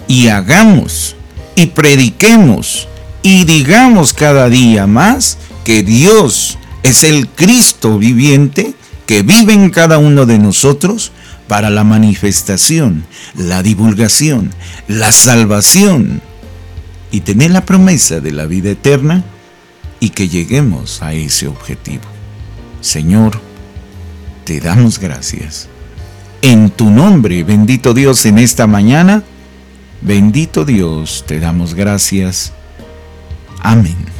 y 0.06 0.28
hagamos 0.28 1.16
y 1.56 1.66
prediquemos 1.66 2.88
y 3.22 3.44
digamos 3.44 4.12
cada 4.12 4.48
día 4.48 4.86
más 4.86 5.38
que 5.64 5.82
Dios 5.82 6.58
es 6.82 7.04
el 7.04 7.28
Cristo 7.28 7.98
viviente 7.98 8.74
que 9.06 9.22
vive 9.22 9.52
en 9.52 9.70
cada 9.70 9.98
uno 9.98 10.26
de 10.26 10.38
nosotros 10.38 11.12
para 11.48 11.70
la 11.70 11.84
manifestación, 11.84 13.04
la 13.34 13.62
divulgación, 13.62 14.50
la 14.88 15.12
salvación 15.12 16.20
y 17.10 17.20
tener 17.20 17.50
la 17.50 17.64
promesa 17.64 18.20
de 18.20 18.32
la 18.32 18.46
vida 18.46 18.70
eterna 18.70 19.24
y 20.00 20.10
que 20.10 20.28
lleguemos 20.28 21.02
a 21.02 21.14
ese 21.14 21.46
objetivo. 21.46 22.04
Señor, 22.80 23.40
te 24.44 24.60
damos 24.60 24.98
gracias. 24.98 25.68
En 26.42 26.70
tu 26.70 26.90
nombre, 26.90 27.42
bendito 27.44 27.94
Dios, 27.94 28.26
en 28.26 28.38
esta 28.38 28.66
mañana, 28.66 29.22
bendito 30.04 30.64
Dios, 30.64 31.24
te 31.26 31.40
damos 31.40 31.74
gracias. 31.74 32.52
Amén. 33.60 34.13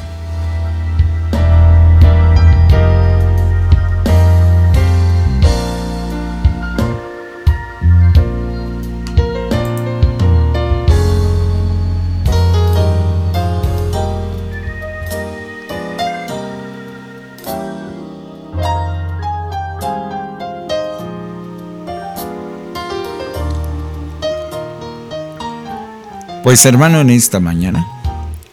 Pues 26.45 26.63
hermano, 26.67 27.01
en 27.01 27.09
esta 27.09 27.39
mañana 27.39 27.87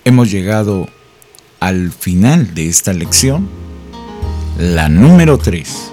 hemos 0.06 0.30
llegado 0.30 0.88
al 1.60 1.92
final 1.92 2.54
de 2.54 2.66
esta 2.66 2.94
lección, 2.94 3.50
la 4.58 4.88
número 4.88 5.36
3, 5.36 5.92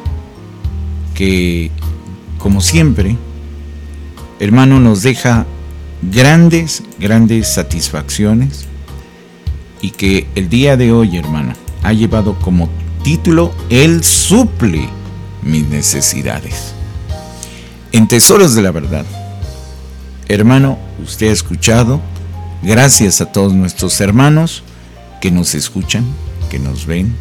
que 1.13 1.71
como 2.37 2.61
siempre, 2.61 3.17
hermano, 4.39 4.79
nos 4.79 5.03
deja 5.03 5.45
grandes, 6.01 6.83
grandes 6.99 7.49
satisfacciones 7.49 8.65
y 9.81 9.91
que 9.91 10.25
el 10.35 10.47
día 10.47 10.77
de 10.77 10.93
hoy, 10.93 11.17
hermano, 11.17 11.51
ha 11.83 11.91
llevado 11.91 12.39
como 12.39 12.69
título 13.03 13.51
Él 13.69 14.05
suple 14.05 14.87
mis 15.43 15.67
necesidades. 15.67 16.73
En 17.91 18.07
Tesoros 18.07 18.55
de 18.55 18.61
la 18.61 18.71
Verdad 18.71 19.05
Hermano, 20.29 20.77
usted 21.09 21.29
ha 21.29 21.33
escuchado. 21.33 21.99
Gracias 22.61 23.19
a 23.19 23.31
todos 23.31 23.53
nuestros 23.53 23.99
hermanos 23.99 24.63
que 25.21 25.31
nos 25.31 25.55
escuchan, 25.55 26.05
que 26.49 26.59
nos 26.59 26.85
ven 26.85 27.13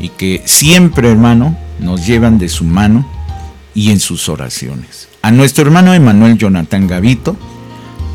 y 0.00 0.08
que 0.08 0.42
siempre, 0.44 1.10
hermano, 1.10 1.56
nos 1.78 2.06
llevan 2.06 2.38
de 2.38 2.48
su 2.48 2.64
mano 2.64 3.06
y 3.74 3.90
en 3.90 4.00
sus 4.00 4.28
oraciones. 4.28 5.08
A 5.22 5.30
nuestro 5.30 5.64
hermano 5.64 5.94
Emanuel 5.94 6.38
Jonathan 6.38 6.86
Gavito, 6.86 7.36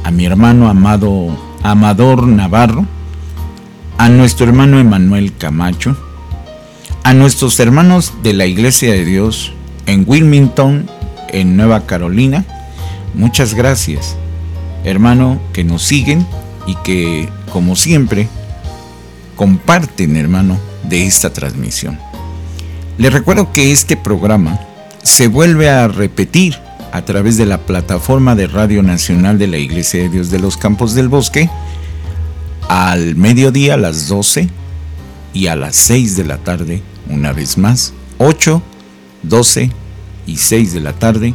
a 0.03 0.11
mi 0.11 0.25
hermano 0.25 0.67
amado 0.67 1.37
Amador 1.61 2.25
Navarro, 2.25 2.85
a 3.97 4.09
nuestro 4.09 4.47
hermano 4.47 4.79
Emanuel 4.79 5.33
Camacho, 5.37 5.95
a 7.03 7.13
nuestros 7.13 7.59
hermanos 7.59 8.13
de 8.23 8.33
la 8.33 8.45
Iglesia 8.45 8.91
de 8.91 9.05
Dios 9.05 9.53
en 9.85 10.05
Wilmington, 10.07 10.89
en 11.29 11.55
Nueva 11.55 11.85
Carolina, 11.85 12.45
muchas 13.13 13.53
gracias 13.53 14.17
hermano, 14.83 15.39
que 15.53 15.63
nos 15.63 15.83
siguen 15.83 16.25
y 16.67 16.75
que, 16.83 17.29
como 17.51 17.75
siempre, 17.75 18.27
comparten, 19.35 20.15
hermano, 20.15 20.57
de 20.83 21.05
esta 21.05 21.31
transmisión. 21.31 21.99
Les 22.97 23.11
recuerdo 23.11 23.51
que 23.51 23.71
este 23.71 23.97
programa 23.97 24.59
se 25.01 25.27
vuelve 25.27 25.69
a 25.69 25.87
repetir 25.87 26.57
a 26.91 27.03
través 27.03 27.37
de 27.37 27.45
la 27.45 27.57
plataforma 27.59 28.35
de 28.35 28.47
Radio 28.47 28.83
Nacional 28.83 29.39
de 29.39 29.47
la 29.47 29.57
Iglesia 29.57 30.01
de 30.03 30.09
Dios 30.09 30.29
de 30.29 30.39
los 30.39 30.57
Campos 30.57 30.93
del 30.93 31.09
Bosque 31.09 31.49
al 32.69 33.15
mediodía 33.15 33.73
a 33.73 33.77
las 33.77 34.07
12 34.07 34.49
y 35.33 35.47
a 35.47 35.55
las 35.55 35.75
6 35.75 36.15
de 36.15 36.23
la 36.23 36.37
tarde, 36.37 36.83
una 37.09 37.33
vez 37.33 37.57
más, 37.57 37.93
8, 38.19 38.61
12 39.23 39.71
y 40.27 40.37
6 40.37 40.73
de 40.73 40.79
la 40.79 40.93
tarde. 40.93 41.33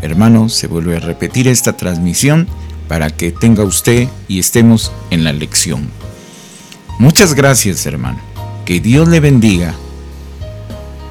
Hermano, 0.00 0.48
se 0.48 0.68
vuelve 0.68 0.96
a 0.96 1.00
repetir 1.00 1.48
esta 1.48 1.76
transmisión 1.76 2.46
para 2.92 3.08
que 3.08 3.32
tenga 3.32 3.64
usted 3.64 4.06
y 4.28 4.38
estemos 4.38 4.92
en 5.10 5.24
la 5.24 5.32
lección. 5.32 5.88
Muchas 6.98 7.32
gracias, 7.32 7.86
hermano. 7.86 8.18
Que 8.66 8.80
Dios 8.80 9.08
le 9.08 9.18
bendiga. 9.18 9.74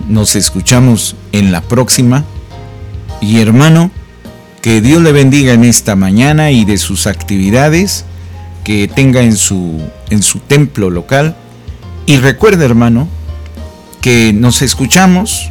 Nos 0.08 0.36
escuchamos 0.36 1.16
en 1.32 1.52
la 1.52 1.62
próxima. 1.62 2.24
Y 3.20 3.42
hermano, 3.42 3.90
que 4.62 4.80
Dios 4.80 5.02
le 5.02 5.12
bendiga 5.12 5.54
en 5.54 5.64
esta 5.64 5.96
mañana 5.96 6.52
y 6.52 6.66
de 6.66 6.78
sus 6.78 7.08
actividades 7.08 8.06
que 8.64 8.88
tenga 8.88 9.24
en 9.24 9.36
su, 9.36 9.82
en 10.12 10.22
su 10.22 10.38
templo 10.38 10.92
local. 10.92 11.36
Y 12.06 12.18
recuerde, 12.18 12.64
hermano, 12.64 13.08
que 14.02 14.34
nos 14.34 14.62
escuchamos 14.62 15.50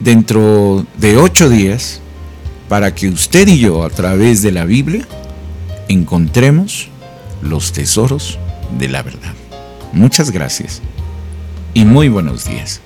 dentro 0.00 0.84
de 0.98 1.16
ocho 1.16 1.48
días 1.48 2.02
para 2.68 2.94
que 2.94 3.08
usted 3.08 3.48
y 3.48 3.58
yo 3.58 3.84
a 3.84 3.90
través 3.90 4.42
de 4.42 4.52
la 4.52 4.64
Biblia 4.64 5.06
encontremos 5.88 6.88
los 7.42 7.72
tesoros 7.72 8.38
de 8.78 8.88
la 8.88 9.02
verdad. 9.02 9.34
Muchas 9.92 10.30
gracias 10.30 10.82
y 11.74 11.84
muy 11.84 12.08
buenos 12.08 12.46
días. 12.46 12.80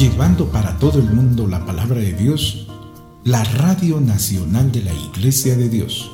Llevando 0.00 0.50
para 0.50 0.78
todo 0.78 0.98
el 0.98 1.10
mundo 1.12 1.46
la 1.46 1.66
palabra 1.66 2.00
de 2.00 2.14
Dios, 2.14 2.66
la 3.22 3.44
Radio 3.44 4.00
Nacional 4.00 4.72
de 4.72 4.80
la 4.80 4.94
Iglesia 4.94 5.58
de 5.58 5.68
Dios. 5.68 6.10